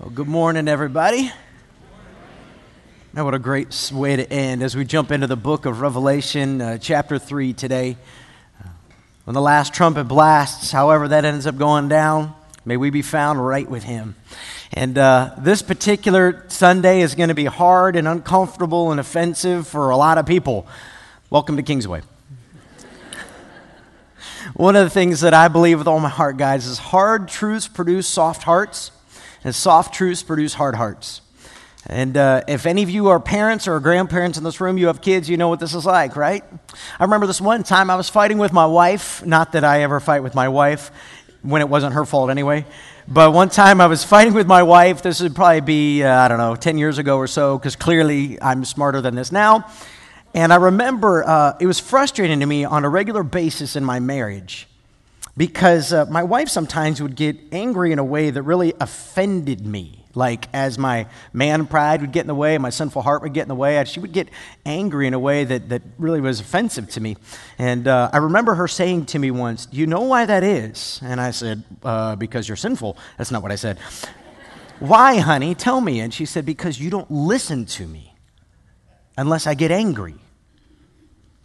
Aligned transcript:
Well, 0.00 0.10
good 0.10 0.26
morning, 0.26 0.66
everybody. 0.66 1.30
Now, 3.12 3.24
what 3.24 3.32
a 3.32 3.38
great 3.38 3.92
way 3.94 4.16
to 4.16 4.28
end 4.28 4.60
as 4.60 4.74
we 4.74 4.84
jump 4.84 5.12
into 5.12 5.28
the 5.28 5.36
book 5.36 5.66
of 5.66 5.80
Revelation, 5.80 6.60
uh, 6.60 6.78
chapter 6.78 7.16
3 7.16 7.52
today. 7.52 7.96
Uh, 8.60 8.70
when 9.22 9.34
the 9.34 9.40
last 9.40 9.72
trumpet 9.72 10.04
blasts, 10.04 10.72
however 10.72 11.06
that 11.06 11.24
ends 11.24 11.46
up 11.46 11.56
going 11.56 11.88
down, 11.88 12.34
may 12.64 12.76
we 12.76 12.90
be 12.90 13.02
found 13.02 13.46
right 13.46 13.70
with 13.70 13.84
him. 13.84 14.16
And 14.72 14.98
uh, 14.98 15.36
this 15.38 15.62
particular 15.62 16.44
Sunday 16.48 17.00
is 17.00 17.14
going 17.14 17.28
to 17.28 17.34
be 17.36 17.44
hard 17.44 17.94
and 17.94 18.08
uncomfortable 18.08 18.90
and 18.90 18.98
offensive 18.98 19.68
for 19.68 19.90
a 19.90 19.96
lot 19.96 20.18
of 20.18 20.26
people. 20.26 20.66
Welcome 21.30 21.56
to 21.56 21.62
Kingsway. 21.62 22.02
One 24.54 24.74
of 24.74 24.82
the 24.82 24.90
things 24.90 25.20
that 25.20 25.34
I 25.34 25.46
believe 25.46 25.78
with 25.78 25.86
all 25.86 26.00
my 26.00 26.08
heart, 26.08 26.36
guys, 26.36 26.66
is 26.66 26.78
hard 26.78 27.28
truths 27.28 27.68
produce 27.68 28.08
soft 28.08 28.42
hearts 28.42 28.90
and 29.44 29.54
soft 29.54 29.94
truths 29.94 30.22
produce 30.22 30.54
hard 30.54 30.74
hearts. 30.74 31.20
And 31.86 32.16
uh, 32.16 32.42
if 32.48 32.64
any 32.64 32.82
of 32.82 32.88
you 32.88 33.08
are 33.08 33.20
parents 33.20 33.68
or 33.68 33.78
grandparents 33.78 34.38
in 34.38 34.44
this 34.44 34.60
room, 34.60 34.78
you 34.78 34.86
have 34.86 35.02
kids, 35.02 35.28
you 35.28 35.36
know 35.36 35.48
what 35.48 35.60
this 35.60 35.74
is 35.74 35.84
like, 35.84 36.16
right? 36.16 36.42
I 36.98 37.04
remember 37.04 37.26
this 37.26 37.42
one 37.42 37.62
time 37.62 37.90
I 37.90 37.96
was 37.96 38.08
fighting 38.08 38.38
with 38.38 38.54
my 38.54 38.64
wife. 38.64 39.24
Not 39.24 39.52
that 39.52 39.64
I 39.64 39.82
ever 39.82 40.00
fight 40.00 40.22
with 40.22 40.34
my 40.34 40.48
wife 40.48 40.90
when 41.42 41.60
it 41.60 41.68
wasn't 41.68 41.92
her 41.92 42.06
fault 42.06 42.30
anyway. 42.30 42.64
But 43.06 43.34
one 43.34 43.50
time 43.50 43.82
I 43.82 43.86
was 43.86 44.02
fighting 44.02 44.32
with 44.32 44.46
my 44.46 44.62
wife. 44.62 45.02
This 45.02 45.20
would 45.20 45.34
probably 45.34 45.60
be, 45.60 46.02
uh, 46.02 46.10
I 46.10 46.28
don't 46.28 46.38
know, 46.38 46.56
10 46.56 46.78
years 46.78 46.96
ago 46.96 47.18
or 47.18 47.26
so, 47.26 47.58
because 47.58 47.76
clearly 47.76 48.40
I'm 48.40 48.64
smarter 48.64 49.02
than 49.02 49.14
this 49.14 49.30
now. 49.30 49.70
And 50.32 50.54
I 50.54 50.56
remember 50.56 51.22
uh, 51.22 51.56
it 51.60 51.66
was 51.66 51.78
frustrating 51.78 52.40
to 52.40 52.46
me 52.46 52.64
on 52.64 52.86
a 52.86 52.88
regular 52.88 53.22
basis 53.22 53.76
in 53.76 53.84
my 53.84 54.00
marriage 54.00 54.68
because 55.36 55.92
uh, 55.92 56.06
my 56.06 56.22
wife 56.22 56.48
sometimes 56.48 57.02
would 57.02 57.16
get 57.16 57.36
angry 57.52 57.92
in 57.92 57.98
a 57.98 58.04
way 58.04 58.30
that 58.30 58.42
really 58.42 58.72
offended 58.80 59.66
me. 59.66 60.04
Like, 60.16 60.46
as 60.54 60.78
my 60.78 61.06
man 61.32 61.66
pride 61.66 62.00
would 62.00 62.12
get 62.12 62.20
in 62.20 62.28
the 62.28 62.36
way, 62.36 62.56
my 62.58 62.70
sinful 62.70 63.02
heart 63.02 63.22
would 63.22 63.34
get 63.34 63.42
in 63.42 63.48
the 63.48 63.54
way, 63.56 63.82
she 63.84 63.98
would 63.98 64.12
get 64.12 64.28
angry 64.64 65.08
in 65.08 65.14
a 65.14 65.18
way 65.18 65.42
that, 65.42 65.70
that 65.70 65.82
really 65.98 66.20
was 66.20 66.38
offensive 66.38 66.88
to 66.90 67.00
me. 67.00 67.16
And 67.58 67.88
uh, 67.88 68.10
I 68.12 68.18
remember 68.18 68.54
her 68.54 68.68
saying 68.68 69.06
to 69.06 69.18
me 69.18 69.32
once, 69.32 69.66
Do 69.66 69.76
you 69.76 69.88
know 69.88 70.02
why 70.02 70.24
that 70.24 70.44
is? 70.44 71.00
And 71.02 71.20
I 71.20 71.32
said, 71.32 71.64
uh, 71.82 72.14
Because 72.14 72.48
you're 72.48 72.56
sinful. 72.56 72.96
That's 73.18 73.32
not 73.32 73.42
what 73.42 73.50
I 73.50 73.56
said. 73.56 73.78
why, 74.78 75.18
honey? 75.18 75.56
Tell 75.56 75.80
me. 75.80 75.98
And 75.98 76.14
she 76.14 76.26
said, 76.26 76.46
Because 76.46 76.78
you 76.78 76.90
don't 76.90 77.10
listen 77.10 77.64
to 77.66 77.86
me 77.86 78.14
unless 79.18 79.48
I 79.48 79.54
get 79.54 79.72
angry. 79.72 80.14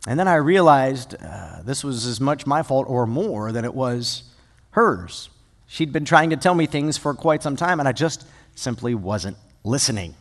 And 0.07 0.19
then 0.19 0.27
I 0.27 0.35
realized 0.35 1.15
uh, 1.21 1.61
this 1.63 1.83
was 1.83 2.05
as 2.05 2.21
much 2.21 2.45
my 2.45 2.63
fault 2.63 2.85
or 2.89 3.05
more 3.05 3.51
than 3.51 3.65
it 3.65 3.73
was 3.73 4.23
hers. 4.71 5.29
She'd 5.67 5.91
been 5.91 6.05
trying 6.05 6.29
to 6.29 6.37
tell 6.37 6.55
me 6.55 6.65
things 6.65 6.97
for 6.97 7.13
quite 7.13 7.43
some 7.43 7.55
time, 7.55 7.79
and 7.79 7.87
I 7.87 7.91
just 7.91 8.25
simply 8.55 8.95
wasn't 8.95 9.37
listening. 9.63 10.15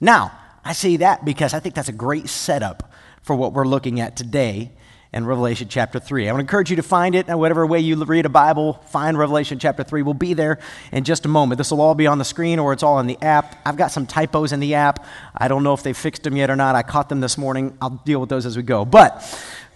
Now, 0.00 0.32
I 0.64 0.72
say 0.72 0.96
that 0.98 1.24
because 1.24 1.54
I 1.54 1.60
think 1.60 1.74
that's 1.74 1.88
a 1.88 1.92
great 1.92 2.28
setup 2.28 2.92
for 3.22 3.34
what 3.34 3.52
we're 3.52 3.66
looking 3.66 4.00
at 4.00 4.16
today 4.16 4.72
in 5.12 5.26
Revelation 5.26 5.68
chapter 5.68 5.98
3. 5.98 6.28
I 6.28 6.32
would 6.32 6.40
encourage 6.40 6.70
you 6.70 6.76
to 6.76 6.82
find 6.82 7.14
it 7.14 7.26
whatever 7.28 7.66
way 7.66 7.80
you 7.80 8.02
read 8.02 8.24
a 8.24 8.30
Bible. 8.30 8.74
Find 8.86 9.18
Revelation 9.18 9.58
chapter 9.58 9.84
3. 9.84 10.02
We'll 10.02 10.14
be 10.14 10.32
there 10.32 10.58
in 10.90 11.04
just 11.04 11.26
a 11.26 11.28
moment. 11.28 11.58
This 11.58 11.70
will 11.70 11.82
all 11.82 11.94
be 11.94 12.06
on 12.06 12.18
the 12.18 12.24
screen 12.24 12.58
or 12.58 12.72
it's 12.72 12.82
all 12.82 12.98
in 12.98 13.06
the 13.06 13.20
app. 13.20 13.60
I've 13.66 13.76
got 13.76 13.88
some 13.88 14.06
typos 14.06 14.52
in 14.52 14.60
the 14.60 14.74
app. 14.74 15.04
I 15.36 15.48
don't 15.48 15.62
know 15.62 15.74
if 15.74 15.82
they 15.82 15.92
fixed 15.92 16.22
them 16.22 16.36
yet 16.36 16.48
or 16.48 16.56
not. 16.56 16.74
I 16.76 16.82
caught 16.82 17.10
them 17.10 17.20
this 17.20 17.36
morning. 17.36 17.76
I'll 17.82 18.00
deal 18.04 18.20
with 18.20 18.30
those 18.30 18.46
as 18.46 18.56
we 18.56 18.62
go. 18.62 18.86
But 18.86 19.20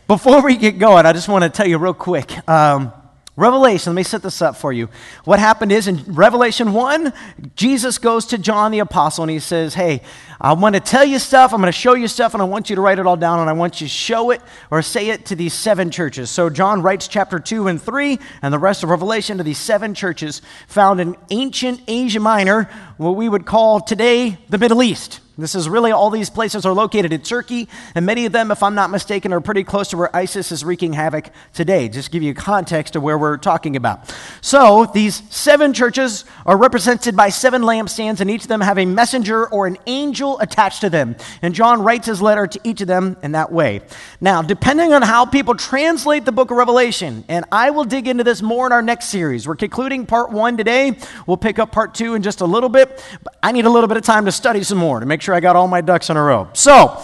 before 0.07 0.43
we 0.43 0.57
get 0.57 0.79
going, 0.79 1.05
I 1.05 1.13
just 1.13 1.29
want 1.29 1.45
to 1.45 1.51
tell 1.51 1.67
you 1.67 1.77
real 1.77 1.93
quick. 1.93 2.49
Um, 2.49 2.93
Revelation, 3.37 3.93
let 3.93 3.97
me 3.97 4.03
set 4.03 4.23
this 4.23 4.41
up 4.41 4.57
for 4.57 4.73
you. 4.73 4.89
What 5.25 5.39
happened 5.39 5.71
is 5.71 5.89
in 5.89 6.03
Revelation 6.07 6.73
1, 6.73 7.13
Jesus 7.55 7.99
goes 7.99 8.25
to 8.27 8.39
John 8.39 8.73
the 8.73 8.79
Apostle 8.79 9.25
and 9.25 9.31
he 9.31 9.41
says, 9.41 9.75
Hey, 9.75 10.01
I 10.41 10.55
want 10.55 10.75
to 10.75 10.81
tell 10.81 11.05
you 11.05 11.19
stuff, 11.19 11.53
I'm 11.53 11.61
going 11.61 11.71
to 11.71 11.79
show 11.79 11.93
you 11.93 12.09
stuff, 12.09 12.33
and 12.33 12.43
I 12.43 12.47
want 12.47 12.71
you 12.71 12.77
to 12.77 12.83
write 12.83 12.99
it 12.99 13.07
all 13.07 13.17
down, 13.17 13.41
and 13.41 13.51
I 13.51 13.53
want 13.53 13.81
you 13.81 13.87
to 13.87 13.93
show 13.93 14.31
it 14.31 14.41
or 14.71 14.81
say 14.81 15.11
it 15.11 15.27
to 15.27 15.37
these 15.37 15.53
seven 15.53 15.91
churches. 15.91 16.31
So 16.31 16.49
John 16.49 16.81
writes 16.81 17.09
chapter 17.09 17.39
2 17.39 17.69
and 17.69 17.81
3, 17.81 18.19
and 18.41 18.55
the 18.55 18.59
rest 18.59 18.83
of 18.83 18.89
Revelation 18.89 19.37
to 19.37 19.45
these 19.45 19.59
seven 19.59 19.95
churches 19.95 20.41
found 20.67 21.01
in 21.01 21.17
ancient 21.31 21.83
Asia 21.87 22.21
Minor, 22.21 22.71
what 22.97 23.17
we 23.17 23.29
would 23.29 23.45
call 23.45 23.81
today 23.81 24.39
the 24.49 24.59
Middle 24.59 24.83
East. 24.83 25.21
This 25.39 25.55
is 25.55 25.69
really 25.69 25.93
all 25.93 26.09
these 26.09 26.31
places 26.31 26.65
are 26.65 26.73
located 26.73 27.13
in 27.13 27.21
Turkey, 27.21 27.69
and 27.95 28.07
many 28.07 28.25
of 28.25 28.33
them, 28.33 28.51
if 28.51 28.63
I'm 28.63 28.75
not 28.75 28.91
mistaken, 28.91 29.35
are 29.35 29.41
pretty 29.41 29.65
close 29.65 29.89
to 29.89 29.99
where 29.99 30.15
ISIS 30.17 30.51
is 30.51 30.65
wreaking 30.65 30.95
havoc 30.95 31.31
today. 31.53 31.91
Just 31.91 32.07
to 32.07 32.13
give 32.13 32.23
you 32.23 32.33
context 32.33 32.97
of 32.97 33.03
where 33.03 33.19
we're 33.19 33.37
talking 33.37 33.77
about. 33.77 34.15
So, 34.41 34.91
these 34.95 35.23
seven 35.29 35.75
churches 35.75 36.25
are 36.47 36.57
represented 36.57 37.17
by 37.17 37.29
seven 37.29 37.63
lampstands, 37.63 38.21
and 38.21 38.31
each 38.31 38.43
of 38.43 38.49
them 38.49 38.63
have 38.63 38.79
a 38.79 38.87
messenger 38.87 39.47
or 39.47 39.67
an 39.67 39.77
angel 39.87 40.39
attached 40.41 40.81
to 40.81 40.89
them. 40.89 41.17
And 41.43 41.55
John 41.55 41.83
writes 41.83 42.07
his 42.07 42.23
letter 42.23 42.47
to 42.47 42.61
each 42.65 42.81
of 42.81 42.87
them 42.87 43.19
in 43.23 43.33
that 43.33 43.53
way. 43.53 43.83
Now, 44.23 44.41
depending 44.41 44.95
on 44.95 45.03
how 45.03 45.27
people 45.27 45.55
translate 45.55 46.25
the 46.25 46.33
book 46.33 46.51
of 46.51 46.57
Revelation, 46.57 47.25
and 47.29 47.45
I 47.53 47.71
will 47.71 47.85
dig 47.85 48.09
into 48.09 48.25
this 48.25 48.41
more 48.41 48.67
in 48.67 48.73
our 48.73 48.83
next 48.83 49.09
series. 49.09 49.47
We're 49.47 49.57
concluding 49.57 50.07
part 50.07 50.31
one 50.31 50.57
today. 50.57 50.97
We'll 51.27 51.37
pick 51.37 51.59
up 51.59 51.73
part 51.73 51.95
two 51.95 52.15
in 52.15 52.23
just 52.23 52.41
a 52.41 52.47
little 52.47 52.71
bit. 52.71 53.05
But 53.23 53.37
I 53.43 53.53
need 53.53 53.67
a 53.67 53.71
little 53.71 53.89
bit 53.89 53.97
of 53.99 54.03
time 54.03 54.25
to 54.25 54.33
study 54.33 54.63
some 54.63 54.79
more 54.79 55.01
to 55.01 55.07
make 55.07 55.21
sure 55.21 55.26
sure 55.27 55.35
I 55.35 55.41
got 55.41 55.57
all 55.57 55.67
my 55.67 55.81
ducks 55.81 56.09
in 56.09 56.17
a 56.17 56.23
row. 56.23 56.49
So, 56.53 57.03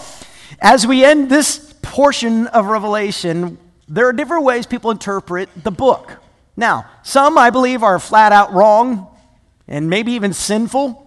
as 0.61 0.87
we 0.87 1.03
end 1.03 1.29
this 1.29 1.73
portion 1.81 2.47
of 2.47 2.67
Revelation, 2.67 3.57
there 3.89 4.07
are 4.07 4.13
different 4.13 4.45
ways 4.45 4.65
people 4.65 4.91
interpret 4.91 5.49
the 5.61 5.71
book. 5.71 6.13
Now, 6.55 6.89
some 7.03 7.37
I 7.37 7.49
believe 7.49 7.83
are 7.83 7.99
flat 7.99 8.31
out 8.31 8.53
wrong 8.53 9.07
and 9.67 9.89
maybe 9.89 10.13
even 10.13 10.31
sinful. 10.31 11.01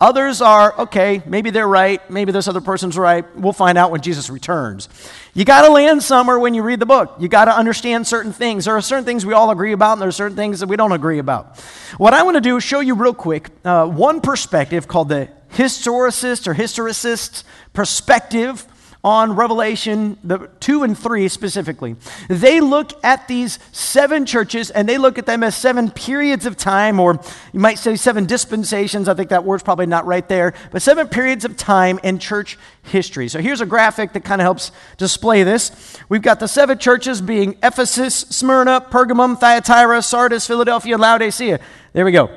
Others 0.00 0.40
are, 0.40 0.78
okay, 0.82 1.22
maybe 1.26 1.50
they're 1.50 1.66
right, 1.68 2.08
maybe 2.08 2.30
this 2.30 2.46
other 2.46 2.60
person's 2.60 2.96
right. 2.96 3.24
We'll 3.36 3.52
find 3.52 3.76
out 3.76 3.90
when 3.90 4.00
Jesus 4.00 4.30
returns. 4.30 4.88
You 5.34 5.44
got 5.44 5.66
to 5.66 5.72
land 5.72 6.04
somewhere 6.04 6.38
when 6.38 6.54
you 6.54 6.62
read 6.62 6.78
the 6.78 6.86
book. 6.86 7.16
You 7.18 7.26
got 7.26 7.46
to 7.46 7.52
understand 7.52 8.06
certain 8.06 8.32
things. 8.32 8.64
There 8.66 8.76
are 8.76 8.80
certain 8.80 9.04
things 9.04 9.26
we 9.26 9.34
all 9.34 9.50
agree 9.50 9.72
about, 9.72 9.94
and 9.94 10.02
there 10.02 10.08
are 10.08 10.12
certain 10.12 10.36
things 10.36 10.60
that 10.60 10.68
we 10.68 10.76
don't 10.76 10.92
agree 10.92 11.18
about. 11.18 11.58
What 11.98 12.14
I 12.14 12.22
want 12.22 12.36
to 12.36 12.40
do 12.40 12.56
is 12.56 12.62
show 12.62 12.78
you 12.78 12.94
real 12.94 13.12
quick 13.12 13.50
uh, 13.64 13.86
one 13.88 14.20
perspective 14.20 14.86
called 14.86 15.08
the 15.08 15.28
historicist 15.52 16.46
or 16.46 16.54
historicist 16.54 17.44
perspective 17.72 18.66
on 19.02 19.34
Revelation 19.34 20.18
the 20.22 20.50
2 20.60 20.82
and 20.82 20.98
3 20.98 21.28
specifically. 21.28 21.96
They 22.28 22.60
look 22.60 22.92
at 23.02 23.28
these 23.28 23.58
seven 23.72 24.26
churches 24.26 24.70
and 24.70 24.88
they 24.88 24.98
look 24.98 25.18
at 25.18 25.24
them 25.24 25.42
as 25.42 25.56
seven 25.56 25.90
periods 25.90 26.44
of 26.44 26.56
time, 26.56 27.00
or 27.00 27.18
you 27.52 27.60
might 27.60 27.78
say 27.78 27.96
seven 27.96 28.26
dispensations. 28.26 29.08
I 29.08 29.14
think 29.14 29.30
that 29.30 29.44
word's 29.44 29.62
probably 29.62 29.86
not 29.86 30.04
right 30.06 30.28
there, 30.28 30.52
but 30.70 30.82
seven 30.82 31.08
periods 31.08 31.44
of 31.44 31.56
time 31.56 31.98
in 32.02 32.18
church 32.18 32.58
history. 32.82 33.28
So 33.28 33.40
here's 33.40 33.62
a 33.62 33.66
graphic 33.66 34.12
that 34.12 34.24
kind 34.24 34.40
of 34.40 34.44
helps 34.44 34.70
display 34.98 35.44
this. 35.44 35.96
We've 36.10 36.22
got 36.22 36.40
the 36.40 36.48
seven 36.48 36.78
churches 36.78 37.22
being 37.22 37.56
Ephesus, 37.62 38.14
Smyrna, 38.14 38.82
Pergamum, 38.82 39.38
Thyatira, 39.38 40.02
Sardis, 40.02 40.46
Philadelphia, 40.46 40.98
Laodicea. 40.98 41.58
There 41.94 42.04
we 42.04 42.12
go. 42.12 42.30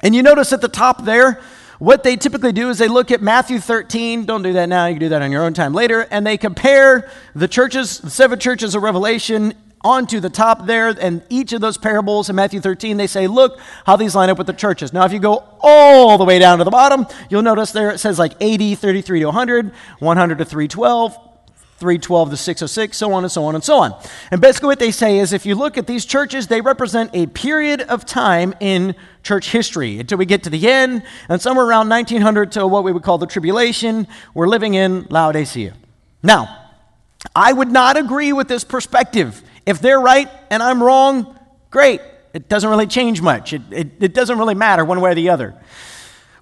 And 0.00 0.14
you 0.14 0.22
notice 0.22 0.52
at 0.52 0.60
the 0.60 0.68
top 0.68 1.04
there, 1.04 1.40
what 1.78 2.02
they 2.02 2.16
typically 2.16 2.52
do 2.52 2.70
is 2.70 2.78
they 2.78 2.88
look 2.88 3.10
at 3.10 3.20
Matthew 3.20 3.58
13. 3.58 4.24
Don't 4.24 4.42
do 4.42 4.54
that 4.54 4.68
now. 4.68 4.86
You 4.86 4.94
can 4.94 5.00
do 5.00 5.08
that 5.10 5.22
on 5.22 5.30
your 5.30 5.44
own 5.44 5.54
time 5.54 5.74
later. 5.74 6.06
And 6.10 6.26
they 6.26 6.38
compare 6.38 7.10
the 7.34 7.48
churches, 7.48 7.98
the 7.98 8.10
seven 8.10 8.38
churches 8.38 8.74
of 8.74 8.82
Revelation, 8.82 9.54
onto 9.82 10.18
the 10.20 10.30
top 10.30 10.66
there. 10.66 10.88
And 10.88 11.22
each 11.28 11.52
of 11.52 11.60
those 11.60 11.78
parables 11.78 12.28
in 12.30 12.36
Matthew 12.36 12.60
13, 12.60 12.96
they 12.96 13.06
say, 13.06 13.26
look 13.26 13.60
how 13.84 13.96
these 13.96 14.14
line 14.14 14.30
up 14.30 14.38
with 14.38 14.46
the 14.46 14.52
churches. 14.52 14.92
Now, 14.92 15.04
if 15.04 15.12
you 15.12 15.18
go 15.18 15.44
all 15.60 16.18
the 16.18 16.24
way 16.24 16.38
down 16.38 16.58
to 16.58 16.64
the 16.64 16.70
bottom, 16.70 17.06
you'll 17.30 17.42
notice 17.42 17.72
there 17.72 17.90
it 17.90 17.98
says 17.98 18.18
like 18.18 18.32
80, 18.40 18.74
33 18.74 19.20
to 19.20 19.26
100, 19.26 19.72
100 19.98 20.38
to 20.38 20.44
312, 20.44 21.18
312 21.78 22.30
to 22.30 22.36
606, 22.36 22.96
so 22.96 23.12
on 23.12 23.24
and 23.24 23.30
so 23.30 23.44
on 23.44 23.54
and 23.54 23.62
so 23.62 23.78
on. 23.78 23.94
And 24.30 24.40
basically, 24.40 24.68
what 24.68 24.78
they 24.78 24.90
say 24.90 25.18
is 25.18 25.32
if 25.32 25.44
you 25.44 25.54
look 25.54 25.76
at 25.76 25.86
these 25.86 26.04
churches, 26.04 26.46
they 26.46 26.60
represent 26.60 27.10
a 27.12 27.26
period 27.26 27.82
of 27.82 28.06
time 28.06 28.54
in 28.60 28.94
church 29.22 29.50
history 29.50 29.98
until 29.98 30.16
we 30.16 30.24
get 30.24 30.42
to 30.44 30.50
the 30.50 30.68
end, 30.68 31.02
and 31.28 31.40
somewhere 31.40 31.66
around 31.66 31.88
1900 31.88 32.52
to 32.52 32.66
what 32.66 32.82
we 32.82 32.92
would 32.92 33.02
call 33.02 33.18
the 33.18 33.26
tribulation, 33.26 34.06
we're 34.32 34.48
living 34.48 34.74
in 34.74 35.06
Laodicea. 35.10 35.74
Now, 36.22 36.70
I 37.34 37.52
would 37.52 37.70
not 37.70 37.96
agree 37.96 38.32
with 38.32 38.48
this 38.48 38.64
perspective. 38.64 39.42
If 39.66 39.80
they're 39.80 40.00
right 40.00 40.30
and 40.50 40.62
I'm 40.62 40.82
wrong, 40.82 41.38
great. 41.70 42.00
It 42.32 42.48
doesn't 42.48 42.68
really 42.68 42.86
change 42.86 43.20
much, 43.20 43.52
it, 43.52 43.62
it, 43.70 43.88
it 44.00 44.14
doesn't 44.14 44.38
really 44.38 44.54
matter 44.54 44.84
one 44.84 45.00
way 45.00 45.10
or 45.10 45.14
the 45.14 45.30
other. 45.30 45.54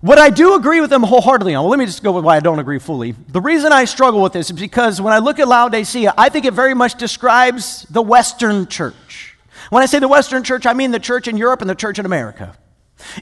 What 0.04 0.18
I 0.18 0.28
do 0.28 0.54
agree 0.54 0.82
with 0.82 0.90
them 0.90 1.02
wholeheartedly 1.02 1.54
on, 1.54 1.64
well, 1.64 1.70
let 1.70 1.78
me 1.78 1.86
just 1.86 2.02
go 2.02 2.12
with 2.12 2.26
why 2.26 2.36
I 2.36 2.40
don't 2.40 2.58
agree 2.58 2.78
fully. 2.78 3.12
The 3.12 3.40
reason 3.40 3.72
I 3.72 3.86
struggle 3.86 4.20
with 4.20 4.34
this 4.34 4.50
is 4.50 4.60
because 4.60 5.00
when 5.00 5.14
I 5.14 5.18
look 5.18 5.38
at 5.38 5.48
Laodicea, 5.48 6.12
I 6.18 6.28
think 6.28 6.44
it 6.44 6.52
very 6.52 6.74
much 6.74 6.96
describes 6.96 7.86
the 7.88 8.02
Western 8.02 8.66
church. 8.66 9.34
When 9.70 9.82
I 9.82 9.86
say 9.86 10.00
the 10.00 10.08
Western 10.08 10.44
church, 10.44 10.66
I 10.66 10.74
mean 10.74 10.90
the 10.90 10.98
church 10.98 11.26
in 11.26 11.38
Europe 11.38 11.62
and 11.62 11.70
the 11.70 11.74
church 11.74 11.98
in 11.98 12.04
America. 12.04 12.54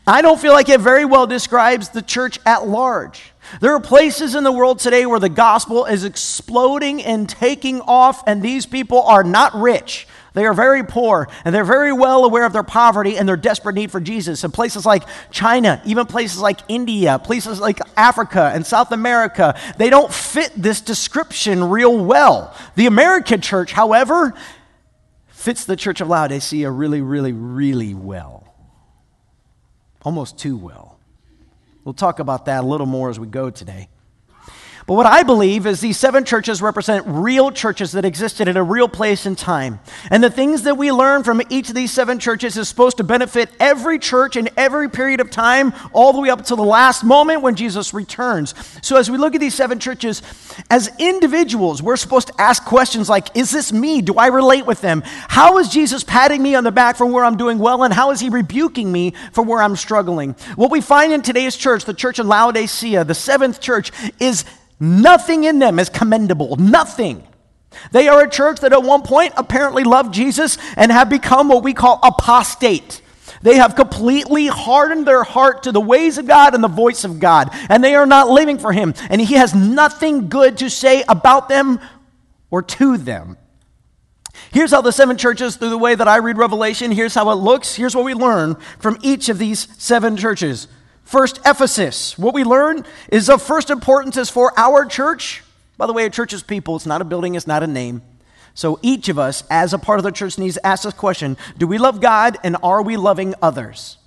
I 0.08 0.22
don't 0.22 0.40
feel 0.40 0.54
like 0.54 0.68
it 0.68 0.80
very 0.80 1.04
well 1.04 1.28
describes 1.28 1.90
the 1.90 2.02
church 2.02 2.40
at 2.44 2.66
large. 2.66 3.32
There 3.60 3.72
are 3.76 3.80
places 3.80 4.34
in 4.34 4.42
the 4.42 4.50
world 4.50 4.80
today 4.80 5.06
where 5.06 5.20
the 5.20 5.28
gospel 5.28 5.84
is 5.84 6.02
exploding 6.02 7.00
and 7.04 7.28
taking 7.28 7.80
off, 7.82 8.24
and 8.26 8.42
these 8.42 8.66
people 8.66 9.02
are 9.02 9.22
not 9.22 9.54
rich. 9.54 10.08
They 10.34 10.46
are 10.46 10.54
very 10.54 10.82
poor 10.82 11.28
and 11.44 11.54
they're 11.54 11.64
very 11.64 11.92
well 11.92 12.24
aware 12.24 12.46
of 12.46 12.52
their 12.52 12.62
poverty 12.62 13.18
and 13.18 13.28
their 13.28 13.36
desperate 13.36 13.74
need 13.74 13.90
for 13.90 14.00
Jesus. 14.00 14.44
In 14.44 14.50
places 14.50 14.86
like 14.86 15.04
China, 15.30 15.82
even 15.84 16.06
places 16.06 16.40
like 16.40 16.60
India, 16.68 17.18
places 17.18 17.60
like 17.60 17.80
Africa 17.96 18.50
and 18.54 18.66
South 18.66 18.92
America, 18.92 19.58
they 19.76 19.90
don't 19.90 20.12
fit 20.12 20.52
this 20.56 20.80
description 20.80 21.64
real 21.64 22.02
well. 22.04 22.56
The 22.76 22.86
American 22.86 23.40
church, 23.40 23.72
however, 23.72 24.32
fits 25.28 25.64
the 25.64 25.76
church 25.76 26.00
of 26.00 26.08
Laodicea 26.08 26.70
really, 26.70 27.02
really, 27.02 27.32
really 27.32 27.94
well. 27.94 28.54
Almost 30.02 30.38
too 30.38 30.56
well. 30.56 30.98
We'll 31.84 31.94
talk 31.94 32.20
about 32.20 32.46
that 32.46 32.64
a 32.64 32.66
little 32.66 32.86
more 32.86 33.10
as 33.10 33.20
we 33.20 33.26
go 33.26 33.50
today. 33.50 33.88
But 34.86 34.94
what 34.94 35.06
I 35.06 35.22
believe 35.22 35.66
is 35.66 35.80
these 35.80 35.96
seven 35.96 36.24
churches 36.24 36.60
represent 36.60 37.04
real 37.06 37.50
churches 37.50 37.92
that 37.92 38.04
existed 38.04 38.48
in 38.48 38.56
a 38.56 38.62
real 38.62 38.88
place 38.88 39.26
and 39.26 39.38
time. 39.38 39.80
And 40.10 40.22
the 40.22 40.30
things 40.30 40.62
that 40.62 40.76
we 40.76 40.90
learn 40.90 41.22
from 41.22 41.40
each 41.50 41.68
of 41.68 41.74
these 41.74 41.92
seven 41.92 42.18
churches 42.18 42.56
is 42.56 42.68
supposed 42.68 42.96
to 42.96 43.04
benefit 43.04 43.50
every 43.60 43.98
church 43.98 44.36
in 44.36 44.48
every 44.56 44.90
period 44.90 45.20
of 45.20 45.30
time, 45.30 45.72
all 45.92 46.12
the 46.12 46.20
way 46.20 46.30
up 46.30 46.44
to 46.46 46.56
the 46.56 46.64
last 46.64 47.04
moment 47.04 47.42
when 47.42 47.54
Jesus 47.54 47.94
returns. 47.94 48.54
So 48.82 48.96
as 48.96 49.10
we 49.10 49.18
look 49.18 49.34
at 49.34 49.40
these 49.40 49.54
seven 49.54 49.78
churches, 49.78 50.22
as 50.70 50.90
individuals, 50.98 51.82
we're 51.82 51.96
supposed 51.96 52.28
to 52.28 52.40
ask 52.40 52.64
questions 52.64 53.08
like 53.08 53.36
Is 53.36 53.50
this 53.50 53.72
me? 53.72 54.02
Do 54.02 54.14
I 54.14 54.26
relate 54.26 54.66
with 54.66 54.80
them? 54.80 55.02
How 55.04 55.58
is 55.58 55.68
Jesus 55.68 56.02
patting 56.02 56.42
me 56.42 56.54
on 56.54 56.64
the 56.64 56.72
back 56.72 56.96
for 56.96 57.06
where 57.06 57.24
I'm 57.24 57.36
doing 57.36 57.58
well? 57.58 57.84
And 57.84 57.94
how 57.94 58.10
is 58.10 58.20
he 58.20 58.28
rebuking 58.28 58.90
me 58.90 59.14
for 59.32 59.42
where 59.42 59.62
I'm 59.62 59.76
struggling? 59.76 60.32
What 60.56 60.70
we 60.70 60.80
find 60.80 61.12
in 61.12 61.22
today's 61.22 61.56
church, 61.56 61.84
the 61.84 61.94
church 61.94 62.18
in 62.18 62.26
Laodicea, 62.26 63.04
the 63.04 63.14
seventh 63.14 63.60
church, 63.60 63.92
is 64.18 64.44
Nothing 64.82 65.44
in 65.44 65.60
them 65.60 65.78
is 65.78 65.88
commendable. 65.88 66.56
Nothing. 66.56 67.22
They 67.92 68.08
are 68.08 68.22
a 68.22 68.28
church 68.28 68.58
that 68.60 68.72
at 68.72 68.82
one 68.82 69.02
point 69.02 69.32
apparently 69.36 69.84
loved 69.84 70.12
Jesus 70.12 70.58
and 70.76 70.90
have 70.90 71.08
become 71.08 71.46
what 71.46 71.62
we 71.62 71.72
call 71.72 72.00
apostate. 72.02 73.00
They 73.42 73.54
have 73.58 73.76
completely 73.76 74.48
hardened 74.48 75.06
their 75.06 75.22
heart 75.22 75.62
to 75.62 75.72
the 75.72 75.80
ways 75.80 76.18
of 76.18 76.26
God 76.26 76.56
and 76.56 76.64
the 76.64 76.68
voice 76.68 77.04
of 77.04 77.20
God, 77.20 77.50
and 77.68 77.82
they 77.82 77.94
are 77.94 78.06
not 78.06 78.28
living 78.28 78.58
for 78.58 78.72
Him. 78.72 78.92
And 79.08 79.20
He 79.20 79.34
has 79.34 79.54
nothing 79.54 80.28
good 80.28 80.58
to 80.58 80.68
say 80.68 81.04
about 81.08 81.48
them 81.48 81.78
or 82.50 82.60
to 82.62 82.96
them. 82.96 83.36
Here's 84.50 84.72
how 84.72 84.80
the 84.80 84.90
seven 84.90 85.16
churches, 85.16 85.54
through 85.54 85.70
the 85.70 85.78
way 85.78 85.94
that 85.94 86.08
I 86.08 86.16
read 86.16 86.38
Revelation, 86.38 86.90
here's 86.90 87.14
how 87.14 87.30
it 87.30 87.36
looks. 87.36 87.76
Here's 87.76 87.94
what 87.94 88.04
we 88.04 88.14
learn 88.14 88.56
from 88.80 88.98
each 89.00 89.28
of 89.28 89.38
these 89.38 89.68
seven 89.80 90.16
churches. 90.16 90.66
First, 91.12 91.40
Ephesus. 91.44 92.16
What 92.16 92.32
we 92.32 92.42
learn 92.42 92.86
is 93.10 93.28
of 93.28 93.42
first 93.42 93.68
importance 93.68 94.16
is 94.16 94.30
for 94.30 94.58
our 94.58 94.86
church. 94.86 95.42
By 95.76 95.86
the 95.86 95.92
way, 95.92 96.06
a 96.06 96.10
church 96.10 96.32
is 96.32 96.42
people, 96.42 96.74
it's 96.74 96.86
not 96.86 97.02
a 97.02 97.04
building, 97.04 97.34
it's 97.34 97.46
not 97.46 97.62
a 97.62 97.66
name. 97.66 98.00
So 98.54 98.78
each 98.80 99.10
of 99.10 99.18
us, 99.18 99.44
as 99.50 99.74
a 99.74 99.78
part 99.78 99.98
of 99.98 100.04
the 100.04 100.10
church, 100.10 100.38
needs 100.38 100.54
to 100.54 100.66
ask 100.66 100.84
this 100.84 100.94
question 100.94 101.36
Do 101.58 101.66
we 101.66 101.76
love 101.76 102.00
God 102.00 102.38
and 102.42 102.56
are 102.62 102.80
we 102.80 102.96
loving 102.96 103.34
others? 103.42 103.98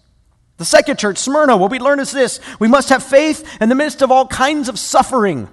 The 0.58 0.66
second 0.66 0.98
church, 0.98 1.20
Smyrna, 1.20 1.58
what 1.58 1.70
we 1.70 1.78
learn 1.78 2.00
is 2.00 2.12
this 2.12 2.40
we 2.58 2.68
must 2.68 2.90
have 2.90 3.04
faith 3.04 3.62
in 3.62 3.70
the 3.70 3.76
midst 3.76 4.02
of 4.02 4.10
all 4.10 4.26
kinds 4.26 4.68
of 4.68 4.80
suffering. 4.80 5.48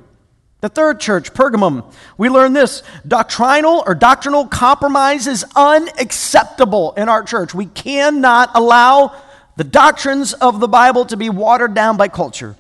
The 0.63 0.71
third 0.71 1.01
church, 1.01 1.35
Pergamum, 1.35 1.93
we 2.17 2.31
learn 2.31 2.55
this 2.55 2.83
doctrinal 3.07 3.85
or 3.87 3.95
doctrinal 3.95 4.47
compromise 4.47 5.27
is 5.27 5.45
unacceptable 5.55 6.95
in 6.95 7.11
our 7.11 7.23
church. 7.23 7.53
We 7.53 7.67
cannot 7.67 8.53
allow 8.55 9.15
the 9.57 9.65
doctrines 9.65 10.33
of 10.33 10.61
the 10.61 10.69
Bible 10.69 11.05
to 11.07 11.17
be 11.17 11.31
watered 11.31 11.75
down 11.75 11.97
by 11.97 12.09
culture. 12.09 12.57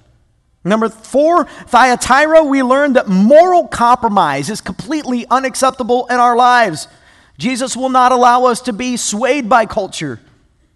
Number 0.65 0.89
four, 0.89 1.45
Thyatira, 1.45 2.45
we 2.45 2.63
learn 2.63 2.93
that 2.93 3.09
moral 3.09 3.67
compromise 3.67 4.49
is 4.49 4.61
completely 4.61 5.27
unacceptable 5.29 6.07
in 6.07 6.17
our 6.17 6.37
lives. 6.37 6.87
Jesus 7.37 7.77
will 7.77 7.89
not 7.89 8.13
allow 8.13 8.45
us 8.45 8.61
to 8.63 8.73
be 8.73 8.97
swayed 8.97 9.49
by 9.49 9.67
culture. 9.67 10.21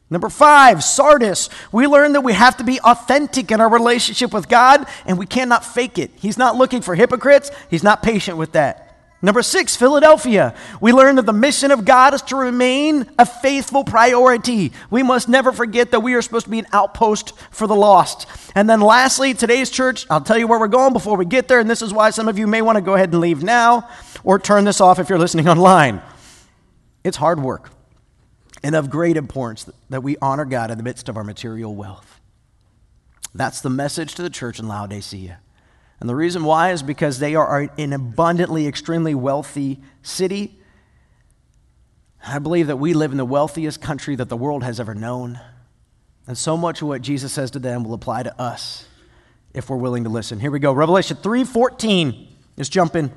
Number 0.09 0.29
five, 0.29 0.83
Sardis, 0.83 1.49
we 1.73 1.87
learn 1.87 2.13
that 2.13 2.21
we 2.21 2.33
have 2.33 2.57
to 2.59 2.65
be 2.65 2.81
authentic 2.81 3.51
in 3.51 3.61
our 3.61 3.69
relationship 3.69 4.33
with 4.33 4.49
God 4.49 4.87
and 5.05 5.19
we 5.19 5.27
cannot 5.27 5.65
fake 5.65 5.99
it. 5.99 6.11
He's 6.17 6.39
not 6.39 6.57
looking 6.57 6.81
for 6.81 6.95
hypocrites, 6.95 7.51
He's 7.71 7.83
not 7.83 8.03
patient 8.03 8.39
with 8.39 8.53
that. 8.53 8.86
Number 9.23 9.43
six, 9.43 9.75
Philadelphia. 9.75 10.55
We 10.81 10.93
learn 10.93 11.17
that 11.17 11.25
the 11.25 11.33
mission 11.33 11.71
of 11.71 11.85
God 11.85 12.13
is 12.13 12.23
to 12.23 12.37
remain 12.37 13.07
a 13.19 13.25
faithful 13.25 13.83
priority. 13.83 14.73
We 14.91 15.03
must 15.03 15.29
never 15.29 15.53
forget 15.53 15.91
that 15.93 16.01
we 16.01 16.15
are 16.15 16.23
supposed 16.23 16.45
to 16.45 16.51
be 16.51 16.59
an 16.59 16.67
outpost 16.73 17.33
for 17.51 17.67
the 17.67 17.75
lost. 17.75 18.27
And 18.55 18.69
then 18.69 18.81
lastly, 18.81 19.33
today's 19.33 19.71
church, 19.71 20.07
I'll 20.11 20.21
tell 20.21 20.37
you 20.37 20.47
where 20.47 20.61
we're 20.61 20.69
going 20.69 20.93
before 20.93 21.17
we 21.17 21.25
get 21.25 21.49
there, 21.49 21.61
and 21.61 21.69
this 21.69 21.81
is 21.81 21.95
why 21.95 22.11
some 22.11 22.29
of 22.29 22.39
you 22.39 22.47
may 22.47 22.61
want 22.61 22.77
to 22.77 22.83
go 22.83 22.95
ahead 22.95 23.11
and 23.11 23.21
leave 23.21 23.43
now 23.43 23.89
or 24.23 24.39
turn 24.39 24.65
this 24.65 24.81
off 24.81 24.99
if 24.99 25.09
you're 25.09 25.19
listening 25.19 25.49
online. 25.57 26.03
It's 27.03 27.17
hard 27.17 27.41
work 27.41 27.71
and 28.63 28.75
of 28.75 28.91
great 28.91 29.17
importance 29.17 29.71
that 29.89 30.03
we 30.03 30.17
honor 30.21 30.45
God 30.45 30.71
in 30.71 30.77
the 30.77 30.85
midst 30.85 31.09
of 31.09 31.17
our 31.17 31.25
material 31.25 31.75
wealth. 31.75 32.21
That's 33.35 33.61
the 33.61 33.71
message 33.71 34.15
to 34.17 34.23
the 34.23 34.31
church 34.31 34.59
in 34.59 34.67
Laodicea. 34.67 35.41
And 36.01 36.09
the 36.09 36.15
reason 36.15 36.45
why 36.45 36.73
is 36.73 36.83
because 36.83 37.19
they 37.19 37.35
are 37.35 37.71
an 37.79 37.93
abundantly, 37.93 38.67
extremely 38.67 39.15
wealthy 39.15 39.81
city. 40.03 40.59
I 42.27 42.39
believe 42.39 42.67
that 42.67 42.77
we 42.77 42.93
live 42.93 43.13
in 43.13 43.17
the 43.17 43.25
wealthiest 43.25 43.81
country 43.81 44.17
that 44.17 44.29
the 44.29 44.37
world 44.37 44.63
has 44.63 44.79
ever 44.79 44.95
known. 44.95 45.41
And 46.27 46.37
so 46.37 46.57
much 46.57 46.83
of 46.83 46.89
what 46.89 47.03
Jesus 47.03 47.33
says 47.33 47.51
to 47.53 47.59
them 47.59 47.85
will 47.85 47.95
apply 47.95 48.25
to 48.25 48.41
us 48.41 48.87
if 49.55 49.71
we're 49.71 49.77
willing 49.77 50.05
to 50.05 50.11
listen. 50.11 50.41
Here 50.41 50.51
we 50.51 50.59
go. 50.59 50.73
Revelation 50.73 51.17
3:14. 51.17 52.29
Let's 52.57 52.69
jump 52.69 52.97
in. 52.97 53.11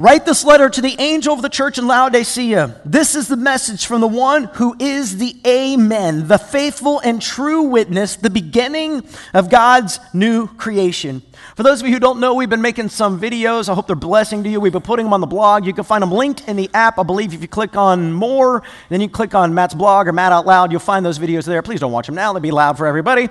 Write 0.00 0.24
this 0.24 0.44
letter 0.46 0.70
to 0.70 0.80
the 0.80 0.96
angel 0.98 1.34
of 1.34 1.42
the 1.42 1.50
church 1.50 1.76
in 1.76 1.86
Laodicea. 1.86 2.80
This 2.86 3.14
is 3.14 3.28
the 3.28 3.36
message 3.36 3.84
from 3.84 4.00
the 4.00 4.08
one 4.08 4.44
who 4.44 4.74
is 4.78 5.18
the 5.18 5.36
Amen, 5.46 6.26
the 6.26 6.38
faithful 6.38 7.00
and 7.00 7.20
true 7.20 7.64
witness, 7.64 8.16
the 8.16 8.30
beginning 8.30 9.06
of 9.34 9.50
God's 9.50 10.00
new 10.14 10.46
creation. 10.46 11.20
For 11.54 11.64
those 11.64 11.82
of 11.82 11.86
you 11.86 11.92
who 11.92 12.00
don't 12.00 12.18
know, 12.18 12.32
we've 12.32 12.48
been 12.48 12.62
making 12.62 12.88
some 12.88 13.20
videos. 13.20 13.68
I 13.68 13.74
hope 13.74 13.88
they're 13.88 13.94
blessing 13.94 14.42
to 14.44 14.48
you. 14.48 14.58
We've 14.58 14.72
been 14.72 14.80
putting 14.80 15.04
them 15.04 15.12
on 15.12 15.20
the 15.20 15.26
blog. 15.26 15.66
You 15.66 15.74
can 15.74 15.84
find 15.84 16.00
them 16.00 16.12
linked 16.12 16.48
in 16.48 16.56
the 16.56 16.70
app. 16.72 16.98
I 16.98 17.02
believe 17.02 17.34
if 17.34 17.42
you 17.42 17.48
click 17.48 17.76
on 17.76 18.10
more, 18.10 18.62
then 18.88 19.02
you 19.02 19.08
click 19.10 19.34
on 19.34 19.52
Matt's 19.52 19.74
blog 19.74 20.08
or 20.08 20.14
Matt 20.14 20.32
Out 20.32 20.46
Loud, 20.46 20.72
you'll 20.72 20.80
find 20.80 21.04
those 21.04 21.18
videos 21.18 21.44
there. 21.44 21.60
Please 21.60 21.80
don't 21.80 21.92
watch 21.92 22.06
them 22.06 22.14
now. 22.14 22.32
They'll 22.32 22.40
be 22.40 22.52
loud 22.52 22.78
for 22.78 22.86
everybody. 22.86 23.28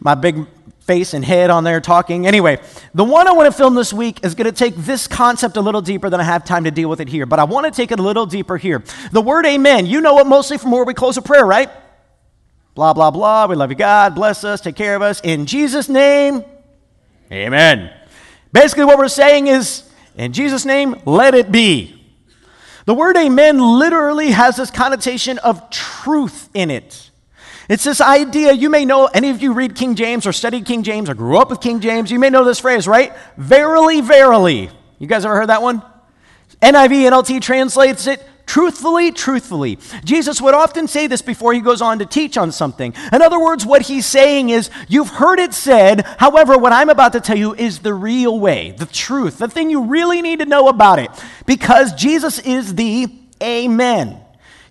My 0.00 0.16
big 0.16 0.48
face 0.88 1.12
and 1.12 1.22
head 1.22 1.50
on 1.50 1.64
there 1.64 1.82
talking. 1.82 2.26
Anyway, 2.26 2.58
the 2.94 3.04
one 3.04 3.28
I 3.28 3.32
want 3.32 3.46
to 3.46 3.56
film 3.56 3.74
this 3.74 3.92
week 3.92 4.24
is 4.24 4.34
going 4.34 4.46
to 4.46 4.52
take 4.52 4.74
this 4.74 5.06
concept 5.06 5.58
a 5.58 5.60
little 5.60 5.82
deeper 5.82 6.08
than 6.08 6.18
I 6.18 6.24
have 6.24 6.44
time 6.44 6.64
to 6.64 6.70
deal 6.70 6.88
with 6.88 7.00
it 7.00 7.08
here, 7.08 7.26
but 7.26 7.38
I 7.38 7.44
want 7.44 7.66
to 7.66 7.70
take 7.70 7.92
it 7.92 8.00
a 8.00 8.02
little 8.02 8.24
deeper 8.24 8.56
here. 8.56 8.82
The 9.12 9.20
word 9.20 9.44
amen, 9.44 9.84
you 9.84 10.00
know 10.00 10.18
it 10.18 10.26
mostly 10.26 10.56
from 10.56 10.70
where 10.70 10.84
we 10.84 10.94
close 10.94 11.18
a 11.18 11.22
prayer, 11.22 11.44
right? 11.44 11.70
Blah, 12.74 12.94
blah, 12.94 13.10
blah. 13.10 13.46
We 13.46 13.54
love 13.54 13.70
you, 13.70 13.76
God. 13.76 14.14
Bless 14.14 14.44
us. 14.44 14.62
Take 14.62 14.76
care 14.76 14.96
of 14.96 15.02
us. 15.02 15.20
In 15.20 15.44
Jesus' 15.44 15.90
name, 15.90 16.42
amen. 17.30 17.92
Basically, 18.50 18.86
what 18.86 18.96
we're 18.96 19.08
saying 19.08 19.48
is, 19.48 19.82
in 20.16 20.32
Jesus' 20.32 20.64
name, 20.64 21.00
let 21.04 21.34
it 21.34 21.52
be. 21.52 22.02
The 22.86 22.94
word 22.94 23.18
amen 23.18 23.58
literally 23.58 24.30
has 24.30 24.56
this 24.56 24.70
connotation 24.70 25.36
of 25.38 25.68
truth 25.68 26.48
in 26.54 26.70
it. 26.70 27.07
It's 27.68 27.84
this 27.84 28.00
idea, 28.00 28.52
you 28.52 28.70
may 28.70 28.86
know, 28.86 29.06
any 29.06 29.28
of 29.28 29.42
you 29.42 29.52
read 29.52 29.74
King 29.74 29.94
James 29.94 30.26
or 30.26 30.32
studied 30.32 30.64
King 30.64 30.82
James 30.82 31.10
or 31.10 31.14
grew 31.14 31.36
up 31.36 31.50
with 31.50 31.60
King 31.60 31.80
James, 31.80 32.10
you 32.10 32.18
may 32.18 32.30
know 32.30 32.44
this 32.44 32.60
phrase, 32.60 32.88
right? 32.88 33.12
Verily, 33.36 34.00
verily. 34.00 34.70
You 34.98 35.06
guys 35.06 35.26
ever 35.26 35.36
heard 35.36 35.50
that 35.50 35.60
one? 35.60 35.82
NIV, 36.62 37.10
NLT 37.10 37.42
translates 37.42 38.06
it 38.06 38.26
truthfully, 38.46 39.12
truthfully. 39.12 39.78
Jesus 40.02 40.40
would 40.40 40.54
often 40.54 40.88
say 40.88 41.06
this 41.06 41.20
before 41.20 41.52
he 41.52 41.60
goes 41.60 41.82
on 41.82 41.98
to 41.98 42.06
teach 42.06 42.38
on 42.38 42.50
something. 42.50 42.94
In 43.12 43.20
other 43.20 43.38
words, 43.38 43.66
what 43.66 43.82
he's 43.82 44.06
saying 44.06 44.48
is, 44.48 44.70
you've 44.88 45.10
heard 45.10 45.38
it 45.38 45.52
said, 45.52 46.06
however, 46.18 46.56
what 46.56 46.72
I'm 46.72 46.88
about 46.88 47.12
to 47.12 47.20
tell 47.20 47.36
you 47.36 47.54
is 47.54 47.80
the 47.80 47.92
real 47.92 48.40
way, 48.40 48.70
the 48.70 48.86
truth, 48.86 49.36
the 49.36 49.48
thing 49.48 49.68
you 49.68 49.82
really 49.82 50.22
need 50.22 50.38
to 50.38 50.46
know 50.46 50.68
about 50.68 50.98
it, 50.98 51.10
because 51.44 51.92
Jesus 51.92 52.38
is 52.40 52.74
the 52.74 53.08
Amen. 53.42 54.18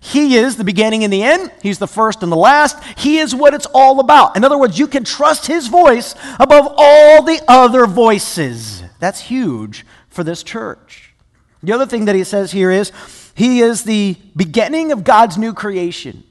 He 0.00 0.36
is 0.36 0.56
the 0.56 0.64
beginning 0.64 1.04
and 1.04 1.12
the 1.12 1.22
end. 1.22 1.50
He's 1.62 1.78
the 1.78 1.86
first 1.86 2.22
and 2.22 2.30
the 2.30 2.36
last. 2.36 2.82
He 2.98 3.18
is 3.18 3.34
what 3.34 3.54
it's 3.54 3.66
all 3.74 4.00
about. 4.00 4.36
In 4.36 4.44
other 4.44 4.58
words, 4.58 4.78
you 4.78 4.86
can 4.86 5.04
trust 5.04 5.46
his 5.46 5.68
voice 5.68 6.14
above 6.38 6.72
all 6.76 7.22
the 7.22 7.40
other 7.48 7.86
voices. 7.86 8.82
That's 9.00 9.20
huge 9.20 9.84
for 10.08 10.24
this 10.24 10.42
church. 10.42 11.14
The 11.62 11.72
other 11.72 11.86
thing 11.86 12.04
that 12.04 12.14
he 12.14 12.24
says 12.24 12.52
here 12.52 12.70
is 12.70 12.92
he 13.34 13.60
is 13.60 13.84
the 13.84 14.16
beginning 14.36 14.92
of 14.92 15.04
God's 15.04 15.36
new 15.36 15.52
creation. 15.52 16.24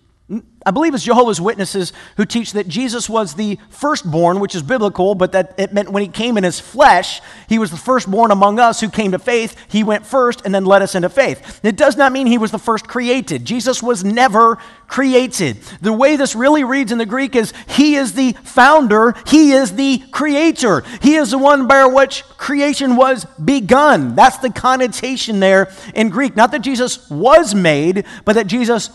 I 0.67 0.71
believe 0.71 0.93
it's 0.93 1.05
Jehovah's 1.05 1.39
Witnesses 1.39 1.93
who 2.17 2.25
teach 2.25 2.51
that 2.51 2.67
Jesus 2.67 3.09
was 3.09 3.35
the 3.35 3.57
firstborn, 3.69 4.41
which 4.41 4.53
is 4.53 4.61
biblical, 4.61 5.15
but 5.15 5.31
that 5.31 5.53
it 5.57 5.71
meant 5.71 5.93
when 5.93 6.03
he 6.03 6.09
came 6.09 6.37
in 6.37 6.43
his 6.43 6.59
flesh, 6.59 7.21
he 7.47 7.57
was 7.57 7.71
the 7.71 7.77
firstborn 7.77 8.31
among 8.31 8.59
us 8.59 8.81
who 8.81 8.89
came 8.89 9.13
to 9.13 9.19
faith. 9.19 9.55
He 9.69 9.81
went 9.81 10.05
first 10.05 10.41
and 10.43 10.53
then 10.53 10.65
led 10.65 10.81
us 10.81 10.93
into 10.93 11.07
faith. 11.07 11.61
It 11.63 11.77
does 11.77 11.95
not 11.95 12.11
mean 12.11 12.27
he 12.27 12.37
was 12.37 12.51
the 12.51 12.59
first 12.59 12.85
created. 12.85 13.45
Jesus 13.45 13.81
was 13.81 14.03
never 14.03 14.57
created. 14.87 15.55
The 15.79 15.93
way 15.93 16.17
this 16.17 16.35
really 16.35 16.65
reads 16.65 16.91
in 16.91 16.97
the 16.97 17.05
Greek 17.05 17.37
is 17.37 17.53
he 17.69 17.95
is 17.95 18.11
the 18.11 18.33
founder, 18.43 19.15
he 19.25 19.53
is 19.53 19.73
the 19.73 19.99
creator. 20.11 20.83
He 21.01 21.15
is 21.15 21.31
the 21.31 21.37
one 21.37 21.67
by 21.67 21.85
which 21.85 22.25
creation 22.35 22.97
was 22.97 23.23
begun. 23.23 24.15
That's 24.15 24.39
the 24.39 24.51
connotation 24.51 25.39
there 25.39 25.71
in 25.95 26.09
Greek. 26.09 26.35
Not 26.35 26.51
that 26.51 26.59
Jesus 26.59 27.09
was 27.09 27.55
made, 27.55 28.03
but 28.25 28.33
that 28.33 28.47
Jesus 28.47 28.89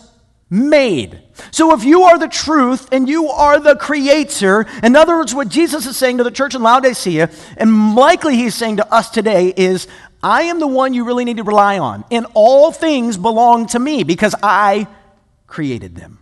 made. 0.53 1.19
So 1.49 1.73
if 1.73 1.83
you 1.83 2.03
are 2.03 2.19
the 2.19 2.27
truth 2.27 2.87
and 2.91 3.09
you 3.09 3.27
are 3.29 3.59
the 3.59 3.75
creator, 3.75 4.67
in 4.83 4.95
other 4.95 5.17
words, 5.17 5.33
what 5.33 5.49
Jesus 5.49 5.87
is 5.87 5.97
saying 5.97 6.19
to 6.19 6.23
the 6.23 6.31
church 6.31 6.53
in 6.53 6.61
Laodicea, 6.61 7.31
and 7.57 7.95
likely 7.95 8.35
he's 8.35 8.53
saying 8.53 8.77
to 8.77 8.93
us 8.93 9.09
today, 9.09 9.51
is 9.57 9.87
I 10.21 10.43
am 10.43 10.59
the 10.59 10.67
one 10.67 10.93
you 10.93 11.05
really 11.05 11.25
need 11.25 11.37
to 11.37 11.43
rely 11.43 11.79
on. 11.79 12.05
And 12.11 12.27
all 12.35 12.71
things 12.71 13.17
belong 13.17 13.65
to 13.67 13.79
me 13.79 14.03
because 14.03 14.35
I 14.43 14.87
created 15.47 15.95
them. 15.95 16.19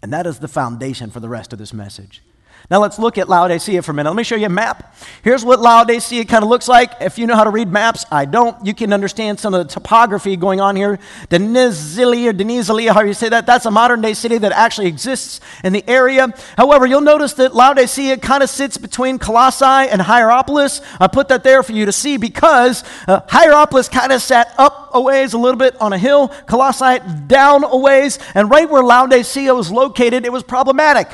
And 0.00 0.12
that 0.12 0.26
is 0.26 0.38
the 0.38 0.46
foundation 0.46 1.10
for 1.10 1.18
the 1.18 1.28
rest 1.28 1.52
of 1.52 1.58
this 1.58 1.72
message. 1.74 2.22
Now 2.70 2.80
let's 2.80 2.98
look 2.98 3.16
at 3.16 3.30
Laodicea 3.30 3.80
for 3.80 3.92
a 3.92 3.94
minute. 3.94 4.10
Let 4.10 4.16
me 4.16 4.24
show 4.24 4.36
you 4.36 4.44
a 4.44 4.50
map. 4.50 4.94
Here's 5.22 5.42
what 5.42 5.58
Laodicea 5.58 6.26
kind 6.26 6.44
of 6.44 6.50
looks 6.50 6.68
like. 6.68 6.92
If 7.00 7.18
you 7.18 7.26
know 7.26 7.34
how 7.34 7.44
to 7.44 7.50
read 7.50 7.68
maps, 7.68 8.04
I 8.12 8.26
don't. 8.26 8.66
You 8.66 8.74
can 8.74 8.92
understand 8.92 9.40
some 9.40 9.54
of 9.54 9.66
the 9.66 9.72
topography 9.72 10.36
going 10.36 10.60
on 10.60 10.76
here. 10.76 10.98
Denizli 11.30 12.28
or 12.28 12.34
Denizli, 12.34 12.92
how 12.92 13.00
you 13.00 13.14
say 13.14 13.30
that, 13.30 13.46
that's 13.46 13.64
a 13.64 13.70
modern 13.70 14.02
day 14.02 14.12
city 14.12 14.36
that 14.36 14.52
actually 14.52 14.86
exists 14.88 15.40
in 15.64 15.72
the 15.72 15.82
area. 15.88 16.28
However, 16.58 16.84
you'll 16.84 17.00
notice 17.00 17.32
that 17.34 17.54
Laodicea 17.54 18.18
kind 18.18 18.42
of 18.42 18.50
sits 18.50 18.76
between 18.76 19.18
Colossae 19.18 19.64
and 19.64 20.02
Hierapolis. 20.02 20.82
I 21.00 21.06
put 21.06 21.28
that 21.28 21.44
there 21.44 21.62
for 21.62 21.72
you 21.72 21.86
to 21.86 21.92
see 21.92 22.18
because 22.18 22.84
uh, 23.06 23.20
Hierapolis 23.28 23.90
kind 23.90 24.12
of 24.12 24.20
sat 24.20 24.54
up 24.58 24.90
a 24.92 25.00
ways 25.00 25.32
a 25.32 25.38
little 25.38 25.58
bit 25.58 25.80
on 25.80 25.94
a 25.94 25.98
hill, 25.98 26.28
Colossae 26.46 26.98
down 27.28 27.64
a 27.64 27.78
ways, 27.78 28.18
and 28.34 28.50
right 28.50 28.68
where 28.68 28.82
Laodicea 28.82 29.54
was 29.54 29.70
located, 29.70 30.26
it 30.26 30.32
was 30.32 30.42
problematic. 30.42 31.08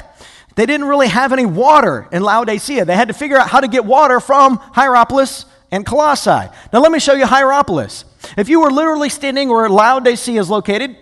They 0.56 0.66
didn't 0.66 0.86
really 0.86 1.08
have 1.08 1.32
any 1.32 1.46
water 1.46 2.08
in 2.12 2.22
Laodicea. 2.22 2.84
They 2.84 2.94
had 2.94 3.08
to 3.08 3.14
figure 3.14 3.36
out 3.36 3.48
how 3.48 3.60
to 3.60 3.68
get 3.68 3.84
water 3.84 4.20
from 4.20 4.58
Hierapolis 4.58 5.46
and 5.70 5.84
Colossae. 5.84 6.48
Now, 6.72 6.80
let 6.80 6.92
me 6.92 7.00
show 7.00 7.14
you 7.14 7.26
Hierapolis. 7.26 8.04
If 8.36 8.48
you 8.48 8.60
were 8.60 8.70
literally 8.70 9.08
standing 9.08 9.48
where 9.48 9.68
Laodicea 9.68 10.40
is 10.40 10.48
located, 10.48 10.96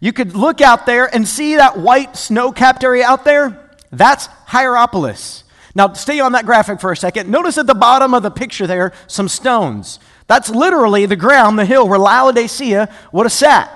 you 0.00 0.12
could 0.12 0.34
look 0.34 0.60
out 0.60 0.86
there 0.86 1.14
and 1.14 1.28
see 1.28 1.56
that 1.56 1.78
white 1.78 2.16
snow 2.16 2.52
capped 2.52 2.82
area 2.84 3.06
out 3.06 3.24
there. 3.24 3.70
That's 3.90 4.28
Hierapolis. 4.46 5.44
Now, 5.74 5.92
stay 5.92 6.20
on 6.20 6.32
that 6.32 6.46
graphic 6.46 6.80
for 6.80 6.90
a 6.90 6.96
second. 6.96 7.30
Notice 7.30 7.58
at 7.58 7.66
the 7.66 7.74
bottom 7.74 8.14
of 8.14 8.22
the 8.22 8.30
picture 8.30 8.66
there 8.66 8.92
some 9.06 9.28
stones. 9.28 10.00
That's 10.26 10.48
literally 10.48 11.04
the 11.04 11.16
ground, 11.16 11.58
the 11.58 11.66
hill 11.66 11.86
where 11.86 11.98
Laodicea 11.98 12.88
would 13.12 13.26
have 13.26 13.32
sat. 13.32 13.75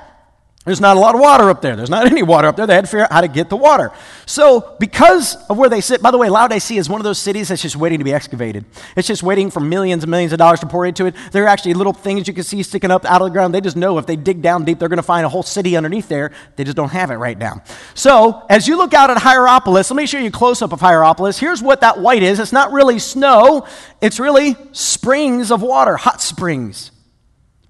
There's 0.70 0.80
not 0.80 0.96
a 0.96 1.00
lot 1.00 1.16
of 1.16 1.20
water 1.20 1.50
up 1.50 1.62
there. 1.62 1.74
There's 1.74 1.90
not 1.90 2.06
any 2.12 2.22
water 2.22 2.46
up 2.46 2.54
there. 2.54 2.64
They 2.64 2.76
had 2.76 2.84
to 2.84 2.86
figure 2.88 3.02
out 3.02 3.10
how 3.10 3.22
to 3.22 3.26
get 3.26 3.48
the 3.48 3.56
water. 3.56 3.90
So, 4.24 4.76
because 4.78 5.34
of 5.48 5.58
where 5.58 5.68
they 5.68 5.80
sit, 5.80 6.00
by 6.00 6.12
the 6.12 6.16
way, 6.16 6.28
Laodicea 6.28 6.78
is 6.78 6.88
one 6.88 7.00
of 7.00 7.04
those 7.04 7.18
cities 7.18 7.48
that's 7.48 7.60
just 7.60 7.74
waiting 7.74 7.98
to 7.98 8.04
be 8.04 8.12
excavated. 8.12 8.64
It's 8.94 9.08
just 9.08 9.24
waiting 9.24 9.50
for 9.50 9.58
millions 9.58 10.04
and 10.04 10.12
millions 10.12 10.32
of 10.32 10.38
dollars 10.38 10.60
to 10.60 10.66
pour 10.66 10.86
into 10.86 11.06
it. 11.06 11.16
There 11.32 11.42
are 11.42 11.48
actually 11.48 11.74
little 11.74 11.92
things 11.92 12.28
you 12.28 12.34
can 12.34 12.44
see 12.44 12.62
sticking 12.62 12.92
up 12.92 13.04
out 13.04 13.20
of 13.20 13.26
the 13.26 13.32
ground. 13.32 13.52
They 13.52 13.60
just 13.60 13.76
know 13.76 13.98
if 13.98 14.06
they 14.06 14.14
dig 14.14 14.42
down 14.42 14.64
deep, 14.64 14.78
they're 14.78 14.88
going 14.88 14.98
to 14.98 15.02
find 15.02 15.26
a 15.26 15.28
whole 15.28 15.42
city 15.42 15.76
underneath 15.76 16.06
there. 16.06 16.30
They 16.54 16.62
just 16.62 16.76
don't 16.76 16.92
have 16.92 17.10
it 17.10 17.16
right 17.16 17.36
now. 17.36 17.64
So, 17.94 18.46
as 18.48 18.68
you 18.68 18.76
look 18.76 18.94
out 18.94 19.10
at 19.10 19.16
Hierapolis, 19.16 19.90
let 19.90 19.96
me 19.96 20.06
show 20.06 20.18
you 20.18 20.28
a 20.28 20.30
close 20.30 20.62
up 20.62 20.72
of 20.72 20.78
Hierapolis. 20.78 21.40
Here's 21.40 21.60
what 21.60 21.80
that 21.80 21.98
white 21.98 22.22
is 22.22 22.38
it's 22.38 22.52
not 22.52 22.70
really 22.70 23.00
snow, 23.00 23.66
it's 24.00 24.20
really 24.20 24.54
springs 24.70 25.50
of 25.50 25.62
water, 25.62 25.96
hot 25.96 26.22
springs. 26.22 26.92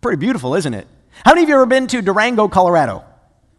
Pretty 0.03 0.19
beautiful, 0.19 0.55
isn't 0.55 0.75
it? 0.75 0.87
How 1.25 1.33
many 1.33 1.43
of 1.43 1.49
you 1.51 1.55
have 1.57 1.63
ever 1.63 1.67
been 1.67 1.87
to 1.89 2.01
Durango, 2.01 2.49
Colorado? 2.49 3.05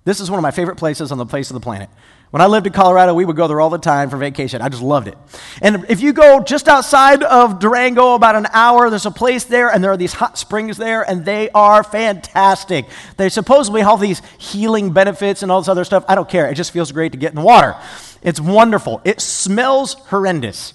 This 0.04 0.20
is 0.20 0.32
one 0.32 0.40
of 0.40 0.44
my 0.44 0.50
favorite 0.50 0.78
places 0.78 1.12
on 1.12 1.20
the 1.20 1.28
face 1.28 1.52
of 1.52 1.54
the 1.54 1.60
planet. 1.60 1.90
When 2.32 2.42
I 2.42 2.48
lived 2.48 2.66
in 2.66 2.74
Colorado, 2.74 3.14
we 3.14 3.24
would 3.24 3.36
go 3.36 3.48
there 3.48 3.62
all 3.62 3.70
the 3.70 3.78
time 3.78 4.10
for 4.10 4.18
vacation. 4.18 4.62
I 4.62 4.70
just 4.70 4.82
loved 4.82 5.08
it. 5.08 5.18
And 5.62 5.86
if 5.90 6.02
you 6.02 6.12
go 6.12 6.42
just 6.42 6.68
outside 6.68 7.22
of 7.22 7.60
Durango, 7.60 8.16
about 8.16 8.36
an 8.36 8.48
hour, 8.52 8.90
there's 8.90 9.06
a 9.06 9.12
place 9.12 9.44
there, 9.44 9.70
and 9.70 9.84
there 9.84 9.92
are 9.92 9.98
these 9.98 10.14
hot 10.14 10.40
springs 10.40 10.78
there, 10.78 11.08
and 11.08 11.24
they 11.24 11.50
are 11.52 11.84
fantastic. 11.84 12.88
They 13.18 13.30
supposedly 13.30 13.82
have 13.82 14.00
these 14.00 14.22
healing 14.40 14.92
benefits 14.92 15.44
and 15.44 15.52
all 15.52 15.62
this 15.62 15.68
other 15.68 15.84
stuff. 15.84 16.04
I 16.08 16.16
don't 16.16 16.30
care. 16.30 16.50
It 16.50 16.56
just 16.56 16.72
feels 16.72 16.92
great 16.92 17.12
to 17.12 17.18
get 17.18 17.32
in 17.32 17.36
the 17.36 17.46
water. 17.46 17.76
It's 18.24 18.40
wonderful. 18.40 19.02
It 19.04 19.22
smells 19.22 19.94
horrendous. 19.94 20.74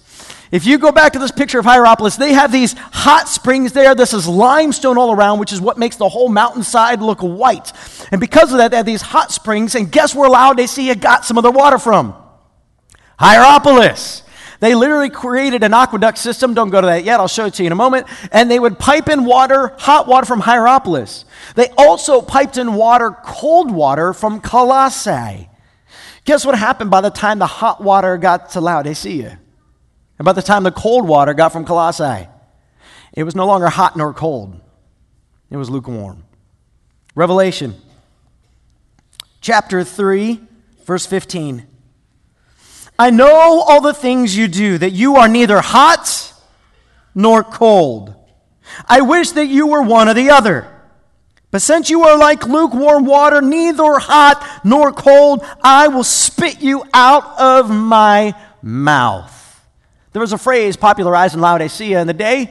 If 0.52 0.64
you 0.64 0.78
go 0.78 0.92
back 0.92 1.12
to 1.14 1.18
this 1.18 1.32
picture 1.32 1.58
of 1.58 1.64
Hierapolis, 1.64 2.16
they 2.16 2.32
have 2.32 2.52
these 2.52 2.74
hot 2.74 3.28
springs 3.28 3.72
there. 3.72 3.94
This 3.94 4.14
is 4.14 4.28
limestone 4.28 4.96
all 4.96 5.12
around, 5.12 5.40
which 5.40 5.52
is 5.52 5.60
what 5.60 5.76
makes 5.76 5.96
the 5.96 6.08
whole 6.08 6.28
mountainside 6.28 7.02
look 7.02 7.20
white. 7.20 7.72
And 8.12 8.20
because 8.20 8.52
of 8.52 8.58
that, 8.58 8.70
they 8.70 8.76
have 8.76 8.86
these 8.86 9.02
hot 9.02 9.32
springs. 9.32 9.74
And 9.74 9.90
guess 9.90 10.14
where 10.14 10.30
Laodicea 10.30 10.94
got 10.96 11.24
some 11.24 11.36
of 11.36 11.42
their 11.42 11.52
water 11.52 11.78
from? 11.78 12.14
Hierapolis. 13.18 14.22
They 14.60 14.74
literally 14.74 15.10
created 15.10 15.62
an 15.62 15.74
aqueduct 15.74 16.16
system. 16.16 16.54
Don't 16.54 16.70
go 16.70 16.80
to 16.80 16.86
that 16.86 17.04
yet. 17.04 17.20
I'll 17.20 17.28
show 17.28 17.46
it 17.46 17.54
to 17.54 17.62
you 17.62 17.66
in 17.66 17.72
a 17.72 17.76
moment. 17.76 18.06
And 18.30 18.50
they 18.50 18.58
would 18.58 18.78
pipe 18.78 19.08
in 19.08 19.24
water, 19.24 19.74
hot 19.78 20.06
water 20.06 20.26
from 20.26 20.40
Hierapolis. 20.40 21.24
They 21.56 21.68
also 21.76 22.22
piped 22.22 22.56
in 22.56 22.74
water, 22.74 23.10
cold 23.24 23.70
water 23.70 24.12
from 24.12 24.40
Colossae. 24.40 25.48
Guess 26.24 26.46
what 26.46 26.56
happened 26.56 26.90
by 26.90 27.00
the 27.00 27.10
time 27.10 27.38
the 27.38 27.46
hot 27.46 27.82
water 27.82 28.16
got 28.16 28.50
to 28.50 28.60
Laodicea? 28.60 29.40
And 30.18 30.24
by 30.24 30.32
the 30.32 30.42
time 30.42 30.62
the 30.62 30.72
cold 30.72 31.06
water 31.06 31.34
got 31.34 31.52
from 31.52 31.64
Colossae, 31.64 32.28
it 33.12 33.24
was 33.24 33.34
no 33.34 33.46
longer 33.46 33.68
hot 33.68 33.96
nor 33.96 34.12
cold, 34.12 34.60
it 35.50 35.56
was 35.56 35.70
lukewarm. 35.70 36.24
Revelation 37.14 37.74
chapter 39.46 39.84
3, 39.84 40.40
verse 40.84 41.06
15. 41.06 41.64
I 42.98 43.10
know 43.10 43.62
all 43.62 43.80
the 43.80 43.94
things 43.94 44.36
you 44.36 44.48
do, 44.48 44.76
that 44.78 44.90
you 44.90 45.16
are 45.16 45.28
neither 45.28 45.60
hot 45.60 46.32
nor 47.14 47.44
cold. 47.44 48.12
I 48.88 49.02
wish 49.02 49.30
that 49.32 49.46
you 49.46 49.68
were 49.68 49.82
one 49.82 50.08
or 50.08 50.14
the 50.14 50.30
other. 50.30 50.66
But 51.52 51.62
since 51.62 51.90
you 51.90 52.02
are 52.02 52.18
like 52.18 52.44
lukewarm 52.44 53.04
water, 53.04 53.40
neither 53.40 54.00
hot 54.00 54.44
nor 54.64 54.92
cold, 54.92 55.44
I 55.62 55.86
will 55.88 56.02
spit 56.02 56.60
you 56.60 56.82
out 56.92 57.38
of 57.38 57.70
my 57.70 58.34
mouth. 58.62 59.35
There 60.16 60.22
was 60.22 60.32
a 60.32 60.38
phrase 60.38 60.78
popularized 60.78 61.34
in 61.34 61.42
Laodicea 61.42 62.00
in 62.00 62.06
the 62.06 62.14
day 62.14 62.50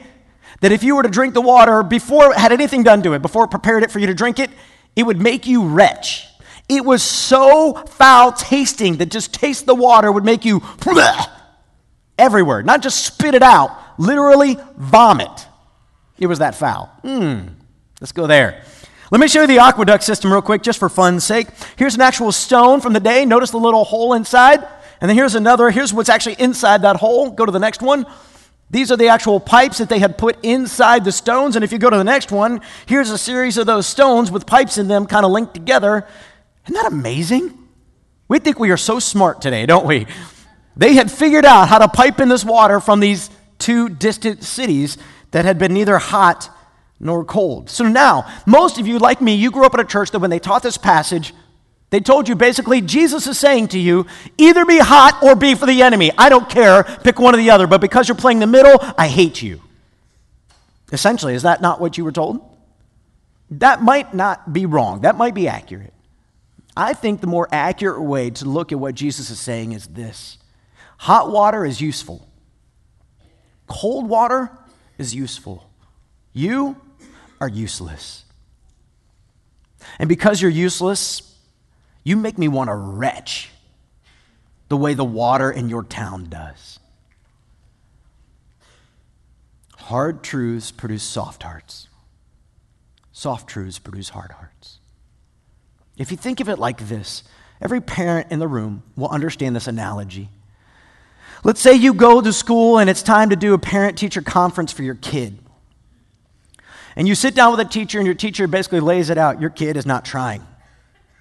that 0.60 0.70
if 0.70 0.84
you 0.84 0.94
were 0.94 1.02
to 1.02 1.08
drink 1.08 1.34
the 1.34 1.40
water 1.40 1.82
before 1.82 2.30
it 2.30 2.38
had 2.38 2.52
anything 2.52 2.84
done 2.84 3.02
to 3.02 3.14
it, 3.14 3.22
before 3.22 3.46
it 3.46 3.50
prepared 3.50 3.82
it 3.82 3.90
for 3.90 3.98
you 3.98 4.06
to 4.06 4.14
drink 4.14 4.38
it, 4.38 4.50
it 4.94 5.02
would 5.02 5.20
make 5.20 5.48
you 5.48 5.66
retch. 5.66 6.28
It 6.68 6.84
was 6.84 7.02
so 7.02 7.72
foul 7.88 8.30
tasting 8.30 8.98
that 8.98 9.10
just 9.10 9.34
taste 9.34 9.66
the 9.66 9.74
water 9.74 10.12
would 10.12 10.24
make 10.24 10.44
you 10.44 10.62
everywhere. 12.20 12.62
Not 12.62 12.82
just 12.82 13.04
spit 13.04 13.34
it 13.34 13.42
out, 13.42 13.76
literally 13.98 14.56
vomit. 14.76 15.48
It 16.20 16.28
was 16.28 16.38
that 16.38 16.54
foul. 16.54 16.86
Hmm. 17.02 17.48
Let's 18.00 18.12
go 18.12 18.28
there. 18.28 18.62
Let 19.10 19.20
me 19.20 19.26
show 19.26 19.40
you 19.40 19.48
the 19.48 19.58
aqueduct 19.58 20.04
system 20.04 20.32
real 20.32 20.40
quick, 20.40 20.62
just 20.62 20.78
for 20.78 20.88
fun's 20.88 21.24
sake. 21.24 21.48
Here's 21.74 21.96
an 21.96 22.00
actual 22.00 22.30
stone 22.30 22.80
from 22.80 22.92
the 22.92 23.00
day. 23.00 23.24
Notice 23.24 23.50
the 23.50 23.58
little 23.58 23.82
hole 23.82 24.14
inside. 24.14 24.64
And 25.00 25.08
then 25.08 25.16
here's 25.16 25.34
another. 25.34 25.70
Here's 25.70 25.92
what's 25.92 26.08
actually 26.08 26.36
inside 26.38 26.82
that 26.82 26.96
hole. 26.96 27.30
Go 27.30 27.46
to 27.46 27.52
the 27.52 27.58
next 27.58 27.82
one. 27.82 28.06
These 28.70 28.90
are 28.90 28.96
the 28.96 29.08
actual 29.08 29.38
pipes 29.38 29.78
that 29.78 29.88
they 29.88 29.98
had 29.98 30.18
put 30.18 30.38
inside 30.44 31.04
the 31.04 31.12
stones. 31.12 31.54
And 31.54 31.64
if 31.64 31.70
you 31.70 31.78
go 31.78 31.90
to 31.90 31.96
the 31.96 32.04
next 32.04 32.32
one, 32.32 32.60
here's 32.86 33.10
a 33.10 33.18
series 33.18 33.58
of 33.58 33.66
those 33.66 33.86
stones 33.86 34.30
with 34.30 34.46
pipes 34.46 34.76
in 34.76 34.88
them 34.88 35.06
kind 35.06 35.24
of 35.24 35.30
linked 35.30 35.54
together. 35.54 36.06
Isn't 36.64 36.74
that 36.74 36.92
amazing? 36.92 37.56
We 38.28 38.40
think 38.40 38.58
we 38.58 38.70
are 38.70 38.76
so 38.76 38.98
smart 38.98 39.40
today, 39.40 39.66
don't 39.66 39.86
we? 39.86 40.06
They 40.76 40.94
had 40.94 41.10
figured 41.10 41.44
out 41.44 41.68
how 41.68 41.78
to 41.78 41.88
pipe 41.88 42.18
in 42.18 42.28
this 42.28 42.44
water 42.44 42.80
from 42.80 42.98
these 42.98 43.30
two 43.58 43.88
distant 43.88 44.42
cities 44.42 44.98
that 45.30 45.44
had 45.44 45.58
been 45.58 45.72
neither 45.72 45.98
hot 45.98 46.50
nor 46.98 47.24
cold. 47.24 47.70
So 47.70 47.86
now, 47.86 48.26
most 48.46 48.78
of 48.78 48.86
you, 48.86 48.98
like 48.98 49.20
me, 49.20 49.34
you 49.34 49.50
grew 49.50 49.64
up 49.64 49.74
in 49.74 49.80
a 49.80 49.84
church 49.84 50.10
that 50.10 50.18
when 50.18 50.30
they 50.30 50.38
taught 50.38 50.62
this 50.62 50.76
passage, 50.76 51.32
they 51.90 52.00
told 52.00 52.28
you 52.28 52.34
basically, 52.34 52.80
Jesus 52.80 53.26
is 53.26 53.38
saying 53.38 53.68
to 53.68 53.78
you, 53.78 54.06
either 54.36 54.64
be 54.64 54.78
hot 54.78 55.22
or 55.22 55.36
be 55.36 55.54
for 55.54 55.66
the 55.66 55.82
enemy. 55.82 56.10
I 56.18 56.28
don't 56.28 56.48
care, 56.48 56.82
pick 56.82 57.20
one 57.20 57.34
or 57.34 57.38
the 57.38 57.50
other, 57.50 57.66
but 57.66 57.80
because 57.80 58.08
you're 58.08 58.16
playing 58.16 58.40
the 58.40 58.46
middle, 58.46 58.76
I 58.98 59.06
hate 59.08 59.40
you. 59.40 59.60
Essentially, 60.92 61.34
is 61.34 61.42
that 61.42 61.60
not 61.60 61.80
what 61.80 61.96
you 61.96 62.04
were 62.04 62.12
told? 62.12 62.40
That 63.50 63.82
might 63.82 64.14
not 64.14 64.52
be 64.52 64.66
wrong, 64.66 65.02
that 65.02 65.16
might 65.16 65.34
be 65.34 65.46
accurate. 65.46 65.92
I 66.76 66.92
think 66.92 67.20
the 67.20 67.26
more 67.26 67.48
accurate 67.52 68.02
way 68.02 68.30
to 68.30 68.44
look 68.44 68.72
at 68.72 68.78
what 68.78 68.94
Jesus 68.94 69.30
is 69.30 69.38
saying 69.38 69.72
is 69.72 69.86
this 69.86 70.38
hot 70.98 71.30
water 71.30 71.64
is 71.64 71.80
useful, 71.80 72.28
cold 73.68 74.08
water 74.08 74.50
is 74.98 75.14
useful. 75.14 75.68
You 76.32 76.76
are 77.40 77.48
useless. 77.48 78.24
And 79.98 80.08
because 80.08 80.42
you're 80.42 80.50
useless, 80.50 81.35
You 82.06 82.16
make 82.16 82.38
me 82.38 82.46
want 82.46 82.70
to 82.70 82.74
retch 82.76 83.50
the 84.68 84.76
way 84.76 84.94
the 84.94 85.04
water 85.04 85.50
in 85.50 85.68
your 85.68 85.82
town 85.82 86.28
does. 86.28 86.78
Hard 89.76 90.22
truths 90.22 90.70
produce 90.70 91.02
soft 91.02 91.42
hearts. 91.42 91.88
Soft 93.10 93.48
truths 93.48 93.80
produce 93.80 94.10
hard 94.10 94.30
hearts. 94.30 94.78
If 95.96 96.12
you 96.12 96.16
think 96.16 96.38
of 96.38 96.48
it 96.48 96.60
like 96.60 96.86
this, 96.86 97.24
every 97.60 97.80
parent 97.80 98.30
in 98.30 98.38
the 98.38 98.46
room 98.46 98.84
will 98.94 99.08
understand 99.08 99.56
this 99.56 99.66
analogy. 99.66 100.28
Let's 101.42 101.60
say 101.60 101.74
you 101.74 101.92
go 101.92 102.20
to 102.20 102.32
school 102.32 102.78
and 102.78 102.88
it's 102.88 103.02
time 103.02 103.30
to 103.30 103.36
do 103.36 103.52
a 103.52 103.58
parent 103.58 103.98
teacher 103.98 104.22
conference 104.22 104.70
for 104.70 104.84
your 104.84 104.94
kid. 104.94 105.40
And 106.94 107.08
you 107.08 107.16
sit 107.16 107.34
down 107.34 107.50
with 107.50 107.66
a 107.66 107.68
teacher, 107.68 107.98
and 107.98 108.06
your 108.06 108.14
teacher 108.14 108.46
basically 108.46 108.78
lays 108.78 109.10
it 109.10 109.18
out 109.18 109.40
your 109.40 109.50
kid 109.50 109.76
is 109.76 109.86
not 109.86 110.04
trying. 110.04 110.46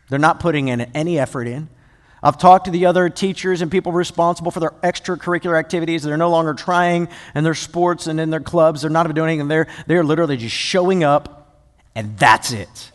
They're 0.09 0.19
not 0.19 0.39
putting 0.39 0.67
in 0.67 0.81
any 0.81 1.19
effort 1.19 1.47
in. 1.47 1.69
I've 2.21 2.37
talked 2.39 2.65
to 2.65 2.71
the 2.71 2.87
other 2.87 3.07
teachers 3.09 3.61
and 3.61 3.69
people 3.69 3.91
responsible 3.91 4.49
for 4.49 4.59
their 4.59 4.71
extracurricular 4.83 5.59
activities. 5.59 6.01
They're 6.01 6.17
no 6.17 6.31
longer 6.31 6.55
trying 6.55 7.07
in 7.35 7.43
their 7.43 7.53
sports 7.53 8.07
and 8.07 8.19
in 8.19 8.31
their 8.31 8.39
clubs. 8.39 8.81
They're 8.81 8.89
not 8.89 9.13
doing 9.13 9.29
anything. 9.29 9.47
They're, 9.47 9.67
they're 9.85 10.03
literally 10.03 10.37
just 10.37 10.55
showing 10.55 11.03
up 11.03 11.63
and 11.93 12.17
that's 12.17 12.51
it. 12.51 12.91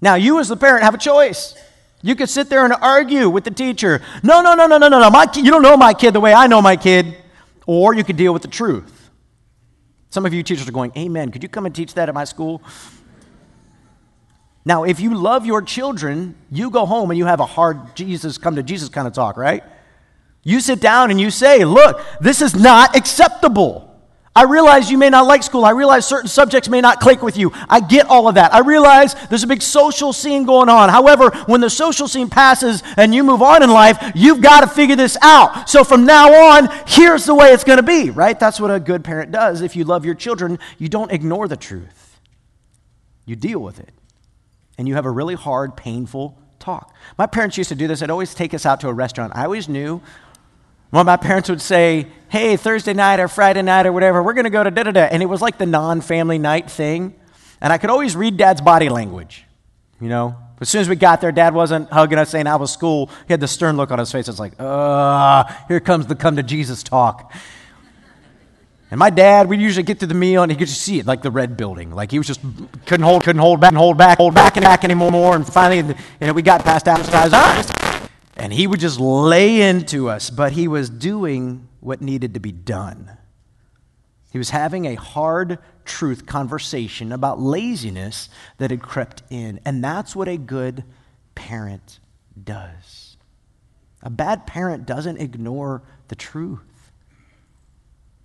Now, 0.00 0.14
you 0.14 0.38
as 0.38 0.48
the 0.48 0.56
parent 0.56 0.84
have 0.84 0.94
a 0.94 0.98
choice. 0.98 1.54
You 2.02 2.14
could 2.14 2.28
sit 2.28 2.48
there 2.48 2.64
and 2.64 2.72
argue 2.74 3.28
with 3.28 3.44
the 3.44 3.50
teacher. 3.50 4.00
No, 4.22 4.40
no, 4.40 4.54
no, 4.54 4.66
no, 4.66 4.78
no, 4.78 4.88
no, 4.88 5.00
no. 5.00 5.10
My, 5.10 5.26
you 5.34 5.50
don't 5.50 5.62
know 5.62 5.76
my 5.76 5.92
kid 5.92 6.14
the 6.14 6.20
way 6.20 6.32
I 6.32 6.46
know 6.46 6.62
my 6.62 6.76
kid. 6.76 7.16
Or 7.66 7.94
you 7.94 8.04
could 8.04 8.16
deal 8.16 8.32
with 8.32 8.42
the 8.42 8.48
truth. 8.48 9.10
Some 10.08 10.26
of 10.26 10.34
you 10.34 10.42
teachers 10.42 10.68
are 10.68 10.72
going, 10.72 10.92
Amen. 10.96 11.30
Could 11.30 11.42
you 11.42 11.48
come 11.48 11.66
and 11.66 11.74
teach 11.74 11.94
that 11.94 12.08
at 12.08 12.14
my 12.14 12.24
school? 12.24 12.62
Now, 14.64 14.84
if 14.84 15.00
you 15.00 15.14
love 15.14 15.46
your 15.46 15.62
children, 15.62 16.34
you 16.50 16.70
go 16.70 16.84
home 16.84 17.10
and 17.10 17.18
you 17.18 17.26
have 17.26 17.40
a 17.40 17.46
hard 17.46 17.96
Jesus, 17.96 18.38
come 18.38 18.56
to 18.56 18.62
Jesus 18.62 18.88
kind 18.88 19.06
of 19.06 19.14
talk, 19.14 19.36
right? 19.36 19.64
You 20.42 20.60
sit 20.60 20.80
down 20.80 21.10
and 21.10 21.20
you 21.20 21.30
say, 21.30 21.64
Look, 21.64 22.00
this 22.20 22.42
is 22.42 22.54
not 22.54 22.96
acceptable. 22.96 23.86
I 24.34 24.44
realize 24.44 24.90
you 24.90 24.96
may 24.96 25.10
not 25.10 25.26
like 25.26 25.42
school. 25.42 25.64
I 25.64 25.70
realize 25.70 26.06
certain 26.06 26.28
subjects 26.28 26.68
may 26.68 26.80
not 26.80 27.00
click 27.00 27.20
with 27.20 27.36
you. 27.36 27.50
I 27.68 27.80
get 27.80 28.06
all 28.06 28.28
of 28.28 28.36
that. 28.36 28.54
I 28.54 28.60
realize 28.60 29.14
there's 29.28 29.42
a 29.42 29.48
big 29.48 29.60
social 29.60 30.12
scene 30.12 30.44
going 30.44 30.68
on. 30.68 30.88
However, 30.88 31.30
when 31.46 31.60
the 31.60 31.68
social 31.68 32.06
scene 32.06 32.30
passes 32.30 32.84
and 32.96 33.12
you 33.12 33.24
move 33.24 33.42
on 33.42 33.64
in 33.64 33.70
life, 33.70 34.12
you've 34.14 34.40
got 34.40 34.60
to 34.60 34.68
figure 34.68 34.94
this 34.94 35.16
out. 35.20 35.68
So 35.68 35.82
from 35.82 36.06
now 36.06 36.32
on, 36.32 36.68
here's 36.86 37.26
the 37.26 37.34
way 37.34 37.48
it's 37.48 37.64
going 37.64 37.78
to 37.78 37.82
be, 37.82 38.10
right? 38.10 38.38
That's 38.38 38.60
what 38.60 38.70
a 38.70 38.78
good 38.78 39.02
parent 39.02 39.32
does. 39.32 39.62
If 39.62 39.74
you 39.74 39.82
love 39.82 40.04
your 40.04 40.14
children, 40.14 40.60
you 40.78 40.88
don't 40.88 41.10
ignore 41.10 41.48
the 41.48 41.56
truth, 41.56 42.20
you 43.26 43.34
deal 43.34 43.58
with 43.58 43.80
it. 43.80 43.90
And 44.80 44.88
you 44.88 44.94
have 44.94 45.04
a 45.04 45.10
really 45.10 45.34
hard, 45.34 45.76
painful 45.76 46.38
talk. 46.58 46.96
My 47.18 47.26
parents 47.26 47.58
used 47.58 47.68
to 47.68 47.74
do 47.74 47.86
this. 47.86 48.00
They'd 48.00 48.08
always 48.08 48.34
take 48.34 48.54
us 48.54 48.64
out 48.64 48.80
to 48.80 48.88
a 48.88 48.94
restaurant. 48.94 49.34
I 49.36 49.44
always 49.44 49.68
knew 49.68 50.00
well, 50.90 51.04
my 51.04 51.18
parents 51.18 51.50
would 51.50 51.60
say, 51.60 52.06
hey, 52.30 52.56
Thursday 52.56 52.94
night 52.94 53.20
or 53.20 53.28
Friday 53.28 53.60
night 53.60 53.84
or 53.86 53.92
whatever, 53.92 54.22
we're 54.22 54.32
going 54.32 54.44
to 54.44 54.50
go 54.50 54.64
to 54.64 54.70
da 54.70 54.84
da 54.84 54.90
da. 54.90 55.02
And 55.02 55.22
it 55.22 55.26
was 55.26 55.42
like 55.42 55.58
the 55.58 55.66
non 55.66 56.00
family 56.00 56.38
night 56.38 56.70
thing. 56.70 57.14
And 57.60 57.74
I 57.74 57.76
could 57.76 57.90
always 57.90 58.16
read 58.16 58.38
dad's 58.38 58.62
body 58.62 58.88
language. 58.88 59.44
You 60.00 60.08
know, 60.08 60.36
as 60.60 60.70
soon 60.70 60.80
as 60.80 60.88
we 60.88 60.96
got 60.96 61.20
there, 61.20 61.30
dad 61.30 61.52
wasn't 61.52 61.90
hugging 61.90 62.18
us 62.18 62.30
saying, 62.30 62.46
I 62.46 62.56
was 62.56 62.72
school. 62.72 63.10
He 63.28 63.34
had 63.34 63.40
the 63.40 63.48
stern 63.48 63.76
look 63.76 63.90
on 63.90 63.98
his 63.98 64.10
face. 64.10 64.28
It's 64.28 64.40
like, 64.40 64.54
uh, 64.58 65.44
here 65.68 65.78
comes 65.78 66.06
the 66.06 66.16
come 66.16 66.36
to 66.36 66.42
Jesus 66.42 66.82
talk. 66.82 67.32
And 68.90 68.98
my 68.98 69.10
dad, 69.10 69.48
we'd 69.48 69.60
usually 69.60 69.84
get 69.84 70.00
to 70.00 70.06
the 70.06 70.14
meal 70.14 70.42
and 70.42 70.50
he 70.50 70.58
could 70.58 70.66
just 70.66 70.82
see 70.82 70.98
it, 70.98 71.06
like 71.06 71.22
the 71.22 71.30
red 71.30 71.56
building. 71.56 71.92
Like 71.92 72.10
he 72.10 72.18
was 72.18 72.26
just 72.26 72.40
couldn't 72.86 73.04
hold, 73.04 73.22
couldn't 73.22 73.40
hold 73.40 73.60
back, 73.60 73.70
and 73.70 73.78
hold 73.78 73.96
back, 73.96 74.18
hold 74.18 74.34
back 74.34 74.56
and 74.56 74.64
back 74.64 74.82
anymore. 74.82 75.36
And 75.36 75.46
finally, 75.46 75.94
you 76.20 76.26
know, 76.26 76.32
we 76.32 76.42
got 76.42 76.64
past 76.64 76.88
appetizers. 76.88 77.70
And 78.36 78.52
he 78.52 78.66
would 78.66 78.80
just 78.80 78.98
lay 78.98 79.60
into 79.60 80.08
us, 80.08 80.30
but 80.30 80.52
he 80.52 80.66
was 80.66 80.90
doing 80.90 81.68
what 81.80 82.00
needed 82.00 82.34
to 82.34 82.40
be 82.40 82.52
done. 82.52 83.16
He 84.32 84.38
was 84.38 84.50
having 84.50 84.86
a 84.86 84.94
hard 84.94 85.58
truth 85.84 86.26
conversation 86.26 87.12
about 87.12 87.40
laziness 87.40 88.28
that 88.58 88.70
had 88.70 88.82
crept 88.82 89.22
in. 89.30 89.60
And 89.64 89.84
that's 89.84 90.16
what 90.16 90.28
a 90.28 90.36
good 90.36 90.84
parent 91.34 92.00
does. 92.42 93.16
A 94.02 94.10
bad 94.10 94.46
parent 94.46 94.86
doesn't 94.86 95.18
ignore 95.18 95.82
the 96.08 96.14
truth. 96.14 96.60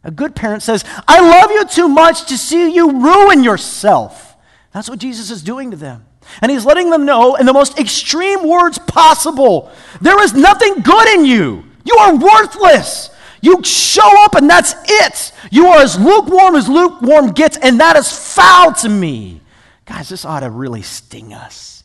A 0.06 0.12
good 0.12 0.36
parent 0.36 0.62
says, 0.62 0.86
I 1.08 1.20
love 1.20 1.50
you 1.52 1.66
too 1.66 1.90
much 1.90 2.28
to 2.28 2.38
see 2.38 2.72
you 2.74 3.02
ruin 3.02 3.44
yourself. 3.44 4.38
That's 4.72 4.88
what 4.88 5.00
Jesus 5.00 5.32
is 5.32 5.42
doing 5.42 5.72
to 5.72 5.78
them. 5.78 6.06
And 6.42 6.52
he's 6.52 6.66
letting 6.66 6.92
them 6.92 7.06
know 7.06 7.36
in 7.36 7.48
the 7.48 7.54
most 7.54 7.80
extreme 7.80 8.48
words 8.48 8.78
possible 8.78 9.72
there 10.02 10.22
is 10.22 10.34
nothing 10.34 10.82
good 10.82 11.08
in 11.10 11.26
you. 11.26 11.66
You 11.84 11.98
are 11.98 12.16
worthless. 12.16 13.10
You 13.42 13.64
show 13.64 14.24
up 14.24 14.36
and 14.36 14.50
that's 14.50 14.76
it. 14.86 15.32
You 15.52 15.68
are 15.68 15.82
as 15.82 16.00
lukewarm 16.00 16.56
as 16.56 16.70
lukewarm 16.70 17.32
gets, 17.32 17.58
and 17.58 17.80
that 17.80 17.96
is 17.96 18.12
foul 18.12 18.74
to 18.74 18.90
me. 18.90 19.42
Guys, 19.86 20.10
this 20.10 20.26
ought 20.26 20.40
to 20.42 20.50
really 20.50 20.82
sting 20.82 21.34
us. 21.34 21.84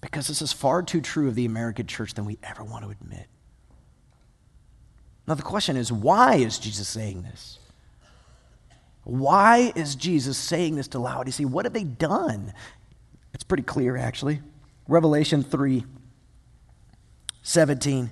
Because 0.00 0.28
this 0.28 0.42
is 0.42 0.52
far 0.52 0.82
too 0.82 1.00
true 1.00 1.28
of 1.28 1.34
the 1.34 1.44
American 1.44 1.86
church 1.86 2.14
than 2.14 2.24
we 2.24 2.38
ever 2.42 2.62
want 2.62 2.84
to 2.84 2.90
admit. 2.90 3.26
Now, 5.28 5.34
the 5.34 5.42
question 5.42 5.76
is 5.76 5.92
why 5.92 6.36
is 6.36 6.58
Jesus 6.58 6.88
saying 6.88 7.20
this? 7.22 7.58
Why 9.04 9.72
is 9.76 9.94
Jesus 9.94 10.38
saying 10.38 10.76
this 10.76 10.88
to 10.88 10.98
Laodicea? 10.98 11.46
What 11.46 11.66
have 11.66 11.74
they 11.74 11.84
done? 11.84 12.54
It's 13.34 13.44
pretty 13.44 13.62
clear, 13.62 13.98
actually. 13.98 14.40
Revelation 14.88 15.42
3 15.42 15.84
17. 17.42 18.10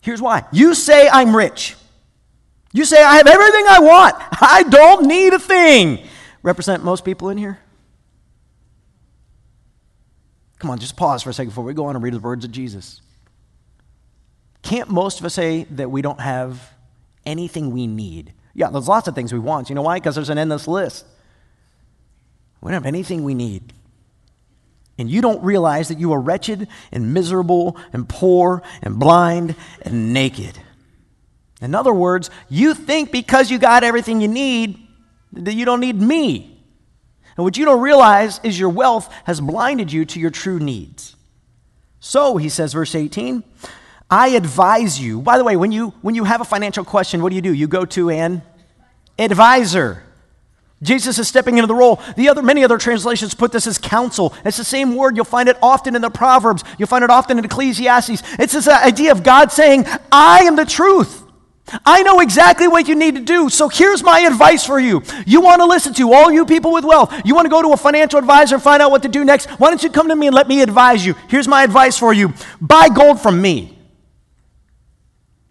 Here's 0.00 0.22
why. 0.22 0.44
You 0.52 0.74
say, 0.74 1.06
I'm 1.06 1.36
rich. 1.36 1.76
You 2.72 2.86
say, 2.86 3.02
I 3.02 3.16
have 3.16 3.26
everything 3.26 3.64
I 3.68 3.80
want. 3.80 4.14
I 4.42 4.62
don't 4.62 5.06
need 5.06 5.34
a 5.34 5.38
thing. 5.38 6.02
Represent 6.42 6.82
most 6.82 7.04
people 7.04 7.28
in 7.28 7.36
here? 7.36 7.58
Come 10.58 10.70
on, 10.70 10.78
just 10.78 10.96
pause 10.96 11.22
for 11.22 11.28
a 11.28 11.34
second 11.34 11.50
before 11.50 11.64
we 11.64 11.74
go 11.74 11.86
on 11.86 11.96
and 11.96 12.02
read 12.02 12.14
the 12.14 12.20
words 12.20 12.46
of 12.46 12.52
Jesus. 12.52 13.02
Can't 14.62 14.90
most 14.90 15.20
of 15.20 15.26
us 15.26 15.34
say 15.34 15.64
that 15.70 15.90
we 15.90 16.02
don't 16.02 16.20
have 16.20 16.72
anything 17.24 17.70
we 17.70 17.86
need? 17.86 18.32
Yeah, 18.54 18.70
there's 18.70 18.88
lots 18.88 19.08
of 19.08 19.14
things 19.14 19.32
we 19.32 19.38
want. 19.38 19.68
You 19.68 19.74
know 19.74 19.82
why? 19.82 19.98
Because 19.98 20.14
there's 20.14 20.30
an 20.30 20.38
endless 20.38 20.68
list. 20.68 21.06
We 22.60 22.70
don't 22.70 22.82
have 22.82 22.86
anything 22.86 23.24
we 23.24 23.34
need. 23.34 23.72
And 24.98 25.10
you 25.10 25.22
don't 25.22 25.42
realize 25.42 25.88
that 25.88 25.98
you 25.98 26.12
are 26.12 26.20
wretched 26.20 26.68
and 26.92 27.14
miserable 27.14 27.78
and 27.92 28.06
poor 28.06 28.62
and 28.82 28.98
blind 28.98 29.54
and 29.80 30.12
naked. 30.12 30.58
In 31.62 31.74
other 31.74 31.94
words, 31.94 32.30
you 32.48 32.74
think 32.74 33.10
because 33.10 33.50
you 33.50 33.58
got 33.58 33.82
everything 33.82 34.20
you 34.20 34.28
need 34.28 34.78
that 35.32 35.54
you 35.54 35.64
don't 35.64 35.80
need 35.80 36.00
me. 36.00 36.58
And 37.36 37.44
what 37.44 37.56
you 37.56 37.64
don't 37.64 37.80
realize 37.80 38.40
is 38.42 38.58
your 38.58 38.68
wealth 38.68 39.10
has 39.24 39.40
blinded 39.40 39.92
you 39.92 40.04
to 40.04 40.20
your 40.20 40.30
true 40.30 40.58
needs. 40.58 41.16
So, 42.00 42.38
he 42.38 42.48
says, 42.48 42.72
verse 42.72 42.94
18, 42.94 43.42
I 44.10 44.30
advise 44.30 45.00
you. 45.00 45.20
By 45.20 45.38
the 45.38 45.44
way, 45.44 45.56
when 45.56 45.70
you, 45.70 45.90
when 46.02 46.14
you 46.14 46.24
have 46.24 46.40
a 46.40 46.44
financial 46.44 46.84
question, 46.84 47.22
what 47.22 47.28
do 47.30 47.36
you 47.36 47.42
do? 47.42 47.54
You 47.54 47.68
go 47.68 47.84
to 47.86 48.10
an 48.10 48.42
advisor. 49.18 50.02
Jesus 50.82 51.18
is 51.18 51.28
stepping 51.28 51.58
into 51.58 51.66
the 51.66 51.74
role. 51.74 52.00
The 52.16 52.28
other, 52.28 52.42
many 52.42 52.64
other 52.64 52.78
translations 52.78 53.34
put 53.34 53.52
this 53.52 53.66
as 53.66 53.78
counsel. 53.78 54.34
It's 54.44 54.56
the 54.56 54.64
same 54.64 54.96
word. 54.96 55.14
You'll 55.14 55.26
find 55.26 55.48
it 55.48 55.58
often 55.62 55.94
in 55.94 56.02
the 56.02 56.10
Proverbs. 56.10 56.64
You'll 56.78 56.88
find 56.88 57.04
it 57.04 57.10
often 57.10 57.38
in 57.38 57.44
Ecclesiastes. 57.44 58.22
It's 58.38 58.54
this 58.54 58.66
uh, 58.66 58.80
idea 58.82 59.12
of 59.12 59.22
God 59.22 59.52
saying, 59.52 59.84
I 60.10 60.40
am 60.44 60.56
the 60.56 60.64
truth. 60.64 61.22
I 61.84 62.02
know 62.02 62.18
exactly 62.18 62.66
what 62.66 62.88
you 62.88 62.96
need 62.96 63.14
to 63.14 63.20
do. 63.20 63.48
So 63.48 63.68
here's 63.68 64.02
my 64.02 64.20
advice 64.20 64.66
for 64.66 64.80
you. 64.80 65.02
You 65.24 65.40
want 65.40 65.60
to 65.60 65.66
listen 65.66 65.94
to 65.94 66.12
all 66.12 66.32
you 66.32 66.44
people 66.44 66.72
with 66.72 66.84
wealth. 66.84 67.14
You 67.24 67.36
want 67.36 67.44
to 67.44 67.50
go 67.50 67.62
to 67.62 67.72
a 67.72 67.76
financial 67.76 68.18
advisor 68.18 68.56
and 68.56 68.64
find 68.64 68.82
out 68.82 68.90
what 68.90 69.02
to 69.02 69.08
do 69.08 69.24
next. 69.24 69.48
Why 69.50 69.68
don't 69.68 69.82
you 69.82 69.90
come 69.90 70.08
to 70.08 70.16
me 70.16 70.26
and 70.26 70.34
let 70.34 70.48
me 70.48 70.62
advise 70.62 71.06
you? 71.06 71.14
Here's 71.28 71.46
my 71.46 71.62
advice 71.62 71.96
for 71.96 72.12
you. 72.12 72.32
Buy 72.60 72.88
gold 72.88 73.20
from 73.20 73.40
me 73.40 73.79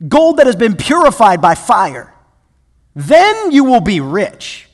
gold 0.08 0.38
that 0.38 0.48
has 0.48 0.56
been 0.56 0.76
purified 0.76 1.42
by 1.42 1.56
fire. 1.56 2.14
Then 2.96 3.52
you 3.52 3.64
will 3.64 3.82
be 3.82 4.00
rich. 4.00 4.68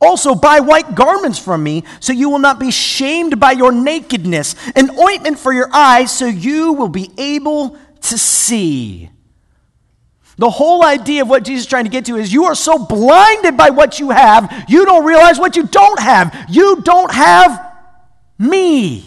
Also, 0.00 0.34
buy 0.34 0.60
white 0.60 0.96
garments 0.96 1.38
from 1.38 1.62
me, 1.62 1.84
so 2.00 2.12
you 2.12 2.28
will 2.28 2.40
not 2.40 2.58
be 2.58 2.72
shamed 2.72 3.38
by 3.38 3.52
your 3.52 3.70
nakedness, 3.70 4.56
an 4.74 4.90
ointment 4.98 5.38
for 5.38 5.52
your 5.52 5.68
eyes, 5.72 6.10
so 6.10 6.26
you 6.26 6.72
will 6.72 6.88
be 6.88 7.10
able 7.16 7.78
to 8.00 8.18
see. 8.18 9.10
The 10.38 10.50
whole 10.50 10.84
idea 10.84 11.22
of 11.22 11.28
what 11.28 11.44
Jesus 11.44 11.64
is 11.64 11.68
trying 11.68 11.84
to 11.84 11.90
get 11.90 12.06
to 12.06 12.16
is 12.16 12.32
you 12.32 12.44
are 12.44 12.54
so 12.56 12.84
blinded 12.84 13.56
by 13.56 13.70
what 13.70 14.00
you 14.00 14.10
have, 14.10 14.64
you 14.68 14.84
don't 14.84 15.04
realize 15.04 15.38
what 15.38 15.54
you 15.54 15.66
don't 15.68 16.00
have. 16.00 16.46
You 16.48 16.80
don't 16.82 17.12
have 17.12 17.72
me. 18.38 19.04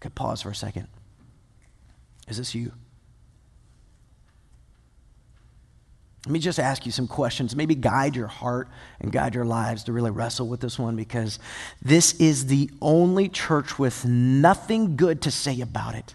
Could 0.00 0.14
pause 0.14 0.40
for 0.40 0.50
a 0.50 0.54
second. 0.54 0.88
Is 2.30 2.38
this 2.38 2.54
you? 2.54 2.72
Let 6.26 6.32
me 6.32 6.38
just 6.38 6.60
ask 6.60 6.86
you 6.86 6.92
some 6.92 7.08
questions, 7.08 7.56
maybe 7.56 7.74
guide 7.74 8.14
your 8.14 8.26
heart 8.26 8.68
and 9.00 9.10
guide 9.10 9.34
your 9.34 9.46
lives 9.46 9.84
to 9.84 9.92
really 9.92 10.10
wrestle 10.10 10.46
with 10.46 10.60
this 10.60 10.78
one 10.78 10.94
because 10.94 11.38
this 11.82 12.12
is 12.20 12.46
the 12.46 12.70
only 12.80 13.28
church 13.28 13.78
with 13.78 14.04
nothing 14.04 14.96
good 14.96 15.22
to 15.22 15.30
say 15.30 15.60
about 15.60 15.94
it. 15.94 16.14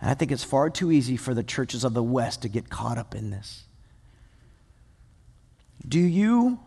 And 0.00 0.10
I 0.10 0.14
think 0.14 0.32
it's 0.32 0.44
far 0.44 0.68
too 0.68 0.90
easy 0.90 1.16
for 1.16 1.32
the 1.32 1.44
churches 1.44 1.84
of 1.84 1.94
the 1.94 2.02
West 2.02 2.42
to 2.42 2.48
get 2.48 2.70
caught 2.70 2.98
up 2.98 3.14
in 3.14 3.30
this. 3.30 3.64
Do 5.86 6.00
you 6.00 6.58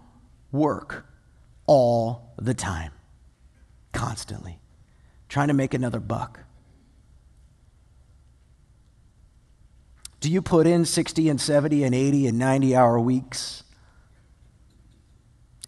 work 0.51 1.05
all 1.67 2.33
the 2.37 2.53
time, 2.53 2.93
constantly, 3.91 4.59
trying 5.27 5.49
to 5.49 5.53
make 5.53 5.73
another 5.73 5.99
buck? 5.99 6.39
Do 10.23 10.31
you 10.31 10.41
put 10.41 10.67
in 10.67 10.85
60 10.85 11.27
and 11.27 11.41
70 11.41 11.83
and 11.83 11.93
80 11.93 12.27
and 12.27 12.39
90 12.39 12.77
hour 12.77 12.97
weeks? 12.97 13.63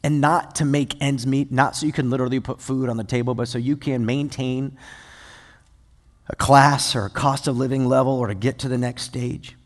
And 0.01 0.21
not 0.21 0.55
to 0.55 0.65
make 0.65 0.95
ends 1.01 1.27
meet, 1.27 1.51
not 1.51 1.75
so 1.75 1.85
you 1.85 1.91
can 1.91 2.09
literally 2.09 2.39
put 2.39 2.61
food 2.61 2.87
on 2.87 2.95
the 2.95 3.03
table, 3.03 3.35
but 3.35 3.49
so 3.49 3.57
you 3.57 3.75
can 3.75 4.05
maintain 4.05 4.77
a 6.29 6.37
class 6.37 6.95
or 6.95 7.03
a 7.03 7.09
cost 7.09 7.49
of 7.49 7.57
living 7.57 7.85
level 7.85 8.13
or 8.13 8.27
to 8.27 8.33
get 8.33 8.59
to 8.59 8.69
the 8.69 8.77
next 8.77 9.01
stage? 9.01 9.57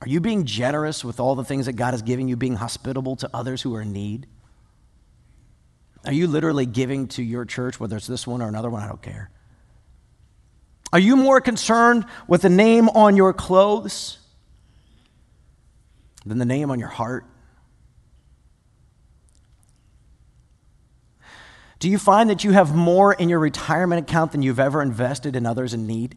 Are 0.00 0.08
you 0.08 0.18
being 0.18 0.46
generous 0.46 1.04
with 1.04 1.20
all 1.20 1.34
the 1.34 1.44
things 1.44 1.66
that 1.66 1.74
God 1.74 1.92
is 1.92 2.00
giving 2.00 2.26
you, 2.26 2.38
being 2.38 2.56
hospitable 2.56 3.16
to 3.16 3.28
others 3.34 3.60
who 3.60 3.74
are 3.74 3.82
in 3.82 3.92
need? 3.92 4.26
Are 6.06 6.12
you 6.14 6.26
literally 6.26 6.64
giving 6.64 7.06
to 7.08 7.22
your 7.22 7.44
church, 7.44 7.78
whether 7.78 7.98
it's 7.98 8.06
this 8.06 8.26
one 8.26 8.40
or 8.40 8.48
another 8.48 8.70
one? 8.70 8.82
I 8.82 8.88
don't 8.88 9.02
care. 9.02 9.28
Are 10.94 11.00
you 11.00 11.16
more 11.16 11.40
concerned 11.40 12.06
with 12.28 12.42
the 12.42 12.48
name 12.48 12.88
on 12.90 13.16
your 13.16 13.32
clothes 13.32 14.18
than 16.24 16.38
the 16.38 16.44
name 16.44 16.70
on 16.70 16.78
your 16.78 16.88
heart? 16.88 17.26
Do 21.80 21.90
you 21.90 21.98
find 21.98 22.30
that 22.30 22.44
you 22.44 22.52
have 22.52 22.76
more 22.76 23.12
in 23.12 23.28
your 23.28 23.40
retirement 23.40 24.08
account 24.08 24.30
than 24.30 24.42
you've 24.42 24.60
ever 24.60 24.80
invested 24.80 25.34
in 25.34 25.46
others 25.46 25.74
in 25.74 25.84
need? 25.84 26.16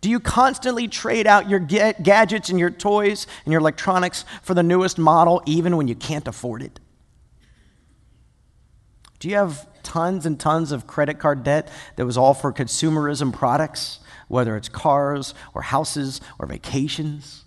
Do 0.00 0.08
you 0.08 0.18
constantly 0.18 0.88
trade 0.88 1.26
out 1.26 1.50
your 1.50 1.58
gadgets 1.58 2.48
and 2.48 2.58
your 2.58 2.70
toys 2.70 3.26
and 3.44 3.52
your 3.52 3.60
electronics 3.60 4.24
for 4.40 4.54
the 4.54 4.62
newest 4.62 4.96
model 4.96 5.42
even 5.44 5.76
when 5.76 5.88
you 5.88 5.94
can't 5.94 6.26
afford 6.26 6.62
it? 6.62 6.80
Do 9.18 9.28
you 9.28 9.34
have 9.34 9.66
tons 9.86 10.26
and 10.26 10.38
tons 10.38 10.72
of 10.72 10.86
credit 10.86 11.18
card 11.18 11.44
debt 11.44 11.70
that 11.94 12.04
was 12.04 12.18
all 12.18 12.34
for 12.34 12.52
consumerism 12.52 13.32
products, 13.32 14.00
whether 14.28 14.56
it's 14.56 14.68
cars 14.68 15.32
or 15.54 15.62
houses 15.62 16.20
or 16.38 16.46
vacations? 16.46 17.44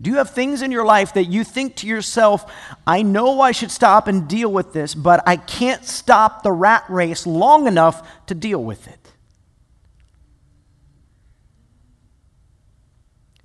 Do 0.00 0.10
you 0.10 0.16
have 0.16 0.30
things 0.30 0.62
in 0.62 0.72
your 0.72 0.84
life 0.84 1.14
that 1.14 1.24
you 1.24 1.44
think 1.44 1.76
to 1.76 1.86
yourself, 1.86 2.50
I 2.86 3.02
know 3.02 3.40
I 3.40 3.52
should 3.52 3.70
stop 3.70 4.08
and 4.08 4.26
deal 4.26 4.50
with 4.50 4.72
this, 4.72 4.94
but 4.94 5.22
I 5.28 5.36
can't 5.36 5.84
stop 5.84 6.42
the 6.42 6.50
rat 6.50 6.84
race 6.88 7.26
long 7.26 7.68
enough 7.68 8.26
to 8.26 8.34
deal 8.34 8.62
with 8.62 8.88
it? 8.88 9.11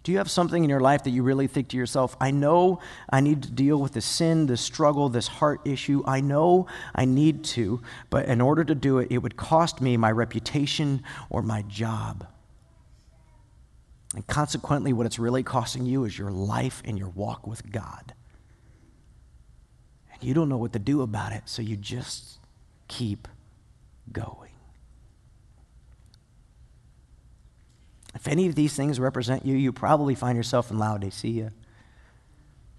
Do 0.08 0.14
you 0.14 0.20
have 0.20 0.32
something 0.32 0.64
in 0.64 0.70
your 0.70 0.80
life 0.80 1.04
that 1.04 1.10
you 1.10 1.22
really 1.22 1.48
think 1.48 1.68
to 1.68 1.76
yourself, 1.76 2.16
I 2.22 2.32
know 2.32 2.80
I 3.10 3.20
need 3.20 3.44
to 3.44 3.52
deal 3.52 3.78
with 3.78 3.92
this 3.92 4.06
sin, 4.06 4.46
this 4.46 4.62
struggle, 4.62 5.10
this 5.10 5.28
heart 5.28 5.60
issue. 5.66 6.02
I 6.08 6.22
know 6.22 6.68
I 6.96 7.04
need 7.04 7.44
to, 7.44 7.82
but 8.10 8.26
in 8.28 8.40
order 8.40 8.64
to 8.64 8.74
do 8.74 9.00
it, 9.00 9.10
it 9.12 9.18
would 9.18 9.36
cost 9.36 9.82
me 9.82 9.98
my 9.98 10.10
reputation 10.10 11.04
or 11.30 11.42
my 11.42 11.62
job. 11.64 12.26
And 14.16 14.26
consequently, 14.28 14.94
what 14.94 15.06
it's 15.06 15.20
really 15.20 15.44
costing 15.44 15.86
you 15.86 16.06
is 16.06 16.18
your 16.18 16.32
life 16.32 16.82
and 16.86 16.98
your 16.98 17.10
walk 17.10 17.46
with 17.46 17.70
God. 17.70 18.14
And 20.14 20.24
you 20.24 20.34
don't 20.34 20.48
know 20.48 20.56
what 20.56 20.72
to 20.72 20.80
do 20.80 21.02
about 21.02 21.34
it, 21.34 21.50
so 21.50 21.62
you 21.62 21.76
just 21.76 22.40
keep 22.88 23.28
going. 24.10 24.47
If 28.18 28.28
any 28.28 28.48
of 28.48 28.56
these 28.56 28.74
things 28.74 29.00
represent 29.00 29.46
you, 29.46 29.56
you 29.56 29.72
probably 29.72 30.16
find 30.16 30.36
yourself 30.36 30.72
in 30.72 30.80
Laodicea, 30.80 31.52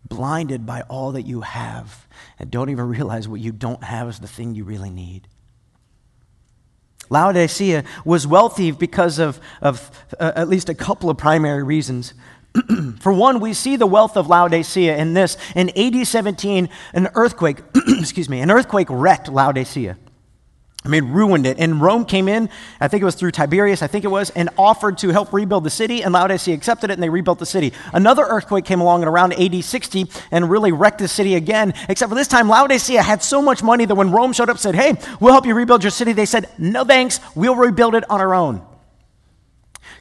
blinded 0.05 0.67
by 0.67 0.81
all 0.83 1.13
that 1.13 1.23
you 1.23 1.43
have, 1.43 2.09
and 2.41 2.51
don't 2.51 2.71
even 2.71 2.89
realize 2.89 3.29
what 3.29 3.39
you 3.39 3.53
don't 3.53 3.85
have 3.85 4.09
is 4.09 4.19
the 4.19 4.27
thing 4.27 4.57
you 4.57 4.65
really 4.65 4.91
need. 4.91 5.29
Laodicea 7.09 7.85
was 8.05 8.27
wealthy 8.27 8.73
because 8.73 9.21
of, 9.21 9.39
of 9.63 9.93
uh, 10.19 10.33
at 10.35 10.49
least 10.49 10.69
a 10.69 10.75
couple 10.75 11.09
of 11.09 11.17
primary 11.17 11.63
reasons. 11.63 12.15
For 12.99 13.13
one, 13.13 13.39
we 13.39 13.55
see 13.55 13.77
the 13.77 13.87
wealth 13.87 14.17
of 14.17 14.27
Laodicea 14.27 14.97
in 14.97 15.15
this. 15.15 15.37
In 15.55 15.71
AD 15.79 16.05
17, 16.05 16.69
an 16.95 17.09
earthquake, 17.15 17.59
excuse 18.01 18.29
me, 18.29 18.41
an 18.41 18.51
earthquake 18.51 18.89
wrecked 18.91 19.29
Laodicea. 19.29 19.99
I 20.85 20.89
mean, 20.89 21.11
ruined 21.11 21.45
it. 21.45 21.59
And 21.59 21.81
Rome 21.81 22.05
came 22.05 22.29
in, 22.29 22.49
I 22.81 22.87
think 22.87 23.03
it 23.03 23.05
was 23.05 23.17
through 23.17 23.33
Tiberius, 23.33 23.83
I 23.83 23.89
think 23.89 24.05
it 24.05 24.09
was, 24.09 24.31
and 24.31 24.49
offered 24.57 24.99
to 24.99 25.09
help 25.09 25.33
rebuild 25.33 25.65
the 25.65 25.71
city, 25.71 26.05
and 26.05 26.15
Laodicea 26.15 26.55
accepted 26.55 26.91
it, 26.91 26.95
and 26.95 27.03
they 27.03 27.09
rebuilt 27.09 27.41
the 27.41 27.47
city. 27.47 27.73
Another 27.93 28.23
earthquake 28.23 28.65
came 28.65 28.81
along 28.81 29.03
in 29.03 29.09
around 29.09 29.33
AD 29.33 29.65
60 29.65 30.07
and 30.31 30.49
really 30.49 30.71
wrecked 30.71 30.99
the 30.99 31.09
city 31.09 31.35
again, 31.35 31.75
except 31.89 32.09
for 32.09 32.15
this 32.15 32.29
time, 32.29 32.49
Laodicea 32.49 33.03
had 33.03 33.23
so 33.25 33.43
much 33.43 33.63
money 33.63 33.87
that 33.87 33.95
when 33.97 34.13
Rome 34.13 34.33
showed 34.33 34.51
up 34.51 34.59
said, 34.59 34.77
Hey, 34.77 34.95
we'll 35.21 35.33
help 35.33 35.47
you 35.47 35.55
rebuild 35.55 35.83
your 35.83 35.91
city, 35.91 36.13
they 36.13 36.27
said, 36.27 36.49
No 36.59 36.85
thanks, 36.85 37.19
we'll 37.35 37.57
rebuild 37.57 37.97
it 37.97 38.09
on 38.09 38.21
our 38.21 38.33
own. 38.33 38.65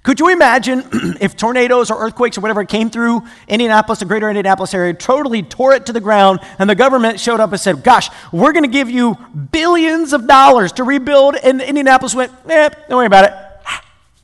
Could 0.08 0.22
you 0.22 0.30
imagine 0.30 0.86
if 1.20 1.36
tornadoes 1.36 1.92
or 1.92 2.00
earthquakes 2.00 2.38
or 2.38 2.42
whatever 2.42 2.64
came 2.64 2.90
through 2.90 3.24
Indianapolis, 3.50 4.00
the 4.00 4.06
greater 4.06 4.30
Indianapolis 4.30 4.74
area, 4.74 4.94
totally 4.94 5.44
tore 5.44 5.74
it 5.74 5.86
to 5.88 5.92
the 5.92 6.00
ground, 6.00 6.40
and 6.60 6.70
the 6.70 6.76
government 6.76 7.20
showed 7.20 7.42
up 7.42 7.52
and 7.52 7.60
said, 7.60 7.84
Gosh, 7.84 8.10
we're 8.32 8.54
going 8.54 8.64
to 8.64 8.70
give 8.70 8.90
you 8.90 9.18
billions 9.52 10.14
of 10.14 10.26
dollars 10.26 10.72
to 10.72 10.86
rebuild, 10.86 11.36
and 11.36 11.62
Indianapolis 11.62 12.16
went, 12.16 12.32
Eh, 12.48 12.70
don't 12.88 13.00
worry 13.00 13.06
about 13.06 13.26
it. 13.26 13.34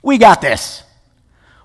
We 0.02 0.18
got 0.18 0.40
this. 0.40 0.84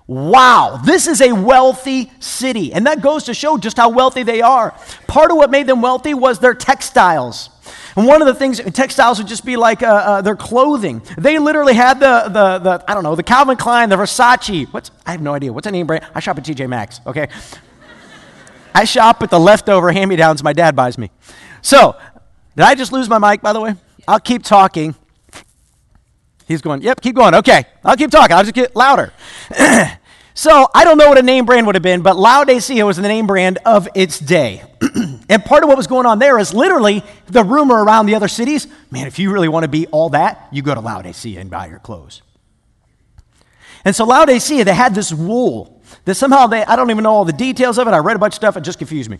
Wow, 0.05 0.81
this 0.83 1.07
is 1.07 1.21
a 1.21 1.31
wealthy 1.31 2.11
city. 2.19 2.73
And 2.73 2.87
that 2.87 3.01
goes 3.01 3.23
to 3.23 3.33
show 3.33 3.57
just 3.57 3.77
how 3.77 3.87
wealthy 3.87 4.23
they 4.23 4.41
are. 4.41 4.75
Part 5.07 5.31
of 5.31 5.37
what 5.37 5.49
made 5.49 5.65
them 5.65 5.81
wealthy 5.81 6.13
was 6.13 6.39
their 6.39 6.55
textiles. 6.55 7.51
And 7.95 8.05
one 8.05 8.21
of 8.21 8.27
the 8.27 8.33
things, 8.33 8.59
textiles 8.73 9.17
would 9.17 9.27
just 9.27 9.45
be 9.45 9.55
like 9.55 9.83
uh, 9.83 9.87
uh, 9.87 10.21
their 10.21 10.35
clothing. 10.35 11.01
They 11.17 11.39
literally 11.39 11.73
had 11.73 11.99
the, 11.99 12.23
the, 12.25 12.59
the, 12.59 12.83
I 12.87 12.93
don't 12.93 13.03
know, 13.03 13.15
the 13.15 13.23
Calvin 13.23 13.57
Klein, 13.57 13.89
the 13.89 13.95
Versace. 13.95 14.71
What's, 14.71 14.91
I 15.05 15.11
have 15.11 15.21
no 15.21 15.33
idea. 15.33 15.51
What's 15.51 15.65
the 15.65 15.71
name 15.71 15.87
brand? 15.87 16.05
I 16.13 16.19
shop 16.19 16.37
at 16.37 16.43
TJ 16.43 16.69
Maxx, 16.69 17.01
okay? 17.05 17.27
I 18.73 18.83
shop 18.83 19.21
at 19.23 19.29
the 19.29 19.39
leftover 19.39 19.91
hand 19.91 20.09
me 20.09 20.15
downs 20.15 20.43
my 20.43 20.53
dad 20.53 20.75
buys 20.75 20.97
me. 20.97 21.11
So, 21.61 21.95
did 22.55 22.65
I 22.65 22.75
just 22.75 22.91
lose 22.91 23.09
my 23.09 23.17
mic, 23.17 23.41
by 23.41 23.53
the 23.53 23.61
way? 23.61 23.75
I'll 24.07 24.19
keep 24.19 24.43
talking. 24.43 24.95
He's 26.47 26.61
going, 26.61 26.81
yep, 26.81 27.01
keep 27.01 27.15
going. 27.15 27.35
Okay, 27.35 27.65
I'll 27.83 27.97
keep 27.97 28.11
talking. 28.11 28.35
I'll 28.35 28.43
just 28.43 28.55
get 28.55 28.75
louder. 28.75 29.13
So 30.39 30.69
I 30.73 30.85
don't 30.85 30.97
know 30.97 31.09
what 31.09 31.17
a 31.17 31.21
name 31.21 31.45
brand 31.45 31.65
would 31.65 31.75
have 31.75 31.81
been, 31.81 32.01
but 32.01 32.15
Laodicea 32.15 32.85
was 32.85 32.95
the 32.95 33.01
name 33.01 33.27
brand 33.27 33.57
of 33.65 33.89
its 33.93 34.17
day. 34.17 34.63
and 35.27 35.43
part 35.43 35.63
of 35.63 35.67
what 35.67 35.75
was 35.75 35.85
going 35.85 36.05
on 36.05 36.17
there 36.17 36.39
is 36.39 36.53
literally 36.53 37.03
the 37.25 37.43
rumor 37.43 37.83
around 37.83 38.05
the 38.05 38.15
other 38.15 38.29
cities 38.29 38.65
man, 38.89 39.05
if 39.05 39.19
you 39.19 39.33
really 39.33 39.49
want 39.49 39.65
to 39.65 39.67
be 39.67 39.85
all 39.87 40.11
that, 40.11 40.47
you 40.53 40.61
go 40.61 40.73
to 40.73 40.79
Laodicea 40.79 41.41
and 41.41 41.49
buy 41.49 41.67
your 41.67 41.79
clothes. 41.79 42.21
And 43.83 43.93
so 43.93 44.05
Laodicea, 44.05 44.63
they 44.63 44.73
had 44.73 44.95
this 44.95 45.11
wool 45.11 45.81
that 46.05 46.15
somehow 46.15 46.47
they, 46.47 46.63
I 46.63 46.77
don't 46.77 46.89
even 46.89 47.03
know 47.03 47.11
all 47.11 47.25
the 47.25 47.33
details 47.33 47.77
of 47.77 47.89
it. 47.89 47.91
I 47.91 47.97
read 47.97 48.15
a 48.15 48.19
bunch 48.19 48.31
of 48.31 48.35
stuff, 48.35 48.55
it 48.55 48.61
just 48.61 48.77
confused 48.77 49.09
me. 49.09 49.19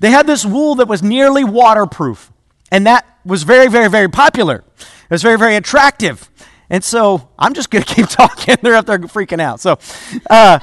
They 0.00 0.10
had 0.10 0.26
this 0.26 0.44
wool 0.44 0.74
that 0.74 0.86
was 0.86 1.02
nearly 1.02 1.44
waterproof, 1.44 2.30
and 2.70 2.86
that 2.86 3.06
was 3.24 3.42
very, 3.42 3.68
very, 3.68 3.88
very 3.88 4.10
popular. 4.10 4.64
It 4.78 5.10
was 5.10 5.22
very, 5.22 5.38
very 5.38 5.56
attractive. 5.56 6.28
And 6.70 6.84
so 6.84 7.28
I'm 7.38 7.54
just 7.54 7.70
going 7.70 7.84
to 7.84 7.94
keep 7.94 8.08
talking. 8.08 8.56
They're 8.62 8.74
up 8.74 8.86
there 8.86 8.98
freaking 8.98 9.40
out. 9.40 9.60
So, 9.60 9.78
uh, 10.28 10.60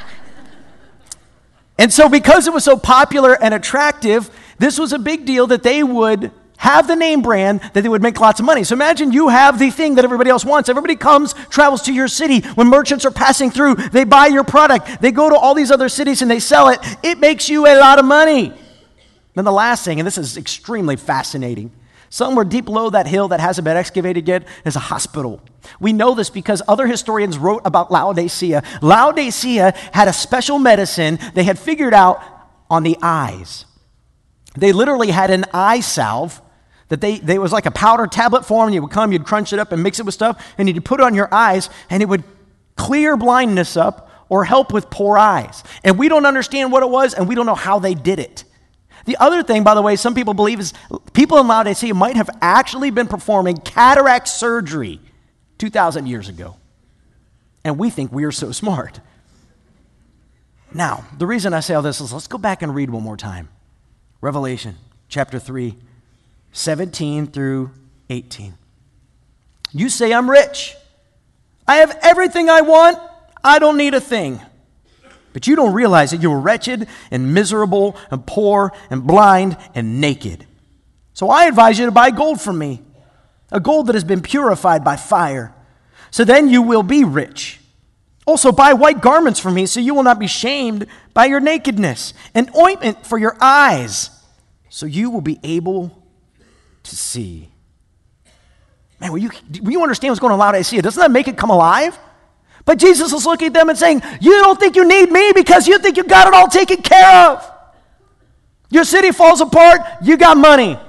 and 1.77 1.91
so 1.91 2.07
because 2.07 2.47
it 2.47 2.53
was 2.53 2.63
so 2.63 2.77
popular 2.77 3.41
and 3.41 3.53
attractive, 3.53 4.29
this 4.57 4.79
was 4.79 4.93
a 4.93 4.99
big 4.99 5.25
deal 5.25 5.47
that 5.47 5.63
they 5.63 5.83
would 5.83 6.31
have 6.57 6.87
the 6.87 6.95
name 6.95 7.21
brand 7.21 7.59
that 7.73 7.81
they 7.81 7.89
would 7.89 8.01
make 8.01 8.19
lots 8.19 8.39
of 8.39 8.45
money. 8.45 8.63
So 8.63 8.73
imagine 8.73 9.11
you 9.11 9.27
have 9.27 9.59
the 9.59 9.69
thing 9.69 9.95
that 9.95 10.05
everybody 10.05 10.29
else 10.29 10.45
wants. 10.45 10.69
Everybody 10.69 10.95
comes, 10.95 11.33
travels 11.49 11.81
to 11.83 11.93
your 11.93 12.07
city. 12.07 12.39
When 12.39 12.67
merchants 12.67 13.05
are 13.05 13.11
passing 13.11 13.51
through, 13.51 13.75
they 13.75 14.05
buy 14.05 14.27
your 14.27 14.45
product. 14.45 15.01
They 15.01 15.11
go 15.11 15.29
to 15.29 15.35
all 15.35 15.53
these 15.53 15.69
other 15.69 15.89
cities 15.89 16.21
and 16.21 16.31
they 16.31 16.39
sell 16.39 16.69
it. 16.69 16.79
It 17.03 17.19
makes 17.19 17.49
you 17.49 17.67
a 17.67 17.75
lot 17.77 17.99
of 17.99 18.05
money. 18.05 18.53
Then 19.33 19.43
the 19.43 19.51
last 19.51 19.83
thing, 19.83 19.99
and 19.99 20.07
this 20.07 20.17
is 20.17 20.37
extremely 20.37 20.95
fascinating 20.95 21.71
Somewhere 22.15 22.45
deep 22.45 22.63
below 22.63 22.89
that 22.91 23.07
hill 23.07 23.27
that 23.27 23.41
hasn't 23.41 23.65
been 23.65 23.75
excavated 23.75 24.25
yet 24.25 24.47
is 24.63 24.77
a 24.77 24.79
hospital. 24.79 25.41
We 25.81 25.91
know 25.91 26.15
this 26.15 26.29
because 26.29 26.61
other 26.65 26.87
historians 26.87 27.37
wrote 27.37 27.63
about 27.65 27.91
Laodicea. 27.91 28.63
Laodicea 28.81 29.73
had 29.91 30.07
a 30.07 30.13
special 30.13 30.57
medicine 30.57 31.19
they 31.33 31.43
had 31.43 31.59
figured 31.59 31.93
out 31.93 32.23
on 32.69 32.83
the 32.83 32.97
eyes. 33.01 33.65
They 34.55 34.71
literally 34.71 35.11
had 35.11 35.29
an 35.29 35.43
eye 35.53 35.81
salve 35.81 36.41
that 36.87 37.01
they, 37.01 37.17
they 37.17 37.37
was 37.37 37.51
like 37.51 37.65
a 37.65 37.71
powder 37.71 38.07
tablet 38.07 38.45
form. 38.45 38.71
You 38.71 38.83
would 38.83 38.91
come, 38.91 39.11
you'd 39.11 39.25
crunch 39.25 39.51
it 39.51 39.59
up 39.59 39.73
and 39.73 39.83
mix 39.83 39.99
it 39.99 40.05
with 40.05 40.13
stuff, 40.13 40.41
and 40.57 40.69
you'd 40.69 40.85
put 40.85 41.01
it 41.01 41.03
on 41.03 41.15
your 41.15 41.27
eyes, 41.33 41.69
and 41.89 42.01
it 42.01 42.07
would 42.07 42.23
clear 42.77 43.17
blindness 43.17 43.75
up 43.75 44.09
or 44.29 44.45
help 44.45 44.71
with 44.71 44.89
poor 44.89 45.17
eyes. 45.17 45.65
And 45.83 45.99
we 45.99 46.07
don't 46.07 46.25
understand 46.25 46.71
what 46.71 46.81
it 46.81 46.89
was, 46.89 47.13
and 47.13 47.27
we 47.27 47.35
don't 47.35 47.45
know 47.45 47.55
how 47.55 47.79
they 47.79 47.93
did 47.93 48.19
it. 48.19 48.45
The 49.05 49.17
other 49.17 49.43
thing, 49.43 49.63
by 49.63 49.75
the 49.75 49.81
way, 49.81 49.95
some 49.95 50.15
people 50.15 50.33
believe 50.33 50.59
is 50.59 50.73
people 51.13 51.37
in 51.37 51.47
Laodicea 51.47 51.93
might 51.93 52.15
have 52.15 52.29
actually 52.41 52.89
been 52.89 53.07
performing 53.07 53.57
cataract 53.57 54.27
surgery 54.27 54.99
2,000 55.59 56.07
years 56.07 56.27
ago. 56.27 56.57
And 57.63 57.77
we 57.77 57.89
think 57.89 58.11
we 58.11 58.25
are 58.25 58.31
so 58.31 58.51
smart. 58.51 58.99
Now, 60.73 61.05
the 61.17 61.25
reason 61.25 61.53
I 61.53 61.61
say 61.61 61.73
all 61.73 61.81
this 61.81 62.01
is 62.01 62.11
let's 62.11 62.27
go 62.27 62.37
back 62.37 62.61
and 62.61 62.75
read 62.75 62.89
one 62.89 63.03
more 63.03 63.17
time 63.17 63.49
Revelation 64.21 64.75
chapter 65.07 65.39
3, 65.39 65.75
17 66.51 67.27
through 67.27 67.71
18. 68.09 68.55
You 69.71 69.89
say, 69.89 70.13
I'm 70.13 70.29
rich. 70.29 70.75
I 71.67 71.77
have 71.77 71.97
everything 72.01 72.49
I 72.49 72.61
want. 72.61 72.97
I 73.43 73.59
don't 73.59 73.77
need 73.77 73.93
a 73.93 74.01
thing. 74.01 74.41
But 75.35 75.47
you 75.47 75.57
don't 75.57 75.73
realize 75.73 76.11
that 76.11 76.21
you 76.21 76.31
are 76.31 76.39
wretched 76.39 76.87
and 77.11 77.33
miserable 77.33 77.97
and 78.09 78.25
poor 78.25 78.71
and 78.89 79.05
blind 79.05 79.57
and 79.75 79.99
naked. 79.99 80.47
So 81.13 81.29
I 81.29 81.47
advise 81.47 81.77
you 81.77 81.87
to 81.87 81.91
buy 81.91 82.11
gold 82.11 82.39
from 82.39 82.57
me, 82.57 82.81
a 83.51 83.59
gold 83.59 83.87
that 83.87 83.95
has 83.95 84.05
been 84.05 84.21
purified 84.21 84.85
by 84.85 84.95
fire. 84.95 85.53
So 86.09 86.23
then 86.23 86.47
you 86.47 86.61
will 86.61 86.83
be 86.83 87.03
rich. 87.03 87.59
Also, 88.25 88.53
buy 88.53 88.71
white 88.71 89.01
garments 89.01 89.41
from 89.41 89.55
me 89.55 89.65
so 89.65 89.81
you 89.81 89.93
will 89.93 90.03
not 90.03 90.19
be 90.19 90.27
shamed 90.27 90.87
by 91.13 91.25
your 91.25 91.41
nakedness, 91.41 92.13
and 92.33 92.49
ointment 92.55 93.05
for 93.05 93.17
your 93.17 93.35
eyes 93.41 94.11
so 94.69 94.85
you 94.85 95.09
will 95.09 95.19
be 95.19 95.41
able 95.43 96.01
to 96.83 96.95
see. 96.95 97.49
Man, 99.01 99.11
will 99.11 99.19
you, 99.19 99.31
will 99.61 99.71
you 99.71 99.83
understand 99.83 100.13
what's 100.13 100.21
going 100.21 100.31
on 100.31 100.39
in 100.39 100.39
Laodicea? 100.39 100.81
Doesn't 100.81 101.01
that 101.01 101.11
make 101.11 101.27
it 101.27 101.35
come 101.35 101.49
alive? 101.49 101.99
But 102.65 102.79
Jesus 102.79 103.13
is 103.13 103.25
looking 103.25 103.47
at 103.47 103.53
them 103.53 103.69
and 103.69 103.77
saying, 103.77 104.01
You 104.19 104.31
don't 104.41 104.59
think 104.59 104.75
you 104.75 104.87
need 104.87 105.11
me 105.11 105.31
because 105.33 105.67
you 105.67 105.77
think 105.77 105.97
you 105.97 106.03
got 106.03 106.27
it 106.27 106.33
all 106.33 106.47
taken 106.47 106.81
care 106.81 107.29
of. 107.29 107.51
Your 108.71 108.83
city 108.83 109.11
falls 109.11 109.39
apart, 109.39 109.81
you 110.01 110.17
got 110.17 110.37
money. 110.37 110.79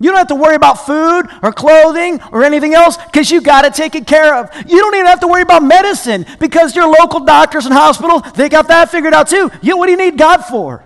You 0.00 0.10
don't 0.10 0.18
have 0.18 0.28
to 0.28 0.36
worry 0.36 0.54
about 0.54 0.86
food 0.86 1.28
or 1.42 1.52
clothing 1.52 2.20
or 2.30 2.44
anything 2.44 2.72
else 2.72 2.96
because 2.96 3.30
you 3.30 3.40
got 3.40 3.64
it 3.64 3.74
taken 3.74 4.04
care 4.04 4.36
of. 4.36 4.54
You 4.54 4.78
don't 4.78 4.94
even 4.94 5.06
have 5.06 5.20
to 5.20 5.26
worry 5.26 5.42
about 5.42 5.64
medicine 5.64 6.24
because 6.38 6.76
your 6.76 6.86
local 6.86 7.20
doctors 7.20 7.66
and 7.66 7.74
hospitals, 7.74 8.22
they 8.34 8.48
got 8.48 8.68
that 8.68 8.90
figured 8.90 9.12
out 9.12 9.28
too. 9.28 9.50
You, 9.60 9.76
what 9.76 9.86
do 9.86 9.92
you 9.92 9.98
need 9.98 10.16
God 10.16 10.44
for? 10.44 10.84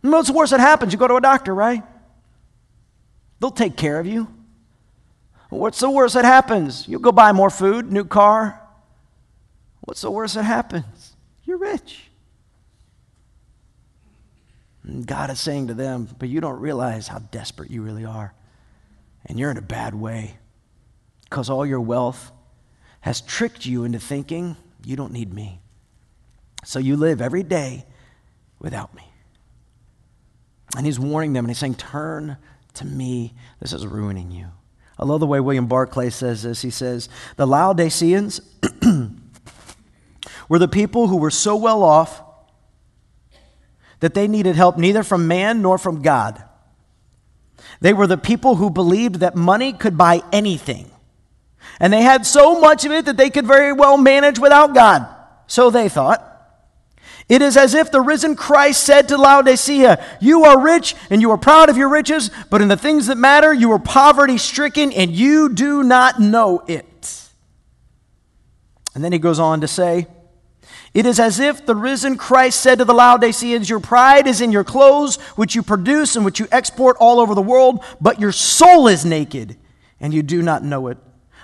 what's 0.00 0.28
the 0.28 0.34
worst 0.34 0.52
that 0.52 0.60
happens? 0.60 0.94
You 0.94 0.98
go 0.98 1.08
to 1.08 1.16
a 1.16 1.20
doctor, 1.20 1.54
right? 1.54 1.82
They'll 3.40 3.50
take 3.50 3.76
care 3.76 4.00
of 4.00 4.06
you. 4.06 4.28
What's 5.50 5.80
the 5.80 5.90
worst 5.90 6.14
that 6.14 6.24
happens? 6.24 6.86
You'll 6.88 7.00
go 7.00 7.12
buy 7.12 7.32
more 7.32 7.50
food, 7.50 7.92
new 7.92 8.04
car. 8.04 8.60
What's 9.80 10.00
the 10.00 10.10
worst 10.10 10.36
that 10.36 10.44
happens? 10.44 11.16
You're 11.44 11.58
rich. 11.58 12.04
And 14.84 15.06
God 15.06 15.30
is 15.30 15.40
saying 15.40 15.66
to 15.66 15.74
them, 15.74 16.08
but 16.18 16.28
you 16.28 16.40
don't 16.40 16.60
realize 16.60 17.08
how 17.08 17.18
desperate 17.18 17.70
you 17.70 17.82
really 17.82 18.04
are. 18.04 18.32
And 19.26 19.38
you're 19.38 19.50
in 19.50 19.56
a 19.56 19.62
bad 19.62 19.94
way 19.94 20.38
because 21.24 21.50
all 21.50 21.66
your 21.66 21.80
wealth 21.80 22.30
has 23.00 23.20
tricked 23.20 23.66
you 23.66 23.84
into 23.84 23.98
thinking 23.98 24.56
you 24.84 24.96
don't 24.96 25.12
need 25.12 25.34
me. 25.34 25.60
So 26.64 26.78
you 26.78 26.96
live 26.96 27.20
every 27.20 27.42
day 27.42 27.86
without 28.58 28.94
me. 28.94 29.04
And 30.76 30.86
he's 30.86 31.00
warning 31.00 31.32
them 31.32 31.44
and 31.44 31.50
he's 31.50 31.58
saying, 31.58 31.74
Turn 31.74 32.36
to 32.74 32.84
me. 32.84 33.34
This 33.60 33.72
is 33.72 33.86
ruining 33.86 34.30
you. 34.30 34.46
I 35.00 35.06
love 35.06 35.20
the 35.20 35.26
way 35.26 35.40
William 35.40 35.66
Barclay 35.66 36.10
says 36.10 36.42
this. 36.42 36.60
He 36.60 36.68
says, 36.68 37.08
The 37.36 37.46
Laodiceans 37.46 38.42
were 40.48 40.58
the 40.58 40.68
people 40.68 41.08
who 41.08 41.16
were 41.16 41.30
so 41.30 41.56
well 41.56 41.82
off 41.82 42.22
that 44.00 44.12
they 44.12 44.28
needed 44.28 44.56
help 44.56 44.76
neither 44.76 45.02
from 45.02 45.26
man 45.26 45.62
nor 45.62 45.78
from 45.78 46.02
God. 46.02 46.44
They 47.80 47.94
were 47.94 48.06
the 48.06 48.18
people 48.18 48.56
who 48.56 48.68
believed 48.68 49.16
that 49.16 49.34
money 49.34 49.72
could 49.72 49.96
buy 49.96 50.20
anything. 50.32 50.90
And 51.78 51.94
they 51.94 52.02
had 52.02 52.26
so 52.26 52.60
much 52.60 52.84
of 52.84 52.92
it 52.92 53.06
that 53.06 53.16
they 53.16 53.30
could 53.30 53.46
very 53.46 53.72
well 53.72 53.96
manage 53.96 54.38
without 54.38 54.74
God. 54.74 55.08
So 55.46 55.70
they 55.70 55.88
thought. 55.88 56.29
It 57.30 57.42
is 57.42 57.56
as 57.56 57.74
if 57.74 57.92
the 57.92 58.00
risen 58.00 58.34
Christ 58.34 58.82
said 58.82 59.06
to 59.08 59.16
Laodicea, 59.16 60.04
You 60.20 60.46
are 60.46 60.60
rich 60.60 60.96
and 61.10 61.22
you 61.22 61.30
are 61.30 61.38
proud 61.38 61.70
of 61.70 61.76
your 61.76 61.88
riches, 61.88 62.28
but 62.50 62.60
in 62.60 62.66
the 62.66 62.76
things 62.76 63.06
that 63.06 63.16
matter, 63.16 63.54
you 63.54 63.70
are 63.70 63.78
poverty 63.78 64.36
stricken 64.36 64.92
and 64.92 65.12
you 65.12 65.48
do 65.48 65.84
not 65.84 66.20
know 66.20 66.64
it. 66.66 67.28
And 68.96 69.04
then 69.04 69.12
he 69.12 69.20
goes 69.20 69.38
on 69.38 69.60
to 69.60 69.68
say, 69.68 70.08
It 70.92 71.06
is 71.06 71.20
as 71.20 71.38
if 71.38 71.64
the 71.64 71.76
risen 71.76 72.16
Christ 72.16 72.60
said 72.60 72.78
to 72.78 72.84
the 72.84 72.94
Laodiceans, 72.94 73.70
Your 73.70 73.78
pride 73.78 74.26
is 74.26 74.40
in 74.40 74.50
your 74.50 74.64
clothes, 74.64 75.14
which 75.36 75.54
you 75.54 75.62
produce 75.62 76.16
and 76.16 76.24
which 76.24 76.40
you 76.40 76.48
export 76.50 76.96
all 76.98 77.20
over 77.20 77.36
the 77.36 77.42
world, 77.42 77.84
but 78.00 78.20
your 78.20 78.32
soul 78.32 78.88
is 78.88 79.04
naked 79.04 79.56
and 80.00 80.12
you 80.12 80.24
do 80.24 80.42
not 80.42 80.64
know 80.64 80.88
it. 80.88 80.98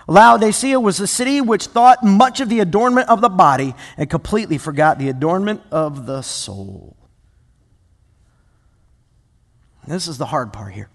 Laodicea 0.07 0.79
was 0.79 1.01
a 1.01 1.07
city 1.07 1.41
which 1.41 1.67
thought 1.67 2.05
much 2.05 2.41
of 2.41 2.49
the 2.49 2.61
adornment 2.61 3.09
of 3.09 3.21
the 3.21 3.29
body 3.29 3.75
and 3.97 4.09
completely 4.09 4.59
forgot 4.59 4.99
the 4.99 5.09
adornment 5.09 5.63
of 5.71 6.07
the 6.07 6.23
soul. 6.23 6.97
This 9.87 10.09
is 10.09 10.19
the 10.19 10.27
hard 10.27 10.53
part 10.53 10.75
here. 10.75 10.89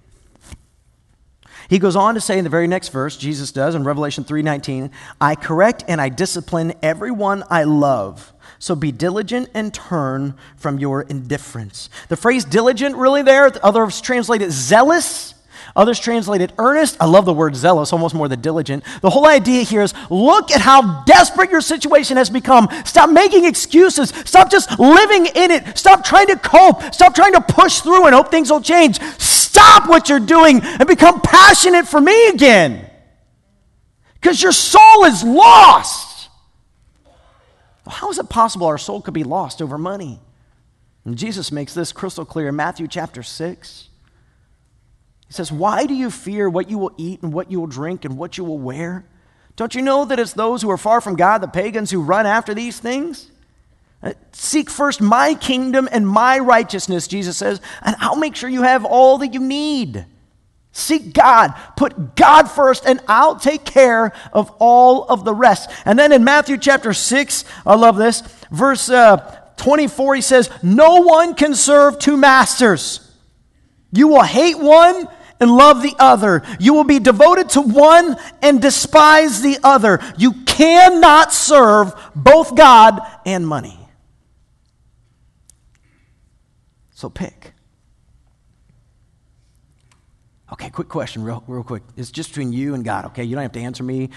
He 1.69 1.79
goes 1.79 1.95
on 1.95 2.15
to 2.15 2.21
say 2.21 2.37
in 2.37 2.43
the 2.43 2.49
very 2.49 2.67
next 2.67 2.89
verse, 2.89 3.15
Jesus 3.15 3.53
does 3.53 3.75
in 3.75 3.85
Revelation 3.85 4.25
3:19, 4.25 4.91
I 5.21 5.35
correct 5.35 5.85
and 5.87 6.01
I 6.01 6.09
discipline 6.09 6.73
everyone 6.83 7.45
I 7.49 7.63
love. 7.63 8.33
So 8.59 8.75
be 8.75 8.91
diligent 8.91 9.49
and 9.53 9.73
turn 9.73 10.35
from 10.57 10.79
your 10.79 11.03
indifference. 11.03 11.89
The 12.09 12.17
phrase 12.17 12.43
diligent 12.43 12.97
really 12.97 13.21
there, 13.21 13.51
others 13.63 14.01
translate 14.01 14.41
it 14.41 14.51
zealous. 14.51 15.30
Others 15.75 15.99
translate 15.99 16.41
it 16.41 16.51
earnest. 16.57 16.97
I 16.99 17.05
love 17.05 17.25
the 17.25 17.33
word 17.33 17.55
zealous, 17.55 17.93
almost 17.93 18.13
more 18.13 18.27
than 18.27 18.41
diligent. 18.41 18.83
The 19.01 19.09
whole 19.09 19.25
idea 19.25 19.63
here 19.63 19.81
is 19.81 19.93
look 20.09 20.51
at 20.51 20.61
how 20.61 21.03
desperate 21.03 21.49
your 21.49 21.61
situation 21.61 22.17
has 22.17 22.29
become. 22.29 22.67
Stop 22.85 23.09
making 23.09 23.45
excuses. 23.45 24.09
Stop 24.25 24.51
just 24.51 24.79
living 24.79 25.27
in 25.27 25.51
it. 25.51 25.77
Stop 25.77 26.03
trying 26.03 26.27
to 26.27 26.37
cope. 26.37 26.93
Stop 26.93 27.15
trying 27.15 27.33
to 27.33 27.41
push 27.41 27.79
through 27.81 28.05
and 28.05 28.15
hope 28.15 28.31
things 28.31 28.51
will 28.51 28.61
change. 28.61 28.99
Stop 29.17 29.89
what 29.89 30.09
you're 30.09 30.19
doing 30.19 30.61
and 30.61 30.87
become 30.87 31.21
passionate 31.21 31.87
for 31.87 32.01
me 32.01 32.29
again. 32.29 32.89
Because 34.15 34.41
your 34.41 34.51
soul 34.51 35.05
is 35.05 35.23
lost. 35.23 36.29
Well, 37.85 37.95
how 37.95 38.09
is 38.09 38.19
it 38.19 38.29
possible 38.29 38.67
our 38.67 38.77
soul 38.77 39.01
could 39.01 39.13
be 39.13 39.23
lost 39.23 39.61
over 39.61 39.77
money? 39.77 40.19
And 41.05 41.17
Jesus 41.17 41.51
makes 41.51 41.73
this 41.73 41.91
crystal 41.91 42.25
clear 42.25 42.49
in 42.49 42.55
Matthew 42.55 42.87
chapter 42.87 43.23
6. 43.23 43.89
He 45.31 45.35
says, 45.35 45.49
Why 45.49 45.85
do 45.85 45.93
you 45.93 46.11
fear 46.11 46.49
what 46.49 46.69
you 46.69 46.77
will 46.77 46.91
eat 46.97 47.23
and 47.23 47.31
what 47.31 47.49
you 47.49 47.61
will 47.61 47.67
drink 47.67 48.03
and 48.03 48.17
what 48.17 48.37
you 48.37 48.43
will 48.43 48.59
wear? 48.59 49.05
Don't 49.55 49.73
you 49.73 49.81
know 49.81 50.03
that 50.03 50.19
it's 50.19 50.33
those 50.33 50.61
who 50.61 50.69
are 50.69 50.77
far 50.77 50.99
from 50.99 51.15
God, 51.15 51.37
the 51.37 51.47
pagans, 51.47 51.89
who 51.89 52.01
run 52.01 52.25
after 52.25 52.53
these 52.53 52.77
things? 52.77 53.31
Uh, 54.03 54.11
seek 54.33 54.69
first 54.69 54.99
my 54.99 55.33
kingdom 55.35 55.87
and 55.89 56.05
my 56.05 56.37
righteousness, 56.37 57.07
Jesus 57.07 57.37
says, 57.37 57.61
and 57.81 57.95
I'll 58.01 58.17
make 58.17 58.35
sure 58.35 58.49
you 58.49 58.63
have 58.63 58.83
all 58.83 59.19
that 59.19 59.33
you 59.33 59.39
need. 59.39 60.05
Seek 60.73 61.13
God, 61.13 61.53
put 61.77 62.17
God 62.17 62.51
first, 62.51 62.85
and 62.85 62.99
I'll 63.07 63.39
take 63.39 63.63
care 63.63 64.11
of 64.33 64.51
all 64.59 65.05
of 65.05 65.23
the 65.23 65.33
rest. 65.33 65.69
And 65.85 65.97
then 65.97 66.11
in 66.11 66.25
Matthew 66.25 66.57
chapter 66.57 66.91
6, 66.91 67.45
I 67.65 67.75
love 67.75 67.95
this, 67.95 68.19
verse 68.51 68.89
uh, 68.89 69.39
24, 69.55 70.15
he 70.15 70.21
says, 70.21 70.49
No 70.61 71.03
one 71.03 71.35
can 71.35 71.55
serve 71.55 71.99
two 71.99 72.17
masters. 72.17 73.07
You 73.93 74.09
will 74.09 74.23
hate 74.23 74.59
one 74.59 75.07
and 75.41 75.51
love 75.51 75.81
the 75.81 75.95
other. 75.99 76.43
You 76.59 76.73
will 76.73 76.85
be 76.85 76.99
devoted 76.99 77.49
to 77.49 77.61
one 77.61 78.15
and 78.41 78.61
despise 78.61 79.41
the 79.41 79.57
other. 79.63 79.99
You 80.17 80.33
cannot 80.45 81.33
serve 81.33 81.93
both 82.15 82.55
God 82.55 83.01
and 83.25 83.45
money. 83.45 83.77
So 86.91 87.09
pick. 87.09 87.53
Okay, 90.53 90.69
quick 90.69 90.89
question, 90.89 91.23
real, 91.23 91.43
real 91.47 91.63
quick. 91.63 91.81
It's 91.97 92.11
just 92.11 92.29
between 92.29 92.53
you 92.53 92.75
and 92.75 92.85
God, 92.85 93.05
okay? 93.05 93.23
You 93.23 93.35
don't 93.35 93.41
have 93.41 93.53
to 93.53 93.59
answer 93.59 93.83
me 93.83 94.09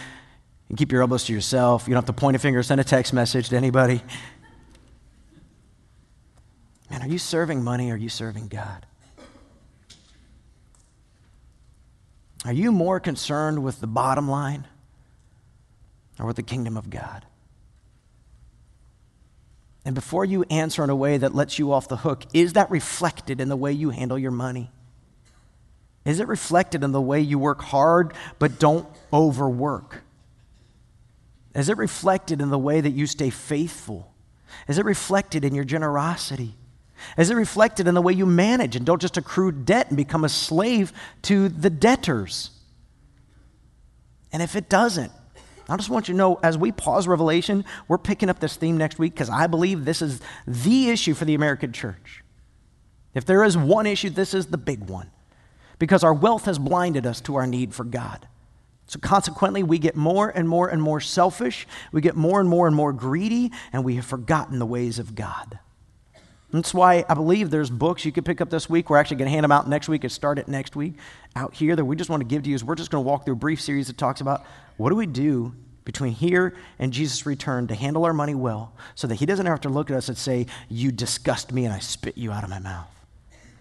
and 0.68 0.76
keep 0.76 0.92
your 0.92 1.00
elbows 1.00 1.24
to 1.24 1.32
yourself. 1.32 1.88
You 1.88 1.94
don't 1.94 2.02
have 2.02 2.14
to 2.14 2.20
point 2.20 2.37
a 2.37 2.38
finger, 2.38 2.62
send 2.62 2.80
a 2.80 2.84
text 2.84 3.12
message 3.14 3.48
to 3.48 3.56
anybody. 3.56 4.02
Man, 6.90 7.02
are 7.02 7.08
you 7.08 7.18
serving 7.18 7.62
money 7.64 7.90
or 7.90 7.94
are 7.94 7.96
you 7.96 8.08
serving 8.08 8.48
God? 8.48 8.84
Are 12.44 12.52
you 12.52 12.72
more 12.72 13.00
concerned 13.00 13.64
with 13.64 13.80
the 13.80 13.87
bottom 13.87 14.28
line 14.28 14.66
or 16.18 16.26
with 16.26 16.37
the 16.37 16.42
kingdom 16.42 16.76
of 16.76 16.90
God? 16.90 17.24
And 19.85 19.94
before 19.94 20.24
you 20.24 20.44
answer 20.50 20.83
in 20.85 20.90
a 20.90 20.96
way 20.96 21.18
that 21.18 21.35
lets 21.35 21.59
you 21.59 21.72
off 21.72 21.88
the 21.88 21.98
hook, 21.98 22.24
is 22.33 22.54
that 22.54 22.70
reflected 22.70 23.40
in 23.40 23.48
the 23.48 23.57
way 23.57 23.72
you 23.72 23.90
handle 23.90 24.18
your 24.18 24.30
money? 24.30 24.70
Is 26.04 26.20
it 26.20 26.28
reflected 26.28 26.85
in 26.85 26.92
the 26.92 27.00
way 27.00 27.20
you 27.20 27.38
work 27.38 27.62
hard 27.62 28.12
but 28.38 28.59
don't 28.59 28.87
overwork? 29.12 30.02
Is 31.54 31.68
it 31.68 31.78
reflected 31.78 32.42
in 32.42 32.50
the 32.50 32.59
way 32.59 32.80
that 32.80 32.90
you 32.90 33.07
stay 33.07 33.30
faithful? 33.30 34.12
Is 34.68 34.78
it 34.78 34.85
reflected 34.85 35.44
in 35.44 35.54
your 35.54 35.64
generosity? 35.64 36.57
Is 37.17 37.31
it 37.31 37.35
reflected 37.35 37.87
in 37.87 37.95
the 37.95 38.03
way 38.03 38.12
you 38.12 38.27
manage 38.27 38.77
and 38.77 38.85
don't 38.85 39.01
just 39.01 39.17
accrue 39.17 39.53
debt 39.53 39.88
and 39.88 39.97
become 39.97 40.25
a 40.25 40.29
slave 40.29 40.93
to 41.23 41.49
the 41.49 41.71
debtors? 41.71 42.51
And 44.33 44.43
if 44.43 44.57
it 44.57 44.69
doesn't, 44.69 45.12
I 45.69 45.77
just 45.77 45.88
want 45.88 46.09
you 46.09 46.14
to 46.14 46.19
know 46.19 46.40
as 46.43 46.59
we 46.59 46.73
pause 46.73 47.09
Revelation, 47.09 47.64
we're 47.88 47.99
picking 47.99 48.29
up 48.29 48.40
this 48.40 48.57
theme 48.57 48.77
next 48.77 48.99
week 48.99 49.14
because 49.14 49.31
I 49.31 49.47
believe 49.47 49.85
this 49.85 50.03
is 50.03 50.21
the 50.47 50.90
issue 50.90 51.14
for 51.14 51.25
the 51.25 51.35
American 51.35 51.73
church. 51.73 52.23
If 53.14 53.25
there 53.25 53.45
is 53.45 53.57
one 53.57 53.87
issue, 53.87 54.11
this 54.11 54.35
is 54.35 54.47
the 54.47 54.59
big 54.59 54.88
one 54.88 55.11
because 55.79 56.05
our 56.05 56.12
wealth 56.12 56.45
has 56.45 56.59
blinded 56.59 57.07
us 57.07 57.21
to 57.23 57.37
our 57.37 57.47
need 57.47 57.75
for 57.75 57.85
God. 57.85 58.29
So, 58.87 58.99
consequently, 58.99 59.62
we 59.62 59.79
get 59.79 59.97
more 59.97 60.29
and 60.29 60.47
more 60.49 60.69
and 60.69 60.83
more 60.83 61.01
selfish, 61.01 61.67
we 61.90 62.03
get 62.03 62.17
more 62.17 62.38
and 62.40 62.49
more 62.49 62.67
and 62.67 62.77
more 62.77 62.93
greedy, 62.93 63.51
and 63.73 63.83
we 63.83 63.97
have 63.97 64.05
forgotten 64.05 64.59
the 64.59 64.67
ways 64.67 64.99
of 64.99 65.14
God. 65.14 65.59
That's 66.55 66.73
why 66.73 67.05
I 67.09 67.14
believe 67.14 67.51
there's 67.51 67.69
books 67.69 68.05
you 68.05 68.12
could 68.12 68.25
pick 68.25 68.40
up 68.40 68.49
this 68.49 68.71
week. 68.71 68.88
We're 68.88 68.97
actually 68.97 69.17
going 69.17 69.27
to 69.27 69.33
hand 69.33 69.43
them 69.43 69.51
out 69.51 69.69
next 69.69 69.88
week 69.88 70.05
and 70.05 70.12
start 70.12 70.38
it 70.38 70.47
next 70.47 70.77
week 70.77 70.95
out 71.35 71.53
here 71.53 71.75
that 71.75 71.85
we 71.85 71.97
just 71.97 72.09
want 72.09 72.21
to 72.21 72.25
give 72.25 72.45
to 72.45 72.49
you. 72.49 72.55
Is 72.55 72.62
we're 72.62 72.77
just 72.77 72.93
going 72.93 73.03
to 73.05 73.09
walk 73.09 73.25
through 73.25 73.35
a 73.35 73.37
brief 73.37 73.61
series 73.61 73.88
that 73.88 73.99
talks 73.99 74.21
about 74.21 74.45
what 74.77 74.90
do 74.90 74.95
we 74.95 75.07
do 75.07 75.53
between 75.85 76.12
here 76.12 76.55
and 76.79 76.93
Jesus' 76.93 77.27
return 77.27 77.67
to 77.67 77.75
handle 77.75 78.05
our 78.05 78.12
money 78.12 78.37
well 78.37 78.73
so 78.95 79.09
that 79.09 79.17
he 79.17 79.27
doesn't 79.27 79.47
have 79.47 79.62
to 79.62 79.69
look 79.69 79.90
at 79.90 79.97
us 79.97 80.09
and 80.09 80.17
say, 80.17 80.47
You 80.69 80.93
disgust 80.93 81.53
me 81.53 81.64
and 81.64 81.75
I 81.75 81.81
spit 81.81 82.17
you 82.17 82.31
out 82.31 82.45
of 82.45 82.51
my 82.51 82.61
mouth. 82.61 82.87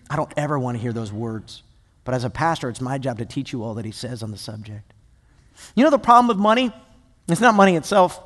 I 0.07 0.15
don't 0.15 0.31
ever 0.37 0.59
want 0.59 0.77
to 0.77 0.81
hear 0.81 0.93
those 0.93 1.11
words. 1.11 1.63
But 2.03 2.13
as 2.13 2.23
a 2.23 2.29
pastor, 2.29 2.69
it's 2.69 2.79
my 2.79 2.99
job 2.99 3.17
to 3.17 3.25
teach 3.25 3.51
you 3.51 3.63
all 3.63 3.73
that 3.73 3.85
he 3.85 3.91
says 3.91 4.21
on 4.21 4.29
the 4.29 4.37
subject. 4.37 4.93
You 5.73 5.83
know 5.83 5.89
the 5.89 5.97
problem 5.97 6.27
with 6.27 6.37
money? 6.37 6.71
It's 7.27 7.41
not 7.41 7.55
money 7.55 7.75
itself. 7.75 8.21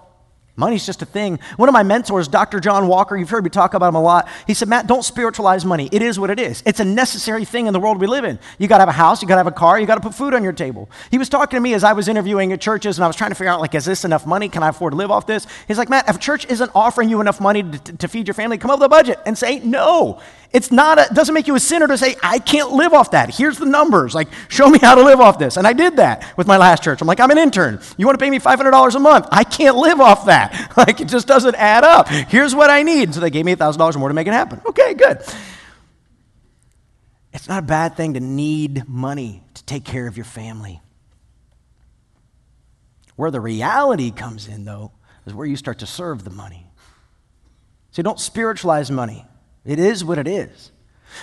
Money's 0.60 0.88
just 0.88 1.04
a 1.04 1.06
thing. 1.06 1.38
One 1.58 1.70
of 1.70 1.74
my 1.74 1.84
mentors, 1.84 2.28
Dr. 2.28 2.60
John 2.60 2.88
Walker, 2.88 3.16
you've 3.16 3.30
heard 3.30 3.44
me 3.44 3.52
talk 3.52 3.76
about 3.76 3.90
him 3.90 3.96
a 3.96 4.02
lot. 4.02 4.28
He 4.48 4.56
said, 4.56 4.68
Matt, 4.68 4.88
don't 4.88 5.04
spiritualize 5.04 5.64
money. 5.64 5.88
It 5.92 6.02
is 6.02 6.20
what 6.20 6.32
it 6.32 6.40
is. 6.40 6.64
It's 6.66 6.80
a 6.80 6.86
necessary 6.86 7.46
thing 7.46 7.68
in 7.68 7.74
the 7.74 7.80
world 7.80 8.02
we 8.02 8.08
live 8.08 8.26
in. 8.26 8.40
You 8.58 8.68
got 8.68 8.80
to 8.80 8.82
have 8.82 8.90
a 8.90 8.92
house, 8.92 9.22
you 9.22 9.28
got 9.28 9.36
to 9.36 9.42
have 9.42 9.48
a 9.48 9.52
car, 9.52 9.80
you 9.80 9.86
got 9.86 9.96
to 9.96 10.02
put 10.02 10.16
food 10.16 10.34
on 10.34 10.44
your 10.44 10.54
table. 10.54 10.90
He 11.12 11.20
was 11.20 11.30
talking 11.30 11.58
to 11.58 11.62
me 11.62 11.76
as 11.76 11.84
I 11.84 11.94
was 11.94 12.08
interviewing 12.08 12.52
at 12.54 12.60
churches 12.60 12.98
and 12.98 13.04
I 13.04 13.08
was 13.08 13.16
trying 13.16 13.30
to 13.30 13.36
figure 13.36 13.52
out, 13.52 13.62
like, 13.62 13.76
is 13.76 13.86
this 13.86 14.04
enough 14.04 14.26
money? 14.26 14.50
Can 14.50 14.64
I 14.64 14.70
afford 14.70 14.94
to 14.94 14.98
live 14.98 15.12
off 15.12 15.28
this? 15.28 15.46
He's 15.68 15.78
like, 15.78 15.90
Matt, 15.90 16.10
if 16.10 16.16
a 16.16 16.20
church 16.20 16.48
isn't 16.48 16.72
offering 16.74 17.10
you 17.10 17.22
enough 17.22 17.40
money 17.40 17.62
to, 17.62 17.78
to 17.98 18.08
feed 18.08 18.28
your 18.28 18.34
family, 18.34 18.58
come 18.58 18.72
up 18.72 18.80
with 18.80 18.88
a 18.88 18.90
budget 18.90 19.20
and 19.28 19.38
say 19.38 19.60
no. 19.60 20.20
It's 20.54 20.72
not, 20.72 20.98
a, 20.98 21.04
it 21.04 21.14
doesn't 21.14 21.36
make 21.36 21.48
you 21.48 21.56
a 21.56 21.60
sinner 21.60 21.88
to 21.88 21.98
say, 21.98 22.16
I 22.24 22.40
can't 22.40 22.72
live 22.72 22.94
off 22.94 23.12
that. 23.12 23.36
Here's 23.36 23.58
the 23.58 23.66
numbers. 23.66 24.16
Like, 24.16 24.30
show 24.48 24.70
me 24.70 24.80
how 24.80 24.96
to 24.96 25.04
live 25.04 25.20
off 25.20 25.38
this. 25.38 25.58
And 25.58 25.68
I 25.68 25.74
did 25.74 25.98
that 25.98 26.26
with 26.38 26.48
my 26.48 26.58
last 26.58 26.84
church. 26.84 27.02
I'm 27.02 27.08
like, 27.08 27.20
I'm 27.20 27.32
an 27.32 27.38
intern. 27.38 27.82
You 27.98 28.06
want 28.06 28.18
to 28.18 28.24
pay 28.24 28.30
me 28.30 28.40
$500 28.40 28.96
a 28.96 29.00
month? 29.00 29.28
I 29.32 29.44
can't 29.44 29.76
live 29.76 30.00
off 30.00 30.26
that. 30.26 30.47
Like, 30.78 31.02
it 31.02 31.08
just 31.08 31.28
doesn't 31.28 31.56
add 31.56 31.84
up. 31.84 32.08
Here's 32.08 32.54
what 32.54 32.70
I 32.70 32.84
need. 32.84 33.14
So 33.14 33.20
they 33.20 33.30
gave 33.30 33.46
me 33.46 33.56
$1,000 33.56 33.98
more 33.98 34.10
to 34.10 34.14
make 34.14 34.28
it 34.28 34.34
happen. 34.34 34.62
Okay, 34.66 34.94
good. 34.94 35.22
It's 37.34 37.48
not 37.48 37.64
a 37.64 37.66
bad 37.66 37.96
thing 37.98 38.14
to 38.14 38.20
need 38.20 38.88
money 38.88 39.44
to 39.56 39.64
take 39.64 39.84
care 39.84 40.08
of 40.08 40.18
your 40.18 40.26
family. 40.26 40.82
Where 43.16 43.32
the 43.32 43.42
reality 43.42 44.12
comes 44.12 44.48
in, 44.48 44.66
though, 44.66 44.92
is 45.26 45.34
where 45.34 45.48
you 45.48 45.56
start 45.56 45.80
to 45.80 45.88
serve 45.88 46.24
the 46.24 46.30
money. 46.30 46.68
So 47.92 48.04
don't 48.04 48.20
spiritualize 48.20 48.92
money. 48.92 49.26
It 49.66 49.80
is 49.80 50.06
what 50.06 50.20
it 50.20 50.28
is. 50.28 50.72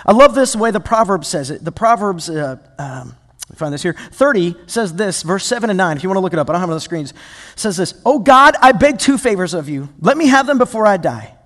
I 0.04 0.12
love 0.12 0.34
this 0.34 0.56
way 0.56 0.70
the 0.70 0.80
Proverbs 0.80 1.28
says 1.28 1.50
it. 1.50 1.64
The 1.64 1.72
Proverbs, 1.72 2.28
uh, 2.28 2.56
um, 2.78 3.14
find 3.54 3.72
this 3.72 3.82
here, 3.82 3.92
30 3.92 4.56
says 4.66 4.94
this, 4.94 5.22
verse 5.22 5.44
7 5.44 5.70
and 5.70 5.76
9, 5.76 5.96
if 5.96 6.02
you 6.02 6.08
want 6.08 6.16
to 6.16 6.22
look 6.22 6.32
it 6.32 6.38
up, 6.38 6.48
I 6.48 6.54
don't 6.54 6.60
have 6.60 6.70
it 6.70 6.72
on 6.72 6.76
the 6.76 6.80
screens, 6.80 7.12
says 7.56 7.76
this, 7.76 8.00
Oh 8.04 8.18
God, 8.18 8.56
I 8.60 8.72
beg 8.72 8.98
two 8.98 9.18
favors 9.18 9.54
of 9.54 9.68
you. 9.68 9.90
Let 10.00 10.16
me 10.16 10.28
have 10.28 10.46
them 10.46 10.58
before 10.58 10.86
I 10.86 10.96
die. 10.96 11.36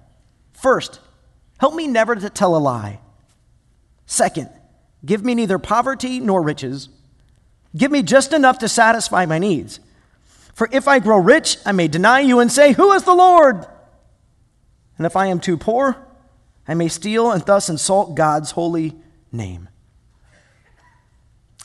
First, 0.52 1.00
help 1.58 1.74
me 1.74 1.86
never 1.86 2.14
to 2.14 2.30
tell 2.30 2.56
a 2.56 2.58
lie. 2.58 3.00
Second, 4.06 4.48
give 5.04 5.24
me 5.24 5.34
neither 5.34 5.58
poverty 5.58 6.20
nor 6.20 6.40
riches. 6.40 6.88
Give 7.76 7.90
me 7.90 8.02
just 8.02 8.32
enough 8.32 8.60
to 8.60 8.68
satisfy 8.68 9.26
my 9.26 9.38
needs. 9.38 9.80
For 10.54 10.68
if 10.72 10.88
I 10.88 10.98
grow 10.98 11.18
rich, 11.18 11.58
I 11.66 11.72
may 11.72 11.88
deny 11.88 12.20
you 12.20 12.40
and 12.40 12.50
say, 12.50 12.72
Who 12.72 12.92
is 12.92 13.02
the 13.02 13.14
Lord? 13.14 13.66
And 14.96 15.06
if 15.06 15.14
I 15.14 15.26
am 15.26 15.40
too 15.40 15.56
poor, 15.56 15.96
I 16.66 16.74
may 16.74 16.88
steal 16.88 17.30
and 17.30 17.44
thus 17.44 17.68
insult 17.68 18.14
God's 18.14 18.52
holy 18.52 18.96
name. 19.30 19.68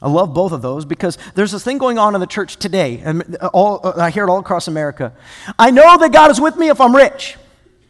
I 0.04 0.10
love 0.10 0.34
both 0.34 0.52
of 0.52 0.62
those 0.62 0.84
because 0.84 1.18
there's 1.34 1.54
this 1.54 1.64
thing 1.64 1.78
going 1.78 1.98
on 1.98 2.14
in 2.14 2.20
the 2.20 2.28
church 2.28 2.58
today, 2.58 3.02
and 3.06 3.38
uh, 3.40 3.50
all, 3.54 3.80
uh, 3.82 3.94
I 3.98 4.10
hear 4.10 4.26
it 4.26 4.30
all 4.30 4.40
across 4.40 4.68
America. 4.68 5.14
I 5.58 5.72
know 5.72 5.98
that 5.98 6.12
God 6.12 6.30
is 6.30 6.42
with 6.42 6.58
me 6.58 6.68
if 6.68 6.82
I'm 6.82 6.94
rich. 6.94 7.38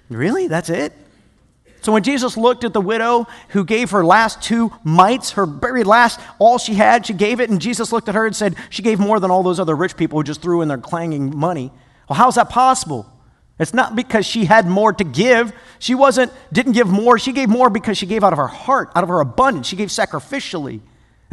Really? 0.10 0.47
That's 0.47 0.69
it? 0.69 0.93
So 1.82 1.91
when 1.91 2.04
Jesus 2.04 2.38
looked 2.38 2.63
at 2.63 2.71
the 2.71 2.80
widow 2.80 3.26
who 3.49 3.65
gave 3.65 3.91
her 3.91 4.06
last 4.06 4.43
two 4.43 4.71
mites, 4.84 5.32
her 5.32 5.47
very 5.47 5.84
last, 5.84 6.19
all 6.38 6.60
she 6.60 6.76
had, 6.76 7.08
she 7.08 7.13
gave 7.13 7.39
it, 7.39 7.49
and 7.49 7.60
Jesus 7.60 7.91
looked 7.91 8.08
at 8.08 8.15
her 8.15 8.28
and 8.28 8.36
said, 8.36 8.56
She 8.69 8.84
gave 8.84 8.99
more 8.99 9.19
than 9.19 9.32
all 9.32 9.41
those 9.41 9.60
other 9.60 9.76
rich 9.76 9.97
people 9.97 10.19
who 10.19 10.23
just 10.23 10.41
threw 10.41 10.62
in 10.62 10.67
their 10.67 10.78
clanging 10.78 11.36
money. 11.36 11.71
Well, 12.08 12.17
how's 12.17 12.36
that 12.36 12.49
possible? 12.49 13.12
It's 13.58 13.73
not 13.73 13.95
because 13.95 14.26
she 14.26 14.45
had 14.45 14.67
more 14.67 14.93
to 14.93 15.04
give. 15.04 15.52
She 15.80 15.95
wasn't 15.95 16.32
didn't 16.54 16.73
give 16.73 16.88
more. 16.88 17.17
She 17.17 17.32
gave 17.32 17.49
more 17.49 17.71
because 17.71 17.97
she 17.97 18.06
gave 18.06 18.23
out 18.23 18.34
of 18.34 18.38
her 18.38 18.47
heart, 18.47 18.91
out 18.95 19.04
of 19.04 19.10
her 19.10 19.19
abundance. 19.19 19.67
She 19.67 19.76
gave 19.76 19.89
sacrificially. 19.89 20.82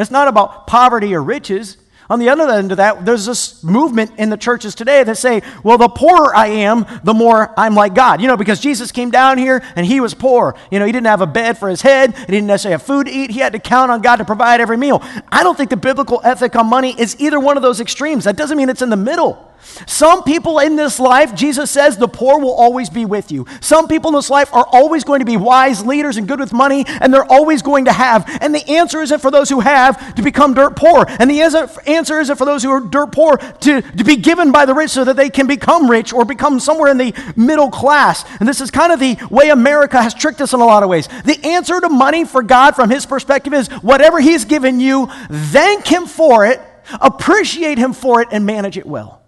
It's 0.00 0.10
not 0.10 0.28
about 0.28 0.66
poverty 0.66 1.14
or 1.14 1.22
riches. 1.22 1.76
On 2.10 2.18
the 2.18 2.28
other 2.28 2.50
end 2.50 2.72
of 2.72 2.78
that, 2.78 3.04
there's 3.04 3.24
this 3.24 3.62
movement 3.62 4.10
in 4.18 4.30
the 4.30 4.36
churches 4.36 4.74
today 4.74 5.04
that 5.04 5.16
say, 5.16 5.42
well, 5.62 5.78
the 5.78 5.88
poorer 5.88 6.34
I 6.34 6.48
am, 6.48 6.84
the 7.04 7.14
more 7.14 7.54
I'm 7.56 7.76
like 7.76 7.94
God. 7.94 8.20
You 8.20 8.26
know, 8.26 8.36
because 8.36 8.58
Jesus 8.58 8.90
came 8.90 9.12
down 9.12 9.38
here 9.38 9.62
and 9.76 9.86
he 9.86 10.00
was 10.00 10.12
poor. 10.12 10.56
You 10.72 10.80
know, 10.80 10.86
he 10.86 10.90
didn't 10.90 11.06
have 11.06 11.20
a 11.20 11.26
bed 11.26 11.56
for 11.56 11.68
his 11.68 11.82
head, 11.82 12.16
he 12.16 12.26
didn't 12.26 12.48
necessarily 12.48 12.72
have 12.72 12.82
food 12.82 13.06
to 13.06 13.12
eat. 13.12 13.30
He 13.30 13.38
had 13.38 13.52
to 13.52 13.60
count 13.60 13.92
on 13.92 14.02
God 14.02 14.16
to 14.16 14.24
provide 14.24 14.60
every 14.60 14.76
meal. 14.76 15.00
I 15.30 15.44
don't 15.44 15.56
think 15.56 15.70
the 15.70 15.76
biblical 15.76 16.20
ethic 16.24 16.56
on 16.56 16.66
money 16.66 16.98
is 16.98 17.14
either 17.20 17.38
one 17.38 17.56
of 17.56 17.62
those 17.62 17.80
extremes. 17.80 18.24
That 18.24 18.36
doesn't 18.36 18.56
mean 18.58 18.70
it's 18.70 18.82
in 18.82 18.90
the 18.90 18.96
middle. 18.96 19.49
Some 19.87 20.23
people 20.25 20.59
in 20.59 20.77
this 20.77 20.99
life, 21.01 21.35
Jesus 21.35 21.70
says, 21.70 21.96
the 21.96 22.09
poor 22.09 22.38
will 22.38 22.55
always 22.55 22.90
be 22.90 23.05
with 23.05 23.31
you. 23.31 23.46
Some 23.61 23.88
people 23.88 24.09
in 24.11 24.14
this 24.14 24.31
life 24.31 24.53
are 24.53 24.66
always 24.66 25.05
going 25.05 25.20
to 25.20 25.27
be 25.27 25.37
wise 25.37 25.85
leaders 25.85 26.16
and 26.16 26.27
good 26.27 26.40
with 26.40 26.53
money, 26.53 26.85
and 26.87 27.12
they're 27.12 27.31
always 27.31 27.62
going 27.62 27.87
to 27.87 27.92
have. 27.92 28.29
And 28.40 28.55
the 28.55 28.68
answer 28.68 29.01
isn't 29.01 29.20
for 29.20 29.31
those 29.31 29.49
who 29.49 29.61
have 29.61 30.14
to 30.14 30.23
become 30.23 30.55
dirt 30.55 30.77
poor. 30.77 31.07
And 31.09 31.31
the 31.31 31.40
answer 31.42 32.20
isn't 32.20 32.37
for 32.37 32.44
those 32.44 32.62
who 32.62 32.70
are 32.70 32.81
dirt 32.81 33.12
poor 33.12 33.37
to, 33.37 33.83
to 33.83 34.05
be 34.05 34.16
given 34.16 34.53
by 34.53 34.66
the 34.66 34.75
rich 34.75 34.90
so 34.90 35.05
that 35.05 35.16
they 35.16 35.31
can 35.31 35.46
become 35.46 35.90
rich 35.90 36.12
or 36.12 36.25
become 36.25 36.61
somewhere 36.61 36.90
in 36.90 36.99
the 36.99 37.14
middle 37.37 37.70
class. 37.70 38.25
And 38.40 38.49
this 38.49 38.61
is 38.61 38.70
kind 38.70 38.92
of 38.92 39.01
the 39.01 39.16
way 39.31 39.51
America 39.51 40.03
has 40.03 40.14
tricked 40.14 40.40
us 40.40 40.53
in 40.53 40.61
a 40.61 40.64
lot 40.64 40.83
of 40.83 40.88
ways. 40.88 41.09
The 41.25 41.38
answer 41.44 41.81
to 41.81 41.88
money 41.88 42.25
for 42.25 42.42
God, 42.42 42.75
from 42.75 42.90
his 42.90 43.07
perspective, 43.07 43.55
is 43.55 43.68
whatever 43.68 44.20
he's 44.20 44.44
given 44.44 44.81
you, 44.81 45.09
thank 45.31 45.87
him 45.87 46.07
for 46.07 46.46
it, 46.46 46.61
appreciate 47.01 47.79
him 47.79 47.92
for 47.92 48.20
it, 48.20 48.29
and 48.31 48.44
manage 48.44 48.77
it 48.77 48.87
well. 48.87 49.19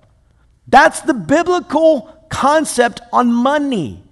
That's 0.66 1.01
the 1.01 1.14
biblical 1.14 2.03
concept 2.29 3.01
on 3.12 3.33
money. 3.33 4.03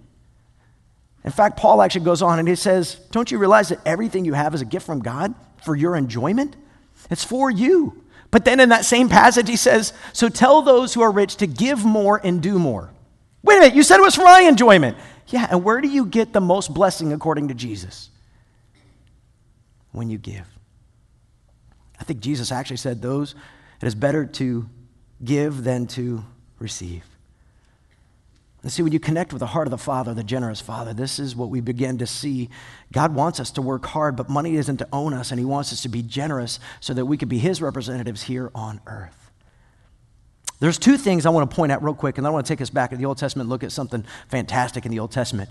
In 1.24 1.30
fact, 1.30 1.56
Paul 1.56 1.82
actually 1.82 2.04
goes 2.04 2.22
on 2.22 2.38
and 2.38 2.48
he 2.48 2.54
says, 2.54 2.94
Don't 3.10 3.30
you 3.30 3.38
realize 3.38 3.68
that 3.68 3.80
everything 3.84 4.24
you 4.24 4.34
have 4.34 4.54
is 4.54 4.62
a 4.62 4.64
gift 4.64 4.86
from 4.86 5.00
God 5.00 5.34
for 5.64 5.76
your 5.76 5.96
enjoyment? 5.96 6.56
It's 7.10 7.24
for 7.24 7.50
you. 7.50 8.04
But 8.30 8.44
then 8.44 8.60
in 8.60 8.68
that 8.68 8.84
same 8.84 9.08
passage, 9.08 9.48
he 9.48 9.56
says, 9.56 9.92
So 10.12 10.28
tell 10.28 10.62
those 10.62 10.94
who 10.94 11.02
are 11.02 11.10
rich 11.10 11.36
to 11.36 11.46
give 11.46 11.84
more 11.84 12.20
and 12.22 12.42
do 12.42 12.58
more. 12.58 12.90
Wait 13.42 13.56
a 13.56 13.60
minute, 13.60 13.74
you 13.74 13.82
said 13.82 13.98
it 13.98 14.02
was 14.02 14.14
for 14.14 14.24
my 14.24 14.42
enjoyment. 14.42 14.96
Yeah, 15.28 15.46
and 15.50 15.64
where 15.64 15.80
do 15.80 15.88
you 15.88 16.06
get 16.06 16.32
the 16.32 16.40
most 16.40 16.72
blessing 16.72 17.12
according 17.12 17.48
to 17.48 17.54
Jesus? 17.54 18.10
When 19.92 20.10
you 20.10 20.18
give. 20.18 20.46
I 21.98 22.04
think 22.04 22.20
Jesus 22.20 22.52
actually 22.52 22.78
said, 22.78 23.02
Those, 23.02 23.34
it 23.82 23.86
is 23.86 23.94
better 23.94 24.24
to 24.24 24.68
give 25.22 25.64
than 25.64 25.86
to 25.88 26.24
receive. 26.60 27.04
And 28.62 28.70
see, 28.70 28.82
when 28.82 28.92
you 28.92 29.00
connect 29.00 29.32
with 29.32 29.40
the 29.40 29.46
heart 29.46 29.66
of 29.66 29.70
the 29.70 29.78
Father, 29.78 30.12
the 30.12 30.22
generous 30.22 30.60
Father, 30.60 30.92
this 30.92 31.18
is 31.18 31.34
what 31.34 31.48
we 31.48 31.60
begin 31.60 31.96
to 31.98 32.06
see. 32.06 32.50
God 32.92 33.14
wants 33.14 33.40
us 33.40 33.50
to 33.52 33.62
work 33.62 33.86
hard, 33.86 34.16
but 34.16 34.28
money 34.28 34.56
isn't 34.56 34.76
to 34.78 34.88
own 34.92 35.14
us, 35.14 35.30
and 35.30 35.40
He 35.40 35.46
wants 35.46 35.72
us 35.72 35.82
to 35.82 35.88
be 35.88 36.02
generous 36.02 36.60
so 36.78 36.92
that 36.92 37.06
we 37.06 37.16
can 37.16 37.28
be 37.28 37.38
His 37.38 37.62
representatives 37.62 38.24
here 38.24 38.50
on 38.54 38.80
earth. 38.86 39.19
There's 40.60 40.78
two 40.78 40.98
things 40.98 41.24
I 41.24 41.30
want 41.30 41.50
to 41.50 41.56
point 41.56 41.72
out 41.72 41.82
real 41.82 41.94
quick, 41.94 42.18
and 42.18 42.26
I 42.26 42.30
want 42.30 42.44
to 42.44 42.52
take 42.52 42.60
us 42.60 42.68
back 42.68 42.90
to 42.90 42.96
the 42.96 43.06
Old 43.06 43.16
Testament 43.16 43.48
look 43.48 43.64
at 43.64 43.72
something 43.72 44.04
fantastic 44.28 44.84
in 44.84 44.90
the 44.90 44.98
Old 44.98 45.10
Testament. 45.10 45.48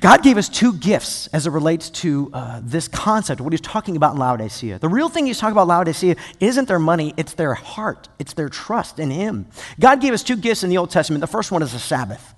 God 0.00 0.22
gave 0.22 0.36
us 0.36 0.48
two 0.48 0.72
gifts 0.74 1.26
as 1.28 1.48
it 1.48 1.50
relates 1.50 1.90
to 1.90 2.30
uh, 2.32 2.60
this 2.62 2.86
concept, 2.86 3.40
what 3.40 3.52
he's 3.52 3.60
talking 3.60 3.96
about 3.96 4.14
in 4.14 4.20
Laodicea. 4.20 4.78
The 4.78 4.88
real 4.88 5.08
thing 5.08 5.26
he's 5.26 5.38
talking 5.38 5.52
about 5.52 5.66
Laodicea 5.66 6.14
isn't 6.38 6.68
their 6.68 6.78
money, 6.78 7.12
it's 7.16 7.34
their 7.34 7.54
heart, 7.54 8.08
it's 8.20 8.34
their 8.34 8.48
trust 8.48 9.00
in 9.00 9.10
him. 9.10 9.46
God 9.80 10.00
gave 10.00 10.12
us 10.12 10.22
two 10.22 10.36
gifts 10.36 10.62
in 10.62 10.70
the 10.70 10.78
Old 10.78 10.90
Testament. 10.90 11.22
The 11.22 11.26
first 11.26 11.50
one 11.50 11.62
is 11.62 11.72
the 11.72 11.80
Sabbath. 11.80 12.35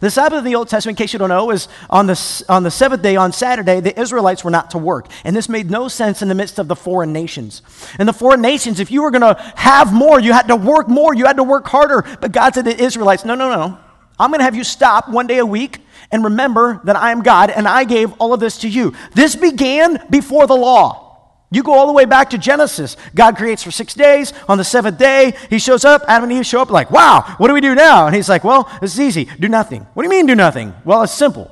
The 0.00 0.10
Sabbath 0.10 0.38
in 0.38 0.44
the 0.44 0.54
Old 0.54 0.68
Testament, 0.68 0.98
in 0.98 1.04
case 1.04 1.12
you 1.12 1.18
don't 1.18 1.28
know, 1.28 1.50
is 1.50 1.68
on 1.88 2.06
the, 2.06 2.44
on 2.48 2.62
the 2.62 2.70
seventh 2.70 3.02
day, 3.02 3.16
on 3.16 3.32
Saturday, 3.32 3.80
the 3.80 3.98
Israelites 3.98 4.44
were 4.44 4.50
not 4.50 4.70
to 4.72 4.78
work. 4.78 5.08
And 5.24 5.34
this 5.34 5.48
made 5.48 5.70
no 5.70 5.88
sense 5.88 6.22
in 6.22 6.28
the 6.28 6.34
midst 6.34 6.58
of 6.58 6.68
the 6.68 6.76
foreign 6.76 7.12
nations. 7.12 7.62
In 7.98 8.06
the 8.06 8.12
foreign 8.12 8.40
nations, 8.40 8.80
if 8.80 8.90
you 8.90 9.02
were 9.02 9.10
going 9.10 9.34
to 9.34 9.40
have 9.56 9.92
more, 9.92 10.20
you 10.20 10.32
had 10.32 10.48
to 10.48 10.56
work 10.56 10.88
more, 10.88 11.14
you 11.14 11.26
had 11.26 11.36
to 11.36 11.44
work 11.44 11.66
harder. 11.66 12.02
But 12.20 12.32
God 12.32 12.54
said 12.54 12.64
to 12.64 12.74
the 12.74 12.82
Israelites, 12.82 13.24
no, 13.24 13.34
no, 13.34 13.48
no. 13.50 13.78
I'm 14.18 14.30
going 14.30 14.40
to 14.40 14.44
have 14.44 14.54
you 14.54 14.64
stop 14.64 15.08
one 15.08 15.26
day 15.26 15.38
a 15.38 15.46
week 15.46 15.78
and 16.12 16.24
remember 16.24 16.80
that 16.84 16.96
I 16.96 17.10
am 17.10 17.22
God 17.22 17.48
and 17.50 17.66
I 17.66 17.84
gave 17.84 18.12
all 18.18 18.34
of 18.34 18.40
this 18.40 18.58
to 18.58 18.68
you. 18.68 18.94
This 19.14 19.34
began 19.34 20.06
before 20.10 20.46
the 20.46 20.56
law. 20.56 21.09
You 21.52 21.64
go 21.64 21.72
all 21.72 21.86
the 21.88 21.92
way 21.92 22.04
back 22.04 22.30
to 22.30 22.38
Genesis. 22.38 22.96
God 23.14 23.36
creates 23.36 23.62
for 23.62 23.72
six 23.72 23.92
days. 23.92 24.32
On 24.48 24.56
the 24.56 24.64
seventh 24.64 24.98
day, 24.98 25.34
he 25.48 25.58
shows 25.58 25.84
up. 25.84 26.02
Adam 26.06 26.30
and 26.30 26.38
Eve 26.38 26.46
show 26.46 26.62
up, 26.62 26.70
like, 26.70 26.90
wow, 26.90 27.34
what 27.38 27.48
do 27.48 27.54
we 27.54 27.60
do 27.60 27.74
now? 27.74 28.06
And 28.06 28.14
he's 28.14 28.28
like, 28.28 28.44
well, 28.44 28.70
is 28.82 29.00
easy. 29.00 29.24
Do 29.24 29.48
nothing. 29.48 29.86
What 29.94 30.04
do 30.04 30.06
you 30.06 30.10
mean, 30.10 30.26
do 30.26 30.36
nothing? 30.36 30.74
Well, 30.84 31.02
it's 31.02 31.12
simple. 31.12 31.50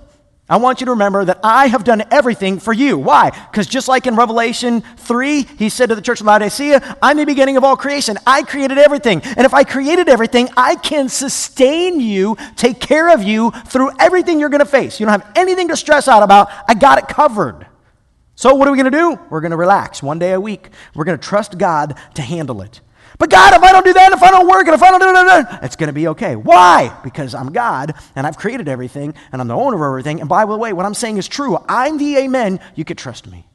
I 0.50 0.56
want 0.56 0.80
you 0.80 0.86
to 0.86 0.92
remember 0.92 1.26
that 1.26 1.40
I 1.42 1.66
have 1.66 1.84
done 1.84 2.04
everything 2.10 2.58
for 2.58 2.72
you. 2.72 2.96
Why? 2.96 3.30
Because 3.30 3.66
just 3.66 3.86
like 3.86 4.06
in 4.06 4.16
Revelation 4.16 4.80
3, 4.96 5.42
he 5.42 5.68
said 5.68 5.90
to 5.90 5.94
the 5.94 6.00
church 6.00 6.20
of 6.20 6.26
Laodicea, 6.26 6.96
I'm 7.02 7.18
the 7.18 7.26
beginning 7.26 7.58
of 7.58 7.64
all 7.64 7.76
creation. 7.76 8.16
I 8.26 8.44
created 8.44 8.78
everything. 8.78 9.20
And 9.22 9.40
if 9.40 9.52
I 9.52 9.64
created 9.64 10.08
everything, 10.08 10.48
I 10.56 10.76
can 10.76 11.10
sustain 11.10 12.00
you, 12.00 12.38
take 12.56 12.80
care 12.80 13.12
of 13.12 13.22
you 13.22 13.50
through 13.66 13.90
everything 13.98 14.40
you're 14.40 14.48
going 14.48 14.60
to 14.60 14.64
face. 14.64 14.98
You 14.98 15.04
don't 15.04 15.20
have 15.20 15.32
anything 15.36 15.68
to 15.68 15.76
stress 15.76 16.08
out 16.08 16.22
about. 16.22 16.48
I 16.66 16.72
got 16.72 16.96
it 16.96 17.08
covered. 17.08 17.67
So, 18.38 18.54
what 18.54 18.68
are 18.68 18.70
we 18.70 18.78
going 18.78 18.92
to 18.92 18.96
do? 18.96 19.18
We're 19.30 19.40
going 19.40 19.50
to 19.50 19.56
relax 19.56 20.00
one 20.00 20.20
day 20.20 20.30
a 20.30 20.40
week. 20.40 20.68
We're 20.94 21.02
going 21.02 21.18
to 21.18 21.26
trust 21.26 21.58
God 21.58 21.98
to 22.14 22.22
handle 22.22 22.62
it. 22.62 22.80
But 23.18 23.30
God, 23.30 23.52
if 23.52 23.64
I 23.64 23.72
don't 23.72 23.84
do 23.84 23.92
that, 23.92 24.12
if 24.12 24.22
I 24.22 24.30
don't 24.30 24.46
work, 24.46 24.64
and 24.68 24.76
if 24.76 24.80
I 24.80 24.92
don't 24.92 25.00
do 25.00 25.12
that, 25.12 25.64
it's 25.64 25.74
going 25.74 25.88
to 25.88 25.92
be 25.92 26.06
okay. 26.06 26.36
Why? 26.36 26.96
Because 27.02 27.34
I'm 27.34 27.50
God 27.50 27.94
and 28.14 28.28
I've 28.28 28.36
created 28.36 28.68
everything 28.68 29.14
and 29.32 29.40
I'm 29.40 29.48
the 29.48 29.56
owner 29.56 29.74
of 29.74 29.82
everything. 29.82 30.20
And 30.20 30.28
by 30.28 30.46
the 30.46 30.56
way, 30.56 30.72
what 30.72 30.86
I'm 30.86 30.94
saying 30.94 31.16
is 31.16 31.26
true. 31.26 31.58
I'm 31.68 31.98
the 31.98 32.16
amen. 32.18 32.60
You 32.76 32.84
could 32.84 32.96
trust 32.96 33.26
me. 33.26 33.47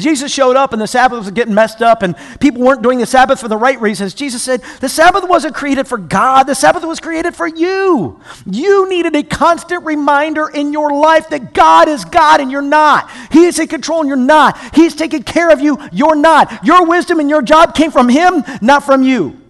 Jesus 0.00 0.32
showed 0.32 0.56
up 0.56 0.72
and 0.72 0.80
the 0.80 0.86
Sabbath 0.86 1.18
was 1.18 1.30
getting 1.30 1.54
messed 1.54 1.82
up 1.82 2.02
and 2.02 2.16
people 2.40 2.62
weren't 2.62 2.82
doing 2.82 2.98
the 2.98 3.06
Sabbath 3.06 3.40
for 3.40 3.48
the 3.48 3.56
right 3.56 3.80
reasons. 3.80 4.14
Jesus 4.14 4.42
said, 4.42 4.62
The 4.80 4.88
Sabbath 4.88 5.28
wasn't 5.28 5.54
created 5.54 5.86
for 5.86 5.98
God, 5.98 6.44
the 6.44 6.54
Sabbath 6.54 6.84
was 6.84 7.00
created 7.00 7.34
for 7.34 7.46
you. 7.46 8.20
You 8.44 8.88
needed 8.88 9.14
a 9.16 9.22
constant 9.22 9.84
reminder 9.84 10.48
in 10.48 10.72
your 10.72 10.92
life 10.92 11.28
that 11.30 11.54
God 11.54 11.88
is 11.88 12.04
God 12.04 12.40
and 12.40 12.50
you're 12.50 12.62
not. 12.62 13.10
He 13.30 13.44
is 13.44 13.58
in 13.58 13.68
control 13.68 14.00
and 14.00 14.08
you're 14.08 14.16
not. 14.16 14.74
He's 14.74 14.94
taking 14.94 15.22
care 15.22 15.50
of 15.50 15.60
you, 15.60 15.78
you're 15.92 16.16
not. 16.16 16.64
Your 16.64 16.86
wisdom 16.86 17.20
and 17.20 17.30
your 17.30 17.42
job 17.42 17.74
came 17.74 17.90
from 17.90 18.08
Him, 18.08 18.42
not 18.60 18.84
from 18.84 19.02
you. 19.02 19.40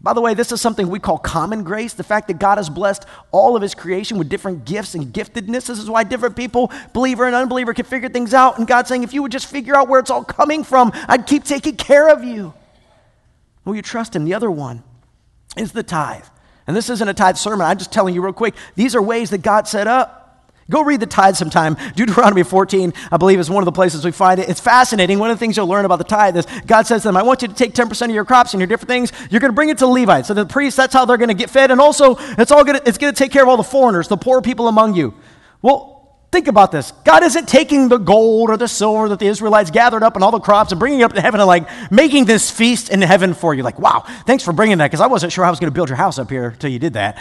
By 0.00 0.12
the 0.12 0.20
way, 0.20 0.34
this 0.34 0.52
is 0.52 0.60
something 0.60 0.88
we 0.88 1.00
call 1.00 1.18
common 1.18 1.64
grace 1.64 1.92
the 1.92 2.04
fact 2.04 2.28
that 2.28 2.38
God 2.38 2.58
has 2.58 2.70
blessed 2.70 3.04
all 3.32 3.56
of 3.56 3.62
His 3.62 3.74
creation 3.74 4.16
with 4.16 4.28
different 4.28 4.64
gifts 4.64 4.94
and 4.94 5.12
giftedness. 5.12 5.66
This 5.66 5.78
is 5.78 5.90
why 5.90 6.04
different 6.04 6.36
people, 6.36 6.70
believer 6.92 7.26
and 7.26 7.34
unbeliever, 7.34 7.74
can 7.74 7.84
figure 7.84 8.08
things 8.08 8.32
out. 8.32 8.58
And 8.58 8.66
God's 8.66 8.88
saying, 8.88 9.02
if 9.02 9.12
you 9.12 9.22
would 9.22 9.32
just 9.32 9.46
figure 9.46 9.74
out 9.74 9.88
where 9.88 9.98
it's 9.98 10.10
all 10.10 10.24
coming 10.24 10.62
from, 10.62 10.92
I'd 11.08 11.26
keep 11.26 11.44
taking 11.44 11.76
care 11.76 12.08
of 12.08 12.22
you. 12.22 12.54
Will 13.64 13.74
you 13.74 13.82
trust 13.82 14.14
Him? 14.14 14.24
The 14.24 14.34
other 14.34 14.50
one 14.50 14.84
is 15.56 15.72
the 15.72 15.82
tithe. 15.82 16.24
And 16.66 16.76
this 16.76 16.90
isn't 16.90 17.08
a 17.08 17.14
tithe 17.14 17.36
sermon. 17.36 17.66
I'm 17.66 17.78
just 17.78 17.92
telling 17.92 18.14
you 18.14 18.22
real 18.22 18.32
quick. 18.32 18.54
These 18.76 18.94
are 18.94 19.02
ways 19.02 19.30
that 19.30 19.42
God 19.42 19.66
set 19.66 19.86
up. 19.86 20.17
Go 20.70 20.82
read 20.82 21.00
the 21.00 21.06
tithe 21.06 21.36
sometime. 21.36 21.76
Deuteronomy 21.96 22.42
14, 22.42 22.92
I 23.10 23.16
believe, 23.16 23.38
is 23.38 23.48
one 23.48 23.62
of 23.62 23.64
the 23.64 23.72
places 23.72 24.04
we 24.04 24.12
find 24.12 24.38
it. 24.38 24.50
It's 24.50 24.60
fascinating. 24.60 25.18
One 25.18 25.30
of 25.30 25.36
the 25.36 25.40
things 25.40 25.56
you'll 25.56 25.66
learn 25.66 25.86
about 25.86 25.96
the 25.96 26.04
tithe 26.04 26.36
is 26.36 26.46
God 26.66 26.86
says 26.86 27.02
to 27.02 27.08
them, 27.08 27.16
I 27.16 27.22
want 27.22 27.40
you 27.40 27.48
to 27.48 27.54
take 27.54 27.72
10% 27.72 28.04
of 28.04 28.10
your 28.10 28.26
crops 28.26 28.52
and 28.52 28.60
your 28.60 28.66
different 28.66 28.88
things. 28.88 29.12
You're 29.30 29.40
going 29.40 29.50
to 29.50 29.54
bring 29.54 29.70
it 29.70 29.78
to 29.78 29.86
Levites. 29.86 30.28
So 30.28 30.34
the 30.34 30.44
priests, 30.44 30.76
that's 30.76 30.92
how 30.92 31.06
they're 31.06 31.16
going 31.16 31.28
to 31.28 31.34
get 31.34 31.48
fed. 31.48 31.70
And 31.70 31.80
also, 31.80 32.16
it's 32.36 32.50
all 32.50 32.64
going 32.64 32.78
to, 32.78 32.86
it's 32.86 32.98
going 32.98 33.12
to 33.12 33.18
take 33.18 33.32
care 33.32 33.42
of 33.42 33.48
all 33.48 33.56
the 33.56 33.62
foreigners, 33.62 34.08
the 34.08 34.18
poor 34.18 34.42
people 34.42 34.68
among 34.68 34.94
you. 34.94 35.14
Well, 35.62 35.98
Think 36.30 36.46
about 36.46 36.72
this. 36.72 36.92
God 37.04 37.22
isn't 37.22 37.48
taking 37.48 37.88
the 37.88 37.96
gold 37.96 38.50
or 38.50 38.58
the 38.58 38.68
silver 38.68 39.08
that 39.08 39.18
the 39.18 39.26
Israelites 39.26 39.70
gathered 39.70 40.02
up 40.02 40.14
and 40.14 40.22
all 40.22 40.30
the 40.30 40.40
crops 40.40 40.72
and 40.72 40.78
bringing 40.78 41.00
it 41.00 41.04
up 41.04 41.14
to 41.14 41.22
heaven 41.22 41.40
and 41.40 41.46
like 41.46 41.66
making 41.90 42.26
this 42.26 42.50
feast 42.50 42.90
in 42.90 43.00
heaven 43.00 43.32
for 43.32 43.54
you. 43.54 43.62
Like, 43.62 43.78
wow, 43.78 44.04
thanks 44.26 44.44
for 44.44 44.52
bringing 44.52 44.76
that 44.78 44.88
because 44.88 45.00
I 45.00 45.06
wasn't 45.06 45.32
sure 45.32 45.46
I 45.46 45.50
was 45.50 45.58
going 45.58 45.70
to 45.70 45.74
build 45.74 45.88
your 45.88 45.96
house 45.96 46.18
up 46.18 46.28
here 46.28 46.50
until 46.50 46.70
you 46.70 46.78
did 46.78 46.92
that. 46.92 47.18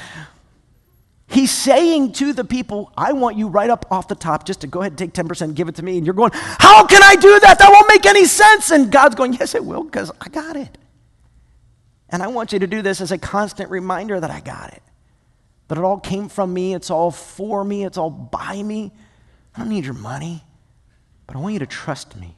He's 1.30 1.52
saying 1.52 2.14
to 2.14 2.32
the 2.32 2.46
people, 2.46 2.92
I 2.98 3.12
want 3.12 3.38
you 3.38 3.50
right 3.50 3.70
up 3.70 3.86
off 3.92 4.08
the 4.08 4.16
top 4.16 4.46
just 4.46 4.62
to 4.62 4.68
go 4.68 4.80
ahead 4.80 4.94
and 4.94 4.98
take 4.98 5.14
10% 5.14 5.42
and 5.42 5.56
give 5.56 5.68
it 5.68 5.76
to 5.76 5.84
me. 5.84 5.98
And 5.98 6.06
you're 6.06 6.16
going, 6.16 6.32
How 6.34 6.86
can 6.86 7.04
I 7.04 7.16
do 7.16 7.40
that? 7.42 7.60
That 7.60 7.70
won't 7.70 7.90
make 7.90 8.06
any 8.06 8.24
sense. 8.26 8.72
And 8.72 8.90
God's 8.90 9.16
going, 9.16 9.34
Yes, 9.34 9.54
it 9.54 9.64
will, 9.64 9.84
because 9.84 10.10
I 10.22 10.30
got 10.30 10.56
it. 10.56 10.78
And 12.10 12.24
I 12.24 12.28
want 12.28 12.54
you 12.54 12.60
to 12.60 12.68
do 12.68 12.82
this 12.82 13.02
as 13.02 13.12
a 13.12 13.18
constant 13.18 13.70
reminder 13.70 14.18
that 14.18 14.32
I 14.32 14.40
got 14.40 14.72
it. 14.72 14.82
That 15.68 15.78
it 15.78 15.84
all 15.84 16.00
came 16.00 16.30
from 16.30 16.54
me, 16.54 16.74
it's 16.74 16.90
all 16.90 17.12
for 17.12 17.62
me, 17.62 17.84
it's 17.84 17.98
all 17.98 18.10
by 18.10 18.64
me. 18.64 18.94
I 19.54 19.60
don't 19.60 19.70
need 19.70 19.84
your 19.84 19.96
money, 19.96 20.46
but 21.26 21.36
I 21.36 21.40
want 21.40 21.54
you 21.54 21.60
to 21.60 21.66
trust 21.66 22.16
me. 22.16 22.37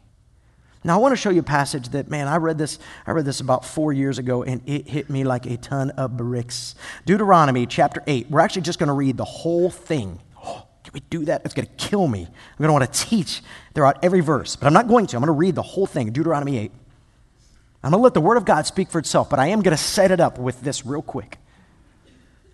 Now, 0.83 0.95
I 0.95 0.97
want 1.01 1.11
to 1.11 1.17
show 1.17 1.29
you 1.29 1.41
a 1.41 1.43
passage 1.43 1.89
that, 1.89 2.09
man, 2.09 2.27
I 2.29 2.37
read 2.37 2.57
this, 2.57 2.79
I 3.05 3.11
read 3.11 3.25
this 3.25 3.41
about 3.41 3.65
four 3.65 3.91
years 3.91 4.17
ago, 4.17 4.43
and 4.43 4.61
it 4.65 4.87
hit 4.87 5.09
me 5.09 5.25
like 5.25 5.45
a 5.45 5.57
ton 5.57 5.89
of 5.91 6.15
bricks. 6.15 6.73
Deuteronomy 7.05 7.65
chapter 7.65 8.01
8. 8.07 8.29
We're 8.29 8.39
actually 8.39 8.61
just 8.61 8.79
going 8.79 8.87
to 8.87 8.93
read 8.93 9.17
the 9.17 9.25
whole 9.25 9.69
thing. 9.69 10.21
Oh, 10.41 10.65
can 10.85 10.93
we 10.93 11.01
do 11.09 11.25
that? 11.25 11.41
It's 11.43 11.53
going 11.53 11.67
to 11.67 11.73
kill 11.73 12.07
me. 12.07 12.21
I'm 12.21 12.57
going 12.57 12.69
to 12.69 12.73
want 12.73 12.93
to 12.93 13.05
teach 13.05 13.41
throughout 13.73 14.01
every 14.03 14.21
verse, 14.21 14.55
but 14.55 14.67
I'm 14.67 14.73
not 14.73 14.87
going 14.87 15.05
to. 15.07 15.17
I'm 15.17 15.21
going 15.21 15.27
to 15.27 15.33
read 15.33 15.55
the 15.55 15.61
whole 15.61 15.85
thing, 15.85 16.11
Deuteronomy 16.11 16.57
8. 16.57 16.71
I'm 17.83 17.91
going 17.91 17.99
to 17.99 18.03
let 18.03 18.13
the 18.13 18.21
Word 18.21 18.37
of 18.37 18.45
God 18.45 18.65
speak 18.65 18.89
for 18.89 18.99
itself, 18.99 19.29
but 19.29 19.37
I 19.37 19.47
am 19.47 19.61
going 19.61 19.75
to 19.75 19.83
set 19.83 20.11
it 20.11 20.21
up 20.21 20.39
with 20.39 20.61
this 20.61 20.85
real 20.85 21.01
quick. 21.01 21.39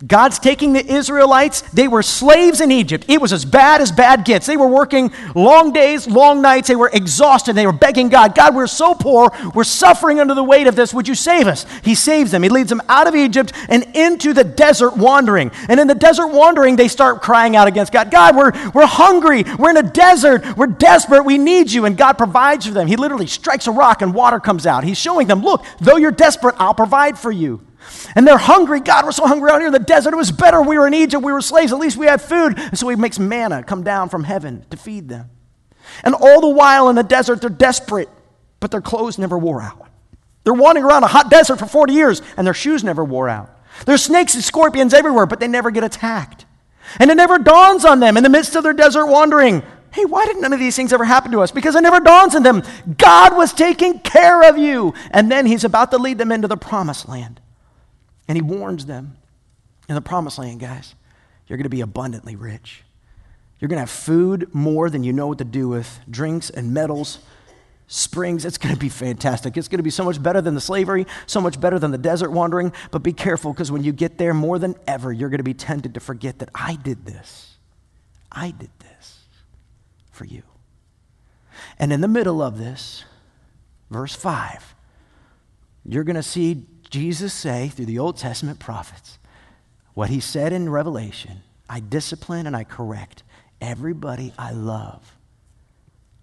God's 0.06 0.40
taking 0.40 0.74
the 0.74 0.86
Israelites. 0.86 1.62
They 1.72 1.88
were 1.88 2.04
slaves 2.04 2.60
in 2.60 2.70
Egypt. 2.70 3.06
It 3.08 3.22
was 3.22 3.32
as 3.32 3.46
bad 3.46 3.80
as 3.80 3.94
bad 3.94 4.26
gets. 4.26 4.46
They 4.46 4.58
were 4.58 4.68
working 4.68 5.14
long 5.34 5.72
days, 5.72 6.06
long 6.06 6.42
nights. 6.42 6.68
They 6.68 6.76
were 6.76 6.90
exhausted. 6.92 7.54
They 7.54 7.66
were 7.66 7.72
begging 7.72 8.10
God, 8.10 8.36
God, 8.36 8.54
we're 8.56 8.68
so 8.68 8.94
poor. 8.94 9.32
We're 9.54 9.64
suffering 9.64 10.20
under 10.20 10.34
the 10.34 10.44
weight 10.44 10.68
of 10.68 10.76
this. 10.76 10.94
Would 10.94 11.08
you 11.08 11.16
save 11.16 11.48
us? 11.48 11.66
He 11.84 11.96
saves 11.96 12.32
them. 12.32 12.44
He 12.44 12.50
leads 12.50 12.70
them 12.70 12.82
out 12.90 13.08
of 13.08 13.16
Egypt 13.16 13.54
and 13.70 13.84
into 13.96 14.34
the 14.34 14.44
desert 14.44 14.98
wandering. 14.98 15.52
And 15.70 15.80
in 15.80 15.88
the 15.88 15.96
desert 15.96 16.28
wandering, 16.28 16.76
they 16.76 16.90
start 16.90 17.22
crying 17.22 17.56
out 17.56 17.70
against 17.70 17.94
God. 17.94 18.12
God, 18.12 18.36
we're, 18.36 18.52
we're 18.72 18.86
hungry. 18.86 19.46
We're 19.58 19.70
in 19.70 19.78
a 19.78 19.84
desert. 19.84 20.58
We're 20.58 20.68
desperate. 20.68 21.24
We 21.24 21.38
need 21.38 21.72
you. 21.72 21.86
And 21.86 21.98
God 21.98 22.18
provides 22.18 22.66
for 22.66 22.74
them. 22.74 22.88
He 22.88 22.98
literally 22.98 23.28
strikes 23.28 23.66
a 23.66 23.72
rock 23.72 24.02
and 24.02 24.14
water 24.14 24.42
comes 24.42 24.66
out. 24.66 24.84
He's 24.84 24.98
showing 24.98 25.28
them, 25.28 25.42
look, 25.42 25.64
though 25.80 25.96
you're 25.96 26.12
desperate, 26.12 26.56
I'll 26.60 26.74
provide 26.74 27.18
for 27.18 27.32
you. 27.32 27.65
And 28.16 28.28
they're 28.28 28.38
hungry. 28.38 28.80
God, 28.80 29.06
we're 29.06 29.12
so 29.12 29.28
hungry 29.28 29.52
out 29.52 29.60
here 29.60 29.68
in 29.68 29.74
the 29.74 29.80
desert. 29.80 30.14
It 30.14 30.18
was 30.18 30.32
better 30.32 30.62
we 30.62 30.78
were 30.78 30.88
in 30.88 30.94
Egypt. 30.94 31.24
We 31.24 31.32
were 31.32 31.42
slaves. 31.42 31.74
At 31.74 31.80
least 31.80 31.98
we 31.98 32.06
had 32.06 32.22
food. 32.22 32.58
And 32.58 32.78
so 32.78 32.88
he 32.90 32.96
makes 32.96 33.20
manna 33.20 33.64
come 33.64 33.84
down 33.84 34.10
from 34.10 34.24
heaven 34.24 34.66
to 34.70 34.78
feed 34.78 35.10
them. 35.10 35.30
And 36.04 36.16
all 36.16 36.42
the 36.42 36.50
while 36.50 36.90
in 36.90 36.96
the 36.96 37.04
desert, 37.04 37.42
they're 37.42 37.50
desperate, 37.50 38.10
but 38.60 38.72
their 38.72 38.82
clothes 38.82 39.18
never 39.18 39.38
wore 39.38 39.62
out. 39.62 39.88
They're 40.44 40.54
wandering 40.54 40.86
around 40.86 41.04
a 41.04 41.08
hot 41.08 41.30
desert 41.30 41.58
for 41.58 41.66
40 41.66 41.94
years, 41.94 42.22
and 42.38 42.46
their 42.46 42.54
shoes 42.54 42.84
never 42.84 43.04
wore 43.04 43.30
out. 43.30 43.50
There's 43.86 44.04
snakes 44.04 44.36
and 44.36 44.44
scorpions 44.44 44.94
everywhere, 44.94 45.26
but 45.26 45.40
they 45.40 45.48
never 45.48 45.72
get 45.72 45.84
attacked. 45.84 46.46
And 47.00 47.10
it 47.10 47.16
never 47.16 47.40
dawns 47.40 47.84
on 47.84 48.00
them 48.00 48.16
in 48.16 48.24
the 48.24 48.30
midst 48.30 48.56
of 48.56 48.64
their 48.64 48.74
desert 48.74 49.08
wandering 49.08 49.64
hey, 49.96 50.04
why 50.04 50.26
did 50.26 50.42
none 50.42 50.52
of 50.52 50.60
these 50.60 50.76
things 50.76 50.92
ever 50.92 51.06
happen 51.06 51.32
to 51.32 51.40
us? 51.40 51.52
Because 51.52 51.74
it 51.74 51.82
never 51.82 52.02
dawns 52.02 52.36
on 52.36 52.44
them. 52.44 52.64
God 52.98 53.34
was 53.34 53.54
taking 53.54 54.00
care 54.00 54.44
of 54.50 54.58
you. 54.58 54.94
And 55.12 55.32
then 55.32 55.46
he's 55.46 55.64
about 55.64 55.92
to 55.92 55.98
lead 55.98 56.18
them 56.18 56.34
into 56.34 56.50
the 56.50 56.58
promised 56.58 57.08
land. 57.08 57.40
And 58.28 58.38
he 58.38 58.42
warns 58.42 58.86
them 58.86 59.18
in 59.88 59.96
the 59.96 60.02
promised 60.02 60.40
land, 60.40 60.60
guys, 60.60 60.96
you're 61.48 61.58
going 61.58 61.64
to 61.64 61.70
be 61.70 61.82
abundantly 61.82 62.36
rich. 62.36 62.84
You're 63.60 63.70
going 63.70 63.78
to 63.78 63.82
have 63.82 63.90
food 63.90 64.54
more 64.54 64.90
than 64.90 65.04
you 65.04 65.14
know 65.14 65.28
what 65.28 65.38
to 65.38 65.46
do 65.46 65.70
with, 65.70 66.00
drinks 66.10 66.50
and 66.50 66.74
metals, 66.74 67.20
springs. 67.88 68.46
It's 68.46 68.58
going 68.58 68.74
to 68.74 68.80
be 68.80 68.90
fantastic. 68.90 69.56
It's 69.58 69.68
going 69.68 69.80
to 69.80 69.84
be 69.84 69.90
so 69.90 70.04
much 70.04 70.22
better 70.22 70.42
than 70.42 70.56
the 70.56 70.62
slavery, 70.62 71.06
so 71.26 71.40
much 71.40 71.60
better 71.60 71.80
than 71.80 71.92
the 71.92 71.98
desert 71.98 72.32
wandering. 72.32 72.74
But 72.92 73.04
be 73.04 73.14
careful 73.14 73.54
because 73.54 73.72
when 73.72 73.84
you 73.84 73.94
get 73.94 74.18
there, 74.18 74.34
more 74.34 74.60
than 74.60 74.76
ever, 74.88 75.14
you're 75.14 75.30
going 75.30 75.40
to 75.40 75.44
be 75.44 75.54
tempted 75.54 75.94
to 75.94 76.00
forget 76.00 76.40
that 76.40 76.50
I 76.54 76.76
did 76.76 77.06
this. 77.06 77.58
I 78.32 78.52
did 78.52 78.72
this 78.80 79.20
for 80.12 80.26
you. 80.26 80.44
And 81.80 81.94
in 81.94 82.02
the 82.02 82.08
middle 82.08 82.42
of 82.42 82.58
this, 82.58 83.06
verse 83.90 84.16
5, 84.16 84.76
you're 85.86 86.04
going 86.04 86.16
to 86.16 86.24
see 86.24 86.66
Jesus 86.96 87.34
say 87.34 87.68
through 87.68 87.88
the 87.88 88.00
Old 88.00 88.16
Testament 88.16 88.58
prophets 88.58 89.20
what 89.96 90.10
he 90.10 90.22
said 90.22 90.54
in 90.54 90.70
Revelation 90.70 91.42
I 91.70 91.82
discipline 91.82 92.48
and 92.48 92.56
I 92.56 92.64
correct 92.64 93.22
everybody 93.60 94.32
I 94.40 94.52
love. 94.52 95.18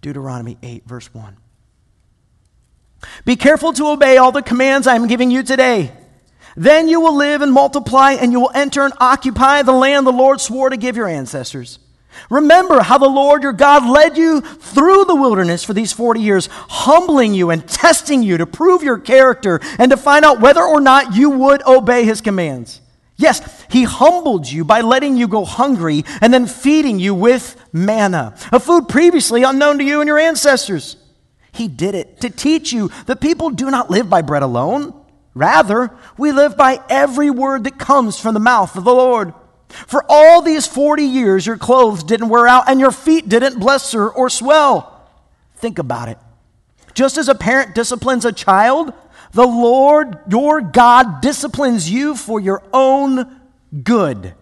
Deuteronomy 0.00 0.56
8, 0.62 0.86
verse 0.86 1.12
1. 1.12 1.36
Be 3.26 3.36
careful 3.36 3.74
to 3.74 3.88
obey 3.88 4.16
all 4.16 4.32
the 4.32 4.40
commands 4.40 4.86
I 4.86 4.94
am 4.94 5.08
giving 5.08 5.30
you 5.30 5.42
today. 5.42 5.92
Then 6.56 6.88
you 6.88 7.02
will 7.02 7.16
live 7.16 7.42
and 7.42 7.52
multiply, 7.52 8.12
and 8.12 8.32
you 8.32 8.40
will 8.40 8.52
enter 8.54 8.82
and 8.82 8.94
occupy 8.98 9.60
the 9.60 9.72
land 9.72 10.06
the 10.06 10.10
Lord 10.10 10.40
swore 10.40 10.70
to 10.70 10.78
give 10.78 10.96
your 10.96 11.06
ancestors. 11.06 11.80
Remember 12.30 12.80
how 12.80 12.98
the 12.98 13.08
Lord 13.08 13.42
your 13.42 13.52
God 13.52 13.88
led 13.88 14.16
you 14.16 14.40
through 14.40 15.04
the 15.04 15.14
wilderness 15.14 15.64
for 15.64 15.74
these 15.74 15.92
40 15.92 16.20
years, 16.20 16.48
humbling 16.52 17.34
you 17.34 17.50
and 17.50 17.66
testing 17.66 18.22
you 18.22 18.38
to 18.38 18.46
prove 18.46 18.82
your 18.82 18.98
character 18.98 19.60
and 19.78 19.90
to 19.90 19.96
find 19.96 20.24
out 20.24 20.40
whether 20.40 20.62
or 20.62 20.80
not 20.80 21.14
you 21.14 21.30
would 21.30 21.62
obey 21.66 22.04
his 22.04 22.20
commands. 22.20 22.80
Yes, 23.16 23.64
he 23.70 23.84
humbled 23.84 24.50
you 24.50 24.64
by 24.64 24.80
letting 24.80 25.16
you 25.16 25.28
go 25.28 25.44
hungry 25.44 26.04
and 26.20 26.34
then 26.34 26.46
feeding 26.46 26.98
you 26.98 27.14
with 27.14 27.56
manna, 27.72 28.34
a 28.50 28.58
food 28.58 28.88
previously 28.88 29.42
unknown 29.42 29.78
to 29.78 29.84
you 29.84 30.00
and 30.00 30.08
your 30.08 30.18
ancestors. 30.18 30.96
He 31.52 31.68
did 31.68 31.94
it 31.94 32.20
to 32.22 32.30
teach 32.30 32.72
you 32.72 32.90
that 33.06 33.20
people 33.20 33.50
do 33.50 33.70
not 33.70 33.90
live 33.90 34.08
by 34.08 34.22
bread 34.22 34.42
alone. 34.42 34.94
Rather, 35.34 35.90
we 36.18 36.32
live 36.32 36.56
by 36.56 36.80
every 36.88 37.30
word 37.30 37.64
that 37.64 37.78
comes 37.78 38.18
from 38.18 38.34
the 38.34 38.40
mouth 38.40 38.76
of 38.76 38.84
the 38.84 38.94
Lord. 38.94 39.34
For 39.86 40.04
all 40.08 40.42
these 40.42 40.66
40 40.66 41.02
years, 41.02 41.46
your 41.46 41.56
clothes 41.56 42.02
didn't 42.04 42.28
wear 42.28 42.46
out 42.46 42.68
and 42.68 42.78
your 42.78 42.92
feet 42.92 43.28
didn't 43.28 43.58
blister 43.58 44.08
or 44.08 44.30
swell. 44.30 45.08
Think 45.56 45.78
about 45.78 46.08
it. 46.08 46.18
Just 46.94 47.16
as 47.16 47.28
a 47.28 47.34
parent 47.34 47.74
disciplines 47.74 48.24
a 48.24 48.32
child, 48.32 48.92
the 49.32 49.46
Lord 49.46 50.18
your 50.28 50.60
God 50.60 51.20
disciplines 51.20 51.90
you 51.90 52.14
for 52.14 52.38
your 52.38 52.62
own 52.72 53.40
good. 53.82 54.34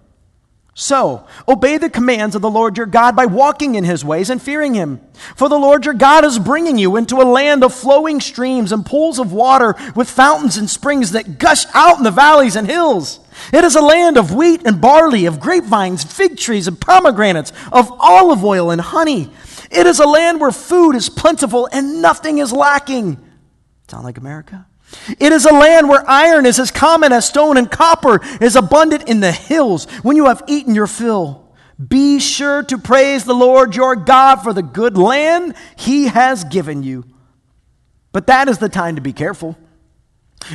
So, 0.81 1.26
obey 1.47 1.76
the 1.76 1.91
commands 1.91 2.35
of 2.35 2.41
the 2.41 2.49
Lord 2.49 2.78
your 2.78 2.87
God 2.87 3.14
by 3.14 3.26
walking 3.26 3.74
in 3.74 3.85
his 3.85 4.03
ways 4.03 4.31
and 4.31 4.41
fearing 4.41 4.72
him. 4.72 5.03
For 5.37 5.47
the 5.47 5.59
Lord 5.59 5.85
your 5.85 5.93
God 5.93 6.24
is 6.24 6.39
bringing 6.39 6.78
you 6.78 6.97
into 6.97 7.16
a 7.16 7.22
land 7.22 7.62
of 7.62 7.74
flowing 7.74 8.18
streams 8.18 8.72
and 8.72 8.87
pools 8.87 9.18
of 9.18 9.31
water 9.31 9.74
with 9.95 10.09
fountains 10.09 10.57
and 10.57 10.70
springs 10.70 11.12
that 11.12 11.39
gush 11.39 11.66
out 11.74 11.99
in 11.99 12.03
the 12.03 12.11
valleys 12.11 12.57
and 12.57 12.66
hills. 12.66 13.20
It 13.53 13.62
is 13.62 13.76
a 13.76 13.83
land 13.83 14.16
of 14.16 14.33
wheat 14.33 14.62
and 14.64 14.81
barley, 14.81 15.26
of 15.26 15.39
grapevines, 15.39 16.03
fig 16.03 16.39
trees, 16.39 16.66
and 16.66 16.81
pomegranates, 16.81 17.53
of 17.70 17.93
olive 18.01 18.43
oil 18.43 18.70
and 18.70 18.81
honey. 18.81 19.31
It 19.70 19.87
is 19.87 19.99
a 19.99 20.07
land 20.07 20.41
where 20.41 20.51
food 20.51 20.97
is 20.97 21.11
plentiful 21.11 21.68
and 21.70 22.01
nothing 22.01 22.39
is 22.39 22.55
lacking. 22.55 23.18
Sound 23.87 24.05
like 24.05 24.16
America? 24.16 24.66
It 25.18 25.32
is 25.32 25.47
a 25.47 25.53
land 25.53 25.88
where 25.88 26.09
iron 26.09 26.47
is 26.47 26.59
as 26.59 26.70
common 26.70 27.12
as 27.12 27.28
stone 27.28 27.57
and 27.57 27.70
copper 27.70 28.20
is 28.41 28.57
abundant 28.57 29.09
in 29.09 29.20
the 29.20 29.32
hills 29.32 29.86
when 30.03 30.16
you 30.16 30.26
have 30.26 30.43
eaten 30.47 30.74
your 30.74 30.86
fill. 30.86 31.49
Be 31.88 32.18
sure 32.18 32.62
to 32.64 32.76
praise 32.76 33.24
the 33.24 33.34
Lord 33.34 33.74
your 33.74 33.97
God 33.97 34.36
for 34.36 34.53
the 34.53 34.62
good 34.62 34.99
land 34.99 35.55
he 35.76 36.09
has 36.09 36.45
given 36.45 36.82
you. 36.82 37.05
But 38.12 38.26
that 38.26 38.49
is 38.49 38.59
the 38.59 38.68
time 38.68 38.97
to 38.97 39.01
be 39.01 39.12
careful. 39.12 39.57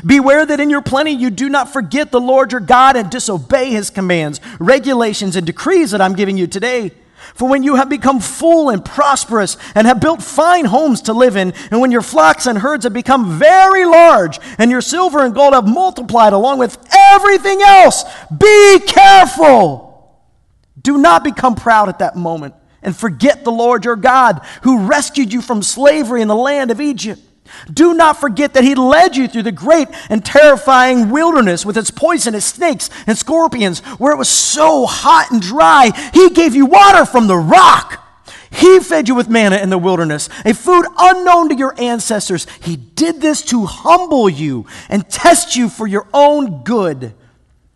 Beware 0.05 0.45
that 0.45 0.59
in 0.59 0.69
your 0.69 0.81
plenty 0.81 1.11
you 1.11 1.29
do 1.29 1.47
not 1.47 1.71
forget 1.71 2.11
the 2.11 2.19
Lord 2.19 2.51
your 2.51 2.61
God 2.61 2.95
and 2.95 3.09
disobey 3.09 3.71
his 3.71 3.89
commands, 3.89 4.41
regulations, 4.59 5.35
and 5.35 5.45
decrees 5.45 5.91
that 5.91 6.01
I'm 6.01 6.15
giving 6.15 6.37
you 6.37 6.47
today. 6.47 6.91
For 7.33 7.49
when 7.49 7.63
you 7.63 7.75
have 7.75 7.89
become 7.89 8.19
full 8.19 8.69
and 8.69 8.83
prosperous 8.83 9.57
and 9.73 9.87
have 9.87 9.99
built 9.99 10.21
fine 10.21 10.65
homes 10.65 11.01
to 11.03 11.13
live 11.13 11.35
in, 11.35 11.53
and 11.71 11.81
when 11.81 11.91
your 11.91 12.01
flocks 12.01 12.45
and 12.45 12.57
herds 12.57 12.83
have 12.83 12.93
become 12.93 13.39
very 13.39 13.85
large, 13.85 14.39
and 14.57 14.69
your 14.69 14.81
silver 14.81 15.25
and 15.25 15.33
gold 15.33 15.53
have 15.53 15.67
multiplied 15.67 16.33
along 16.33 16.59
with 16.59 16.77
everything 16.95 17.61
else, 17.61 18.03
be 18.37 18.79
careful. 18.85 20.21
Do 20.81 20.97
not 20.97 21.23
become 21.23 21.55
proud 21.55 21.89
at 21.89 21.99
that 21.99 22.15
moment 22.15 22.53
and 22.83 22.95
forget 22.95 23.43
the 23.43 23.51
Lord 23.51 23.83
your 23.83 23.95
God 23.95 24.45
who 24.61 24.85
rescued 24.85 25.33
you 25.33 25.41
from 25.41 25.63
slavery 25.63 26.21
in 26.21 26.27
the 26.27 26.35
land 26.35 26.69
of 26.69 26.79
Egypt. 26.79 27.19
Do 27.71 27.93
not 27.93 28.19
forget 28.19 28.53
that 28.53 28.63
he 28.63 28.75
led 28.75 29.15
you 29.15 29.27
through 29.27 29.43
the 29.43 29.51
great 29.51 29.87
and 30.09 30.25
terrifying 30.25 31.09
wilderness 31.09 31.65
with 31.65 31.77
its 31.77 31.91
poisonous 31.91 32.45
snakes 32.45 32.89
and 33.07 33.17
scorpions, 33.17 33.79
where 33.99 34.11
it 34.11 34.17
was 34.17 34.29
so 34.29 34.85
hot 34.85 35.31
and 35.31 35.41
dry, 35.41 35.91
he 36.13 36.29
gave 36.29 36.55
you 36.55 36.65
water 36.65 37.05
from 37.05 37.27
the 37.27 37.37
rock. 37.37 38.01
He 38.51 38.79
fed 38.79 39.07
you 39.07 39.15
with 39.15 39.29
manna 39.29 39.57
in 39.57 39.69
the 39.69 39.77
wilderness, 39.77 40.29
a 40.45 40.53
food 40.53 40.85
unknown 40.97 41.49
to 41.49 41.55
your 41.55 41.79
ancestors. 41.79 42.47
He 42.61 42.77
did 42.77 43.19
this 43.19 43.41
to 43.43 43.65
humble 43.65 44.29
you 44.29 44.65
and 44.87 45.07
test 45.09 45.55
you 45.55 45.67
for 45.67 45.85
your 45.85 46.07
own 46.13 46.63
good. 46.63 47.13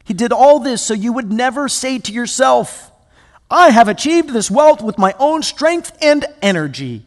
He 0.05 0.13
did 0.13 0.31
all 0.31 0.59
this 0.59 0.81
so 0.81 0.93
you 0.93 1.13
would 1.13 1.31
never 1.31 1.67
say 1.67 1.99
to 1.99 2.13
yourself, 2.13 2.91
I 3.51 3.71
have 3.71 3.87
achieved 3.87 4.29
this 4.29 4.49
wealth 4.49 4.81
with 4.81 4.97
my 4.97 5.13
own 5.19 5.43
strength 5.43 5.97
and 6.01 6.25
energy. 6.41 7.03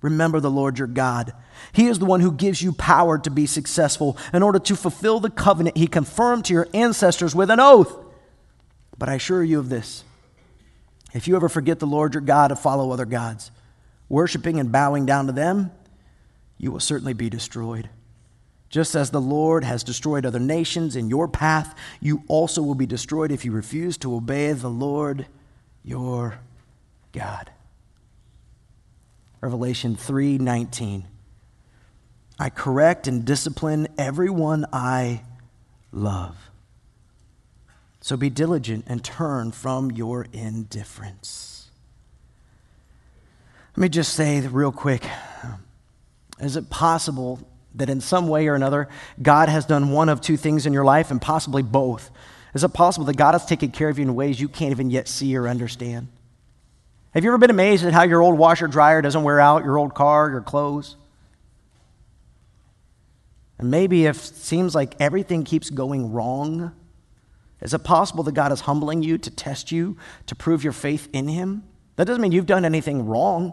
Remember 0.00 0.38
the 0.38 0.50
Lord 0.50 0.78
your 0.78 0.88
God 0.88 1.32
he 1.72 1.86
is 1.86 1.98
the 1.98 2.04
one 2.04 2.20
who 2.20 2.32
gives 2.32 2.60
you 2.60 2.72
power 2.72 3.18
to 3.18 3.30
be 3.30 3.46
successful 3.46 4.16
in 4.32 4.42
order 4.42 4.58
to 4.58 4.76
fulfill 4.76 5.20
the 5.20 5.30
covenant 5.30 5.76
he 5.76 5.86
confirmed 5.86 6.44
to 6.46 6.52
your 6.52 6.68
ancestors 6.74 7.34
with 7.34 7.50
an 7.50 7.60
oath. 7.60 7.96
But 8.98 9.08
I 9.08 9.14
assure 9.14 9.42
you 9.42 9.58
of 9.58 9.68
this 9.68 10.04
if 11.12 11.26
you 11.28 11.36
ever 11.36 11.48
forget 11.48 11.78
the 11.78 11.86
Lord 11.86 12.14
your 12.14 12.20
God 12.20 12.48
to 12.48 12.56
follow 12.56 12.90
other 12.90 13.04
gods, 13.04 13.50
worshiping 14.08 14.58
and 14.60 14.72
bowing 14.72 15.06
down 15.06 15.26
to 15.26 15.32
them, 15.32 15.70
you 16.58 16.70
will 16.70 16.80
certainly 16.80 17.12
be 17.12 17.28
destroyed. 17.28 17.88
Just 18.68 18.94
as 18.94 19.10
the 19.10 19.20
Lord 19.20 19.64
has 19.64 19.84
destroyed 19.84 20.24
other 20.24 20.38
nations 20.38 20.96
in 20.96 21.10
your 21.10 21.28
path, 21.28 21.74
you 22.00 22.22
also 22.28 22.62
will 22.62 22.74
be 22.74 22.86
destroyed 22.86 23.30
if 23.30 23.44
you 23.44 23.52
refuse 23.52 23.98
to 23.98 24.14
obey 24.14 24.52
the 24.52 24.70
Lord 24.70 25.26
your 25.84 26.38
God. 27.12 27.50
Revelation 29.42 29.96
3:19 29.96 31.04
I 32.38 32.50
correct 32.50 33.06
and 33.06 33.24
discipline 33.24 33.88
everyone 33.98 34.66
I 34.72 35.22
love. 35.92 36.36
So 38.00 38.16
be 38.16 38.30
diligent 38.30 38.84
and 38.88 39.04
turn 39.04 39.52
from 39.52 39.92
your 39.92 40.26
indifference. 40.32 41.70
Let 43.76 43.82
me 43.82 43.88
just 43.88 44.12
say 44.14 44.40
real 44.40 44.72
quick 44.72 45.06
is 46.40 46.56
it 46.56 46.68
possible 46.68 47.38
that 47.76 47.88
in 47.88 48.00
some 48.00 48.28
way 48.28 48.48
or 48.48 48.54
another, 48.54 48.88
God 49.20 49.48
has 49.48 49.64
done 49.64 49.90
one 49.90 50.08
of 50.08 50.20
two 50.20 50.36
things 50.36 50.66
in 50.66 50.72
your 50.72 50.84
life 50.84 51.10
and 51.10 51.22
possibly 51.22 51.62
both? 51.62 52.10
Is 52.54 52.64
it 52.64 52.72
possible 52.74 53.06
that 53.06 53.16
God 53.16 53.32
has 53.32 53.46
taken 53.46 53.70
care 53.70 53.88
of 53.88 53.98
you 53.98 54.04
in 54.04 54.14
ways 54.14 54.40
you 54.40 54.48
can't 54.48 54.72
even 54.72 54.90
yet 54.90 55.08
see 55.08 55.36
or 55.36 55.48
understand? 55.48 56.08
Have 57.14 57.24
you 57.24 57.30
ever 57.30 57.38
been 57.38 57.50
amazed 57.50 57.84
at 57.84 57.92
how 57.92 58.02
your 58.02 58.20
old 58.20 58.36
washer 58.36 58.66
dryer 58.66 59.00
doesn't 59.00 59.22
wear 59.22 59.38
out, 59.38 59.64
your 59.64 59.78
old 59.78 59.94
car, 59.94 60.30
your 60.30 60.40
clothes? 60.40 60.96
And 63.62 63.70
maybe 63.70 64.06
if 64.06 64.16
it 64.16 64.34
seems 64.34 64.74
like 64.74 64.96
everything 64.98 65.44
keeps 65.44 65.70
going 65.70 66.10
wrong, 66.10 66.72
is 67.60 67.72
it 67.72 67.84
possible 67.84 68.24
that 68.24 68.32
God 68.32 68.50
is 68.50 68.62
humbling 68.62 69.04
you 69.04 69.18
to 69.18 69.30
test 69.30 69.70
you, 69.70 69.96
to 70.26 70.34
prove 70.34 70.64
your 70.64 70.72
faith 70.72 71.08
in 71.12 71.28
Him? 71.28 71.62
That 71.94 72.08
doesn't 72.08 72.20
mean 72.20 72.32
you've 72.32 72.46
done 72.46 72.64
anything 72.64 73.06
wrong. 73.06 73.52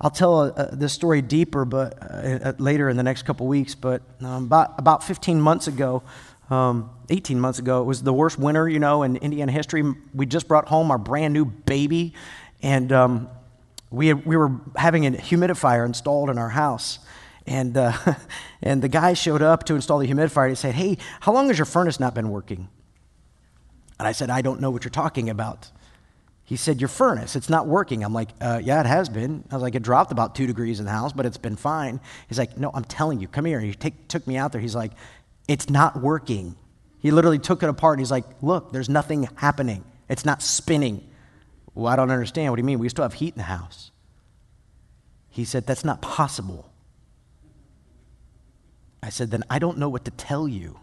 I'll 0.00 0.10
tell 0.10 0.40
uh, 0.40 0.70
this 0.72 0.92
story 0.92 1.22
deeper, 1.22 1.64
but 1.64 2.02
uh, 2.02 2.48
uh, 2.48 2.52
later 2.58 2.88
in 2.88 2.96
the 2.96 3.04
next 3.04 3.22
couple 3.22 3.46
weeks. 3.46 3.76
But 3.76 4.02
um, 4.22 4.46
about 4.46 4.74
about 4.76 5.04
15 5.04 5.40
months 5.40 5.68
ago, 5.68 6.02
um, 6.50 6.90
18 7.10 7.38
months 7.38 7.60
ago, 7.60 7.82
it 7.82 7.84
was 7.84 8.02
the 8.02 8.12
worst 8.12 8.40
winter, 8.40 8.68
you 8.68 8.80
know, 8.80 9.04
in 9.04 9.18
Indiana 9.18 9.52
history. 9.52 9.84
We 10.12 10.26
just 10.26 10.48
brought 10.48 10.66
home 10.66 10.90
our 10.90 10.98
brand 10.98 11.32
new 11.32 11.44
baby, 11.44 12.14
and 12.60 12.90
um, 12.90 13.28
we 13.88 14.08
had, 14.08 14.26
we 14.26 14.36
were 14.36 14.50
having 14.74 15.06
a 15.06 15.12
humidifier 15.12 15.86
installed 15.86 16.28
in 16.28 16.38
our 16.38 16.50
house. 16.50 16.98
And, 17.50 17.76
uh, 17.76 17.92
and 18.62 18.80
the 18.80 18.88
guy 18.88 19.12
showed 19.12 19.42
up 19.42 19.64
to 19.64 19.74
install 19.74 19.98
the 19.98 20.06
humidifier. 20.06 20.44
And 20.44 20.52
he 20.52 20.56
said, 20.56 20.74
Hey, 20.76 20.96
how 21.18 21.32
long 21.32 21.48
has 21.48 21.58
your 21.58 21.66
furnace 21.66 22.00
not 22.00 22.14
been 22.14 22.30
working? 22.30 22.68
And 23.98 24.08
I 24.08 24.12
said, 24.12 24.30
I 24.30 24.40
don't 24.40 24.60
know 24.60 24.70
what 24.70 24.84
you're 24.84 24.90
talking 24.90 25.28
about. 25.28 25.70
He 26.44 26.56
said, 26.56 26.80
Your 26.80 26.88
furnace, 26.88 27.34
it's 27.34 27.50
not 27.50 27.66
working. 27.66 28.04
I'm 28.04 28.14
like, 28.14 28.30
uh, 28.40 28.60
Yeah, 28.62 28.80
it 28.80 28.86
has 28.86 29.08
been. 29.08 29.44
I 29.50 29.56
was 29.56 29.62
like, 29.62 29.74
It 29.74 29.82
dropped 29.82 30.12
about 30.12 30.36
two 30.36 30.46
degrees 30.46 30.78
in 30.78 30.86
the 30.86 30.92
house, 30.92 31.12
but 31.12 31.26
it's 31.26 31.36
been 31.36 31.56
fine. 31.56 32.00
He's 32.28 32.38
like, 32.38 32.56
No, 32.56 32.70
I'm 32.72 32.84
telling 32.84 33.20
you, 33.20 33.26
come 33.26 33.44
here. 33.44 33.58
He 33.58 33.74
take, 33.74 34.06
took 34.06 34.26
me 34.28 34.36
out 34.36 34.52
there. 34.52 34.60
He's 34.60 34.76
like, 34.76 34.92
It's 35.48 35.68
not 35.68 36.00
working. 36.00 36.54
He 37.00 37.10
literally 37.10 37.40
took 37.40 37.64
it 37.64 37.68
apart 37.68 37.94
and 37.94 38.00
he's 38.00 38.12
like, 38.12 38.26
Look, 38.42 38.72
there's 38.72 38.88
nothing 38.88 39.28
happening. 39.34 39.84
It's 40.08 40.24
not 40.24 40.40
spinning. 40.40 41.04
Well, 41.74 41.92
I 41.92 41.96
don't 41.96 42.10
understand. 42.12 42.52
What 42.52 42.56
do 42.56 42.60
you 42.60 42.66
mean? 42.66 42.78
We 42.78 42.88
still 42.88 43.02
have 43.02 43.14
heat 43.14 43.34
in 43.34 43.38
the 43.38 43.44
house. 43.44 43.90
He 45.28 45.44
said, 45.44 45.66
That's 45.66 45.84
not 45.84 46.00
possible. 46.00 46.69
I 49.02 49.08
said, 49.08 49.30
Then 49.30 49.44
I 49.48 49.58
don't 49.58 49.78
know 49.78 49.88
what 49.88 50.04
to 50.04 50.10
tell 50.10 50.46
you. 50.46 50.78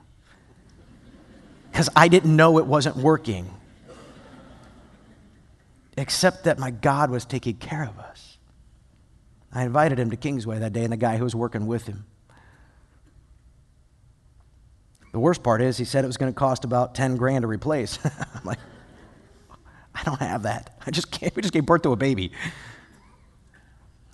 Because 1.71 1.89
I 1.95 2.07
didn't 2.07 2.35
know 2.35 2.57
it 2.57 2.65
wasn't 2.65 2.95
working. 2.97 3.49
Except 5.95 6.43
that 6.45 6.59
my 6.59 6.71
God 6.71 7.09
was 7.09 7.25
taking 7.25 7.55
care 7.55 7.83
of 7.83 7.97
us. 7.99 8.37
I 9.51 9.63
invited 9.63 9.99
him 9.99 10.11
to 10.11 10.17
Kingsway 10.17 10.59
that 10.59 10.73
day 10.73 10.83
and 10.83 10.93
the 10.93 10.97
guy 10.97 11.17
who 11.17 11.23
was 11.23 11.35
working 11.35 11.67
with 11.67 11.87
him. 11.87 12.05
The 15.11 15.19
worst 15.19 15.41
part 15.41 15.61
is, 15.61 15.77
he 15.77 15.85
said 15.85 16.03
it 16.03 16.07
was 16.07 16.17
going 16.17 16.31
to 16.31 16.37
cost 16.37 16.65
about 16.65 16.93
10 16.93 17.15
grand 17.15 17.43
to 17.43 17.47
replace. 17.47 17.97
I'm 18.05 18.43
like, 18.43 18.59
I 19.95 20.03
don't 20.03 20.19
have 20.19 20.43
that. 20.43 20.77
I 20.85 20.91
just 20.91 21.11
can't. 21.11 21.35
We 21.35 21.41
just 21.41 21.53
gave 21.53 21.65
birth 21.65 21.81
to 21.83 21.91
a 21.91 21.95
baby. 21.95 22.31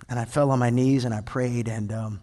And 0.08 0.18
I 0.18 0.24
fell 0.24 0.50
on 0.50 0.58
my 0.58 0.70
knees 0.70 1.04
and 1.04 1.12
I 1.12 1.20
prayed, 1.20 1.68
and 1.68 1.92
um, 1.92 2.20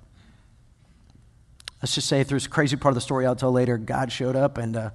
let's 1.82 1.96
just 1.96 2.08
say 2.08 2.24
through 2.24 2.38
this 2.38 2.48
crazy 2.48 2.76
part 2.76 2.92
of 2.92 2.96
the 2.96 3.02
story 3.02 3.26
I'll 3.26 3.36
tell 3.36 3.52
later, 3.52 3.78
God 3.78 4.12
showed 4.12 4.36
up 4.36 4.58
and 4.58 4.76
uh, 4.76 4.90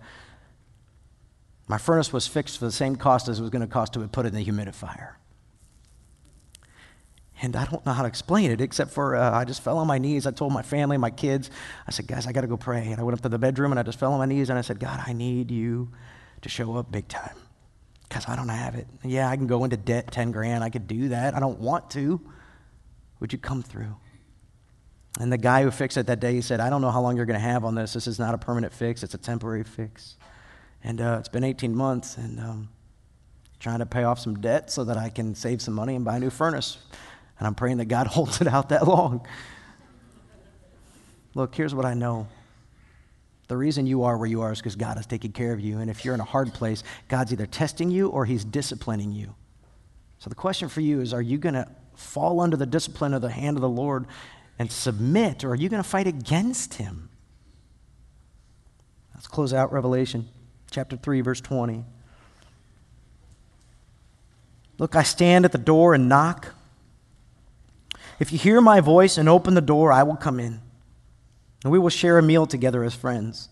my 1.69 1.79
furnace 1.79 2.13
was 2.13 2.27
fixed 2.27 2.59
for 2.59 2.65
the 2.65 2.73
same 2.73 2.97
cost 2.97 3.29
as 3.29 3.39
it 3.39 3.43
was 3.43 3.51
going 3.51 3.63
to 3.63 3.69
cost 3.69 3.93
to 3.95 4.07
put 4.09 4.25
it 4.25 4.35
in 4.35 4.35
the 4.35 4.45
humidifier. 4.45 5.15
And 7.43 7.55
I 7.55 7.67
don't 7.67 7.85
know 7.85 7.93
how 7.93 8.03
to 8.03 8.09
explain 8.09 8.51
it 8.51 8.61
except 8.61 8.93
for 8.93 9.15
uh, 9.15 9.37
I 9.37 9.45
just 9.45 9.63
fell 9.63 9.79
on 9.79 9.87
my 9.87 9.99
knees. 9.99 10.27
I 10.27 10.31
told 10.31 10.53
my 10.53 10.63
family, 10.63 10.97
my 10.97 11.11
kids, 11.11 11.51
I 11.87 11.91
said, 11.91 12.07
guys, 12.07 12.27
I 12.27 12.33
got 12.33 12.43
to 12.43 12.47
go 12.47 12.57
pray. 12.57 12.91
And 12.93 13.01
I 13.01 13.03
went 13.03 13.19
up 13.19 13.23
to 13.23 13.29
the 13.29 13.39
bedroom 13.39 13.73
and 13.73 13.79
I 13.79 13.83
just 13.83 13.99
fell 13.99 14.13
on 14.13 14.19
my 14.19 14.27
knees 14.27 14.49
and 14.49 14.59
I 14.59 14.63
said, 14.63 14.81
God, 14.81 15.03
I 15.07 15.13
need 15.13 15.51
you 15.51 15.91
to 16.41 16.49
show 16.49 16.77
up 16.77 16.91
big 16.91 17.09
time 17.09 17.37
because 18.09 18.27
I 18.27 18.37
don't 18.37 18.49
have 18.49 18.75
it. 18.75 18.87
Yeah, 19.05 19.29
I 19.29 19.37
can 19.37 19.47
go 19.47 19.65
into 19.65 19.77
debt 19.77 20.11
10 20.13 20.31
grand. 20.31 20.65
I 20.65 20.71
could 20.71 20.87
do 20.87 21.09
that. 21.09 21.35
I 21.35 21.41
don't 21.41 21.59
want 21.59 21.91
to. 21.91 22.21
Would 23.21 23.33
you 23.33 23.39
come 23.39 23.63
through? 23.63 23.97
And 25.19 25.33
the 25.33 25.39
guy 25.39 25.63
who 25.63 25.71
fixed 25.71 25.97
it 25.97 26.07
that 26.07 26.21
day, 26.21 26.35
he 26.35 26.43
said, 26.43 26.61
I 26.61 26.69
don't 26.69 26.83
know 26.83 26.91
how 26.91 27.01
long 27.01 27.17
you're 27.17 27.27
going 27.27 27.41
to 27.41 27.47
have 27.47 27.65
on 27.65 27.75
this. 27.75 27.95
This 27.95 28.07
is 28.07 28.19
not 28.19 28.35
a 28.35 28.39
permanent 28.39 28.73
fix, 28.73 29.03
it's 29.03 29.15
a 29.15 29.19
temporary 29.19 29.65
fix. 29.65 30.17
And 30.85 31.01
uh, 31.01 31.17
it's 31.19 31.29
been 31.29 31.45
18 31.45 31.75
months, 31.75 32.17
and 32.17 32.39
um, 32.39 32.69
trying 33.59 33.79
to 33.79 33.87
pay 33.87 34.05
off 34.05 34.19
some 34.19 34.37
debt 34.41 34.71
so 34.71 34.85
that 34.85 34.97
I 34.97 35.09
can 35.09 35.35
save 35.35 35.63
some 35.63 35.75
money 35.75 35.97
and 35.97 36.05
buy 36.05 36.17
a 36.17 36.21
new 36.21 36.31
furnace. 36.31 36.79
And 37.39 37.47
I'm 37.47 37.55
praying 37.55 37.79
that 37.79 37.87
God 37.87 38.07
holds 38.09 38.41
it 38.41 38.47
out 38.47 38.69
that 38.69 38.87
long. 38.87 39.27
Look, 41.35 41.55
here's 41.55 41.75
what 41.75 41.85
I 41.85 41.95
know. 41.95 42.29
The 43.49 43.57
reason 43.57 43.87
you 43.87 44.05
are 44.05 44.17
where 44.17 44.29
you 44.29 44.43
are 44.43 44.53
is 44.53 44.59
because 44.59 44.77
God 44.77 44.99
is 44.99 45.07
taking 45.07 45.33
care 45.33 45.53
of 45.53 45.61
you. 45.61 45.79
And 45.79 45.89
if 45.89 46.05
you're 46.05 46.15
in 46.15 46.21
a 46.21 46.25
hard 46.25 46.53
place, 46.53 46.83
God's 47.09 47.33
either 47.33 47.47
testing 47.47 47.91
you 47.91 48.09
or 48.09 48.25
He's 48.25 48.45
disciplining 48.45 49.13
you. 49.13 49.35
So 50.19 50.29
the 50.29 50.35
question 50.35 50.69
for 50.69 50.81
you 50.81 51.01
is 51.01 51.13
are 51.13 51.23
you 51.23 51.39
going 51.39 51.55
to 51.55 51.69
fall 51.95 52.41
under 52.41 52.57
the 52.57 52.67
discipline 52.67 53.15
of 53.15 53.23
the 53.23 53.31
hand 53.31 53.57
of 53.57 53.61
the 53.61 53.69
Lord 53.69 54.07
and 54.59 54.71
submit, 54.71 55.45
or 55.45 55.51
are 55.51 55.57
you 55.57 55.69
going 55.69 55.83
to 55.83 55.89
fight 55.89 56.07
against 56.07 56.75
Him? 56.75 57.11
Let's 59.15 59.27
close 59.27 59.53
out 59.53 59.73
Revelation 59.73 60.29
chapter 60.71 60.97
3, 60.97 61.21
verse 61.21 61.41
20. 61.41 61.85
Look, 64.79 64.95
I 64.95 65.03
stand 65.03 65.45
at 65.45 65.53
the 65.53 65.59
door 65.59 65.95
and 65.95 66.09
knock. 66.09 66.55
If 68.19 68.33
you 68.33 68.39
hear 68.39 68.61
my 68.61 68.81
voice 68.81 69.19
and 69.19 69.29
open 69.29 69.55
the 69.55 69.61
door, 69.61 69.93
I 69.93 70.03
will 70.03 70.17
come 70.17 70.39
in, 70.39 70.61
and 71.65 71.73
we 71.73 71.79
will 71.79 71.91
share 71.91 72.19
a 72.19 72.23
meal 72.23 72.47
together 72.47 72.85
as 72.85 72.95
friends. 72.95 73.49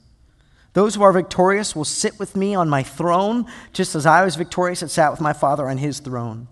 Those 0.74 0.96
who 0.96 1.02
are 1.02 1.12
victorious 1.12 1.76
will 1.76 1.84
sit 1.84 2.18
with 2.18 2.34
me 2.34 2.54
on 2.54 2.68
my 2.68 2.82
throne, 2.82 3.46
just 3.72 3.94
as 3.94 4.06
I 4.06 4.24
was 4.24 4.36
victorious 4.36 4.82
and 4.82 4.90
sat 4.90 5.10
with 5.10 5.20
my 5.20 5.32
Father 5.32 5.68
on 5.68 5.78
his 5.78 6.00
throne. 6.00 6.48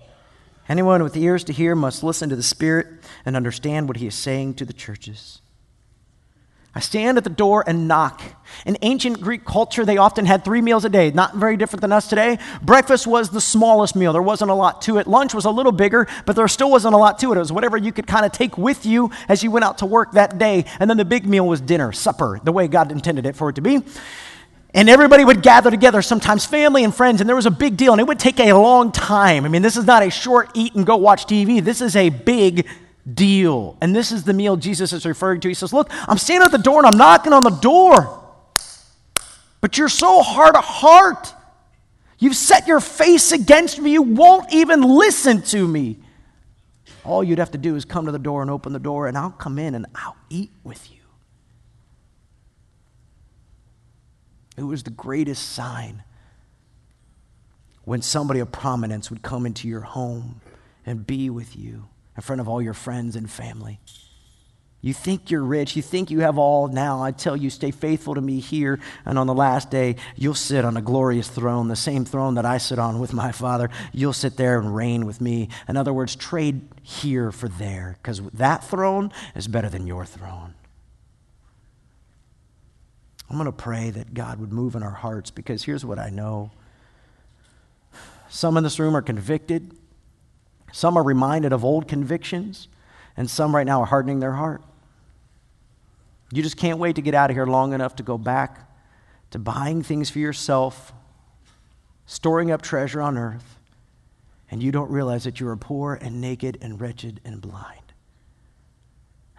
Anyone 0.73 1.03
with 1.03 1.18
ears 1.18 1.45
to 1.45 1.53
hear 1.53 1.75
must 1.75 2.03
listen 2.03 2.31
to 2.31 2.35
the 2.35 2.43
Spirit 2.43 2.87
and 3.27 3.37
understand 3.37 3.89
what 3.89 3.99
he 3.99 4.07
is 4.07 4.14
saying 4.14 4.55
to 4.55 4.64
the 4.64 4.73
churches. 4.73 5.43
I 6.75 6.81
stand 6.81 7.18
at 7.18 7.25
the 7.25 7.29
door 7.29 7.62
and 7.66 7.87
knock. 7.87 8.23
In 8.64 8.79
ancient 8.81 9.20
Greek 9.20 9.45
culture, 9.45 9.85
they 9.85 9.99
often 9.99 10.25
had 10.25 10.47
three 10.47 10.62
meals 10.62 10.87
a 10.87 10.89
day, 10.89 11.11
not 11.11 11.37
very 11.37 11.59
different 11.59 11.83
than 11.83 11.93
us 11.93 12.09
today. 12.09 12.39
Breakfast 12.62 13.07
was 13.07 13.29
the 13.29 13.39
smallest 13.39 13.95
meal, 13.95 14.14
there 14.14 14.23
wasn't 14.23 14.51
a 14.51 14.55
lot 14.55 14.81
to 14.83 14.97
it. 14.97 15.07
Lunch 15.07 15.35
was 15.35 15.45
a 15.45 15.51
little 15.51 15.73
bigger, 15.73 16.09
but 16.25 16.37
there 16.37 16.49
still 16.49 16.70
wasn't 16.70 16.95
a 16.95 16.99
lot 16.99 17.18
to 17.18 17.33
it. 17.33 17.37
It 17.37 17.41
was 17.41 17.53
whatever 17.53 17.77
you 17.77 17.93
could 17.93 18.07
kind 18.07 18.25
of 18.25 18.33
take 18.33 18.57
with 18.57 18.87
you 18.87 19.11
as 19.29 19.43
you 19.43 19.51
went 19.51 19.66
out 19.66 19.77
to 19.79 19.87
work 19.87 20.12
that 20.12 20.39
day. 20.39 20.64
And 20.81 20.89
then 20.89 20.97
the 20.97 21.05
big 21.05 21.27
meal 21.27 21.47
was 21.47 21.61
dinner, 21.61 21.93
supper, 21.93 22.41
the 22.45 22.53
way 22.53 22.66
God 22.66 22.91
intended 22.91 23.27
it 23.27 23.37
for 23.37 23.51
it 23.51 23.57
to 23.57 23.61
be. 23.61 23.83
And 24.75 24.89
everybody 24.89 25.25
would 25.25 25.43
gather 25.43 25.70
together, 25.70 26.01
sometimes 26.01 26.47
family 26.47 26.83
and 26.83 26.95
friends, 26.95 27.20
and 27.20 27.29
there 27.29 27.37
was 27.37 27.45
a 27.45 27.51
big 27.51 27.77
deal, 27.77 27.93
and 27.93 28.01
it 28.01 28.07
would 28.07 28.18
take 28.18 28.41
a 28.41 28.53
long 28.55 28.91
time. 28.91 29.45
I 29.45 29.49
mean, 29.49 29.61
this 29.61 29.77
is 29.77 29.85
not 29.85 30.03
a 30.03 30.11
short 30.11 30.51
eat 30.55 30.75
and 30.75 30.87
go 30.87 30.97
watch 30.97 31.27
TV. 31.27 31.62
This 31.62 31.83
is 31.83 31.95
a 31.95 32.09
big 32.09 32.66
deal. 33.12 33.77
And 33.81 33.95
this 33.95 34.12
is 34.12 34.25
the 34.25 34.33
meal 34.33 34.57
Jesus 34.57 34.93
is 34.93 35.05
referring 35.05 35.41
to. 35.41 35.49
He 35.49 35.55
says, 35.55 35.73
Look, 35.73 35.91
I'm 36.09 36.18
standing 36.18 36.47
at 36.47 36.53
the 36.53 36.59
door 36.59 36.79
and 36.79 36.87
I'm 36.87 36.97
knocking 36.97 37.33
on 37.33 37.43
the 37.43 37.51
door. 37.51 38.20
But 39.61 39.79
you're 39.79 39.89
so 39.89 40.23
hard 40.23 40.57
of 40.57 40.64
heart. 40.64 41.35
You've 42.18 42.37
set 42.37 42.66
your 42.66 42.81
face 42.81 43.33
against 43.33 43.79
me. 43.81 43.93
You 43.93 44.03
won't 44.03 44.53
even 44.53 44.83
listen 44.83 45.43
to 45.43 45.66
me. 45.66 45.99
All 47.05 47.25
you'd 47.25 47.39
have 47.39 47.51
to 47.51 47.59
do 47.59 47.75
is 47.75 47.85
come 47.85 48.07
to 48.07 48.12
the 48.12 48.18
door 48.18 48.43
and 48.43 48.51
open 48.51 48.73
the 48.73 48.79
door, 48.79 49.09
and 49.09 49.18
I'll 49.18 49.31
come 49.31 49.59
in 49.59 49.75
and 49.75 49.87
I'll 49.95 50.16
eat 50.31 50.51
with 50.62 50.91
you. 50.91 51.02
It 54.57 54.63
was 54.63 54.83
the 54.83 54.91
greatest 54.91 55.53
sign 55.53 56.03
when 57.85 58.03
somebody 58.03 58.41
of 58.41 58.53
prominence 58.53 59.11
would 59.11 59.23
come 59.23 59.47
into 59.47 59.67
your 59.67 59.81
home 59.81 60.41
and 60.87 61.07
be 61.07 61.31
with 61.31 61.57
you 61.57 61.89
in 62.17 62.23
front 62.23 62.41
of 62.41 62.49
all 62.49 62.61
your 62.61 62.75
friends 62.75 63.17
and 63.17 63.31
family. 63.31 63.81
You 64.85 64.93
think 64.93 65.31
you're 65.31 65.45
rich. 65.45 65.77
You 65.77 65.83
think 65.83 66.11
you 66.11 66.21
have 66.21 66.39
all 66.39 66.67
now. 66.67 67.03
I 67.03 67.13
tell 67.13 67.37
you, 67.37 67.51
stay 67.51 67.71
faithful 67.71 68.17
to 68.17 68.21
me 68.21 68.41
here. 68.41 68.81
And 69.05 69.17
on 69.17 69.29
the 69.29 69.35
last 69.35 69.71
day, 69.71 69.95
you'll 70.17 70.35
sit 70.35 70.65
on 70.65 70.77
a 70.77 70.83
glorious 70.83 71.29
throne, 71.29 71.69
the 71.69 71.77
same 71.77 72.05
throne 72.05 72.35
that 72.35 72.45
I 72.45 72.59
sit 72.59 72.81
on 72.81 72.99
with 72.99 73.13
my 73.13 73.31
Father. 73.31 73.71
You'll 73.93 74.13
sit 74.13 74.37
there 74.37 74.59
and 74.59 74.75
reign 74.75 75.07
with 75.07 75.21
me. 75.21 75.51
In 75.69 75.77
other 75.77 75.93
words, 75.93 76.17
trade 76.17 76.63
here 76.83 77.31
for 77.31 77.47
there, 77.47 77.97
because 78.03 78.21
that 78.33 78.65
throne 78.65 79.13
is 79.37 79.47
better 79.47 79.69
than 79.69 79.87
your 79.87 80.05
throne. 80.05 80.55
I'm 83.33 83.39
going 83.39 83.47
to 83.47 83.53
pray 83.53 83.89
that 83.89 84.12
God 84.12 84.39
would 84.41 84.53
move 84.53 84.74
in 84.74 84.83
our 84.83 84.91
hearts 84.91 85.30
because 85.30 85.64
here's 85.64 85.87
what 85.87 85.99
I 85.99 86.11
know. 86.11 86.51
Some 88.28 88.59
in 88.59 88.62
this 88.62 88.78
room 88.78 88.95
are 88.95 89.01
convicted, 89.01 89.74
some 90.70 90.99
are 90.99 91.03
reminded 91.03 91.55
of 91.55 91.64
old 91.64 91.89
convictions, 91.89 92.68
and 93.16 93.30
some 93.30 93.57
right 93.57 93.64
now 93.66 93.80
are 93.80 93.87
hardening 93.87 94.20
their 94.20 94.33
heart. 94.33 94.62
You 96.30 96.43
just 96.43 96.59
can't 96.59 96.78
wait 96.78 96.97
to 96.97 97.03
get 97.03 97.14
out 97.14 97.30
of 97.30 97.37
here 97.37 97.47
long 97.47 97.72
enough 97.72 97.97
to 97.97 98.03
go 98.03 98.18
back 98.18 98.70
to 99.30 99.39
buying 99.39 99.83
things 99.83 100.11
for 100.11 100.18
yourself, 100.18 100.93
storing 102.05 102.51
up 102.51 102.61
treasure 102.61 103.01
on 103.01 103.16
earth, 103.16 103.59
and 104.51 104.62
you 104.62 104.70
don't 104.72 104.91
realize 104.91 105.24
that 105.24 105.41
you 105.41 105.49
are 105.49 105.57
poor 105.57 105.95
and 105.95 106.20
naked 106.20 106.59
and 106.61 106.78
wretched 106.78 107.18
and 107.24 107.41
blind. 107.41 107.95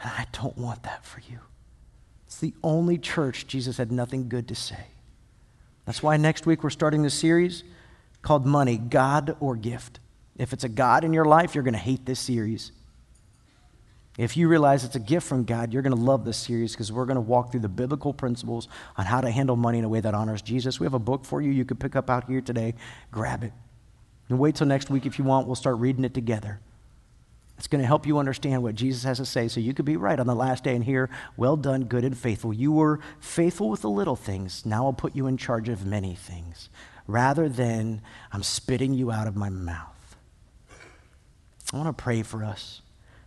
And 0.01 0.11
I 0.11 0.25
don't 0.31 0.57
want 0.57 0.81
that 0.81 1.05
for 1.05 1.19
you. 1.29 1.41
It's 2.33 2.39
the 2.39 2.55
only 2.63 2.97
church 2.97 3.45
Jesus 3.45 3.77
had 3.77 3.91
nothing 3.91 4.27
good 4.27 4.47
to 4.47 4.55
say. 4.55 4.87
That's 5.85 6.01
why 6.01 6.17
next 6.17 6.47
week 6.47 6.63
we're 6.63 6.71
starting 6.71 7.03
this 7.03 7.13
series 7.13 7.63
called 8.23 8.43
Money 8.43 8.77
God 8.77 9.37
or 9.39 9.55
Gift. 9.55 9.99
If 10.35 10.51
it's 10.51 10.63
a 10.63 10.69
God 10.69 11.03
in 11.03 11.13
your 11.13 11.25
life, 11.25 11.53
you're 11.53 11.63
going 11.63 11.75
to 11.75 11.79
hate 11.79 12.07
this 12.07 12.19
series. 12.19 12.71
If 14.17 14.35
you 14.35 14.47
realize 14.47 14.83
it's 14.83 14.95
a 14.95 14.99
gift 14.99 15.27
from 15.27 15.43
God, 15.43 15.71
you're 15.71 15.83
going 15.83 15.95
to 15.95 16.01
love 16.01 16.25
this 16.25 16.37
series 16.37 16.71
because 16.71 16.91
we're 16.91 17.05
going 17.05 17.17
to 17.17 17.21
walk 17.21 17.51
through 17.51 17.61
the 17.61 17.69
biblical 17.69 18.13
principles 18.13 18.67
on 18.97 19.05
how 19.05 19.21
to 19.21 19.29
handle 19.29 19.55
money 19.55 19.77
in 19.77 19.85
a 19.85 19.89
way 19.89 19.99
that 19.99 20.15
honors 20.15 20.41
Jesus. 20.41 20.79
We 20.79 20.87
have 20.87 20.95
a 20.95 20.99
book 20.99 21.25
for 21.25 21.39
you 21.39 21.51
you 21.51 21.65
could 21.65 21.79
pick 21.79 21.95
up 21.95 22.09
out 22.09 22.27
here 22.27 22.41
today. 22.41 22.73
Grab 23.11 23.43
it. 23.43 23.53
And 24.29 24.39
wait 24.39 24.55
till 24.55 24.65
next 24.65 24.89
week 24.89 25.05
if 25.05 25.19
you 25.19 25.23
want. 25.23 25.45
We'll 25.45 25.55
start 25.55 25.77
reading 25.77 26.03
it 26.03 26.15
together. 26.15 26.61
It's 27.57 27.67
going 27.67 27.81
to 27.81 27.87
help 27.87 28.05
you 28.05 28.17
understand 28.17 28.63
what 28.63 28.75
Jesus 28.75 29.03
has 29.03 29.17
to 29.17 29.25
say 29.25 29.47
so 29.47 29.59
you 29.59 29.73
could 29.73 29.85
be 29.85 29.95
right 29.95 30.19
on 30.19 30.27
the 30.27 30.35
last 30.35 30.63
day 30.63 30.75
and 30.75 30.83
hear, 30.83 31.09
Well 31.37 31.55
done, 31.55 31.85
good 31.85 32.03
and 32.03 32.17
faithful. 32.17 32.53
You 32.53 32.71
were 32.71 32.99
faithful 33.19 33.69
with 33.69 33.81
the 33.81 33.89
little 33.89 34.15
things. 34.15 34.65
Now 34.65 34.85
I'll 34.85 34.93
put 34.93 35.15
you 35.15 35.27
in 35.27 35.37
charge 35.37 35.69
of 35.69 35.85
many 35.85 36.15
things. 36.15 36.69
Rather 37.07 37.47
than, 37.47 38.01
I'm 38.31 38.43
spitting 38.43 38.93
you 38.93 39.11
out 39.11 39.27
of 39.27 39.35
my 39.35 39.49
mouth. 39.49 40.15
I 41.71 41.77
want 41.77 41.95
to 41.95 42.03
pray 42.03 42.23
for 42.23 42.43
us. 42.43 42.81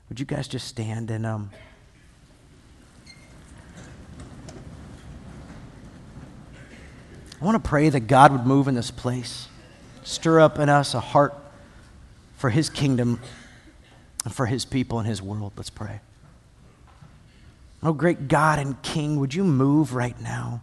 Would 0.09 0.21
you 0.21 0.27
guys 0.27 0.49
just 0.49 0.69
stand 0.69 1.11
and. 1.11 1.25
Um, 1.25 1.51
I 7.41 7.45
want 7.45 7.63
to 7.63 7.69
pray 7.69 7.91
that 7.91 8.01
God 8.01 8.33
would 8.33 8.47
move 8.47 8.67
in 8.67 8.75
this 8.75 8.91
place, 8.91 9.49
stir 10.05 10.41
up 10.41 10.59
in 10.59 10.71
us 10.71 10.95
a 10.95 11.01
heart 11.01 11.35
for 12.39 12.49
His 12.49 12.71
kingdom 12.71 13.21
and 14.27 14.35
for 14.35 14.47
his 14.47 14.65
people 14.65 14.99
and 14.99 15.07
his 15.07 15.23
world. 15.23 15.53
Let's 15.57 15.71
pray. 15.71 16.01
Oh, 17.81 17.93
great 17.93 18.27
God 18.27 18.59
and 18.59 18.83
King, 18.83 19.21
would 19.21 19.33
you 19.33 19.45
move 19.45 19.95
right 19.95 20.21
now? 20.21 20.63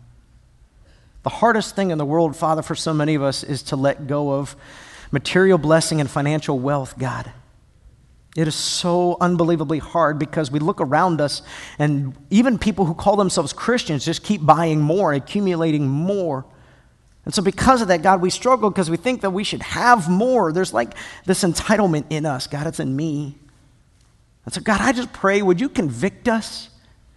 The 1.24 1.30
hardest 1.30 1.74
thing 1.74 1.89
in 1.89 1.97
the 1.97 2.03
world, 2.03 2.36
Father, 2.36 2.61
for 2.61 2.76
so 2.76 2.93
many 2.93 3.16
of 3.16 3.24
us 3.24 3.41
is 3.41 3.64
to 3.64 3.78
let 3.78 4.05
go 4.05 4.34
of 4.34 4.57
material 5.11 5.57
blessing 5.57 6.01
and 6.01 6.09
financial 6.09 6.59
wealth, 6.59 6.99
God. 6.99 7.32
It 8.36 8.49
is 8.49 8.55
so 8.55 9.16
unbelievably 9.22 9.80
hard 9.80 10.20
because 10.20 10.51
we 10.51 10.59
look 10.59 10.82
around 10.82 11.22
us 11.22 11.41
and 11.80 12.18
even 12.30 12.59
people 12.59 12.84
who 12.84 12.93
call 12.93 13.16
themselves 13.16 13.53
Christians 13.53 14.03
just 14.03 14.24
keep 14.26 14.45
buying 14.45 14.82
more, 14.82 15.14
accumulating 15.14 15.88
more. 15.88 16.43
And 17.24 17.34
so, 17.34 17.41
because 17.41 17.82
of 17.82 17.88
that, 17.88 18.01
God, 18.01 18.20
we 18.20 18.30
struggle 18.30 18.70
because 18.70 18.89
we 18.89 18.97
think 18.97 19.22
that 19.22 19.30
we 19.30 19.45
should 19.45 19.61
have 19.61 20.09
more. 20.09 20.51
There's 20.51 20.74
like 20.74 20.95
this 21.24 21.45
entitlement 21.45 22.07
in 22.09 22.26
us. 22.26 22.47
God, 22.47 22.68
it's 22.68 22.82
in 22.82 22.93
me. 22.93 23.38
And 24.46 24.54
so, 24.54 24.62
God, 24.62 24.82
I 24.82 24.91
just 24.91 25.14
pray, 25.14 25.41
would 25.41 25.62
you 25.62 25.70
convict 25.70 26.28
us? 26.28 26.70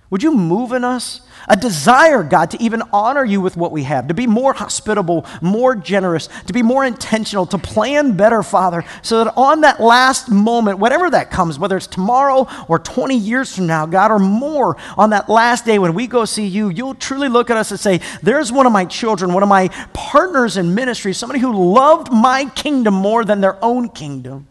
Would 0.09 0.23
you 0.23 0.31
move 0.33 0.71
in 0.71 0.85
us? 0.85 1.21
A 1.49 1.57
desire, 1.57 2.23
God, 2.23 2.53
to 2.53 2.63
even 2.63 2.81
honor 2.93 3.25
you 3.25 3.41
with 3.41 3.57
what 3.57 3.73
we 3.73 3.83
have, 3.83 4.07
to 4.07 4.15
be 4.15 4.29
more 4.29 4.53
hospitable, 4.53 5.27
more 5.43 5.75
generous, 5.75 6.29
to 6.47 6.53
be 6.53 6.63
more 6.63 6.85
intentional, 6.85 7.45
to 7.47 7.59
plan 7.59 8.17
better, 8.17 8.45
Father, 8.45 8.85
so 9.03 9.25
that 9.25 9.35
on 9.37 9.63
that 9.63 9.81
last 9.81 10.31
moment, 10.31 10.79
whatever 10.79 11.11
that 11.11 11.33
comes, 11.33 11.59
whether 11.59 11.77
it's 11.77 11.89
tomorrow 11.89 12.47
or 12.69 12.79
20 12.79 13.17
years 13.17 13.55
from 13.55 13.67
now, 13.67 13.85
God, 13.85 14.13
or 14.13 14.21
more, 14.21 14.77
on 14.97 15.11
that 15.11 15.29
last 15.29 15.65
day 15.65 15.81
when 15.81 15.95
we 15.95 16.07
go 16.07 16.25
see 16.25 16.47
you, 16.47 16.69
you'll 16.69 16.95
truly 16.95 17.29
look 17.29 17.51
at 17.51 17.57
us 17.57 17.73
and 17.73 17.81
say, 17.81 18.01
There's 18.23 18.53
one 18.53 18.67
of 18.67 18.73
my 18.73 18.85
children, 18.85 19.33
one 19.33 19.43
of 19.43 19.49
my 19.49 19.69
partners 19.93 20.57
in 20.57 20.75
ministry, 20.77 21.15
somebody 21.15 21.41
who 21.41 21.75
loved 21.75 22.13
my 22.13 22.45
kingdom 22.51 22.95
more 22.95 23.25
than 23.25 23.41
their 23.41 23.63
own 23.65 23.89
kingdom. 23.89 24.47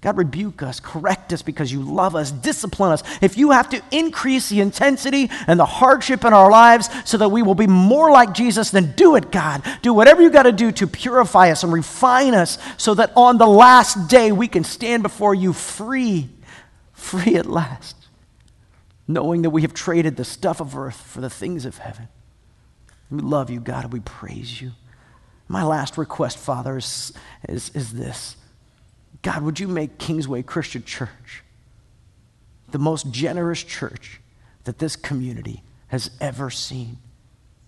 God, 0.00 0.16
rebuke 0.16 0.62
us, 0.62 0.80
correct 0.80 1.30
us 1.30 1.42
because 1.42 1.70
you 1.70 1.82
love 1.82 2.16
us, 2.16 2.30
discipline 2.30 2.92
us. 2.92 3.02
If 3.20 3.36
you 3.36 3.50
have 3.50 3.68
to 3.68 3.82
increase 3.90 4.48
the 4.48 4.60
intensity 4.60 5.28
and 5.46 5.60
the 5.60 5.66
hardship 5.66 6.24
in 6.24 6.32
our 6.32 6.50
lives 6.50 6.88
so 7.04 7.18
that 7.18 7.28
we 7.28 7.42
will 7.42 7.54
be 7.54 7.66
more 7.66 8.10
like 8.10 8.32
Jesus, 8.32 8.70
then 8.70 8.94
do 8.96 9.16
it, 9.16 9.30
God. 9.30 9.62
Do 9.82 9.92
whatever 9.92 10.22
you 10.22 10.30
got 10.30 10.44
to 10.44 10.52
do 10.52 10.72
to 10.72 10.86
purify 10.86 11.50
us 11.50 11.64
and 11.64 11.72
refine 11.72 12.34
us 12.34 12.56
so 12.78 12.94
that 12.94 13.12
on 13.14 13.36
the 13.36 13.46
last 13.46 14.08
day 14.08 14.32
we 14.32 14.48
can 14.48 14.64
stand 14.64 15.02
before 15.02 15.34
you 15.34 15.52
free, 15.52 16.30
free 16.94 17.36
at 17.36 17.44
last, 17.44 17.94
knowing 19.06 19.42
that 19.42 19.50
we 19.50 19.60
have 19.62 19.74
traded 19.74 20.16
the 20.16 20.24
stuff 20.24 20.62
of 20.62 20.78
earth 20.78 20.96
for 20.96 21.20
the 21.20 21.30
things 21.30 21.66
of 21.66 21.76
heaven. 21.76 22.08
We 23.10 23.20
love 23.20 23.50
you, 23.50 23.60
God, 23.60 23.84
and 23.84 23.92
we 23.92 24.00
praise 24.00 24.62
you. 24.62 24.70
My 25.46 25.62
last 25.62 25.98
request, 25.98 26.38
Father, 26.38 26.78
is, 26.78 27.12
is, 27.46 27.70
is 27.74 27.92
this 27.92 28.36
God, 29.22 29.42
would 29.42 29.60
you 29.60 29.68
make 29.68 29.98
Kingsway 29.98 30.42
Christian 30.42 30.84
Church 30.84 31.42
the 32.70 32.78
most 32.78 33.10
generous 33.10 33.62
church 33.62 34.20
that 34.64 34.78
this 34.78 34.96
community 34.96 35.62
has 35.88 36.10
ever 36.20 36.50
seen? 36.50 36.98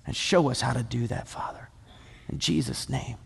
And 0.06 0.16
show 0.16 0.50
us 0.50 0.60
how 0.60 0.72
to 0.72 0.82
do 0.82 1.06
that, 1.06 1.28
Father. 1.28 1.68
In 2.28 2.38
Jesus' 2.38 2.88
name. 2.88 3.16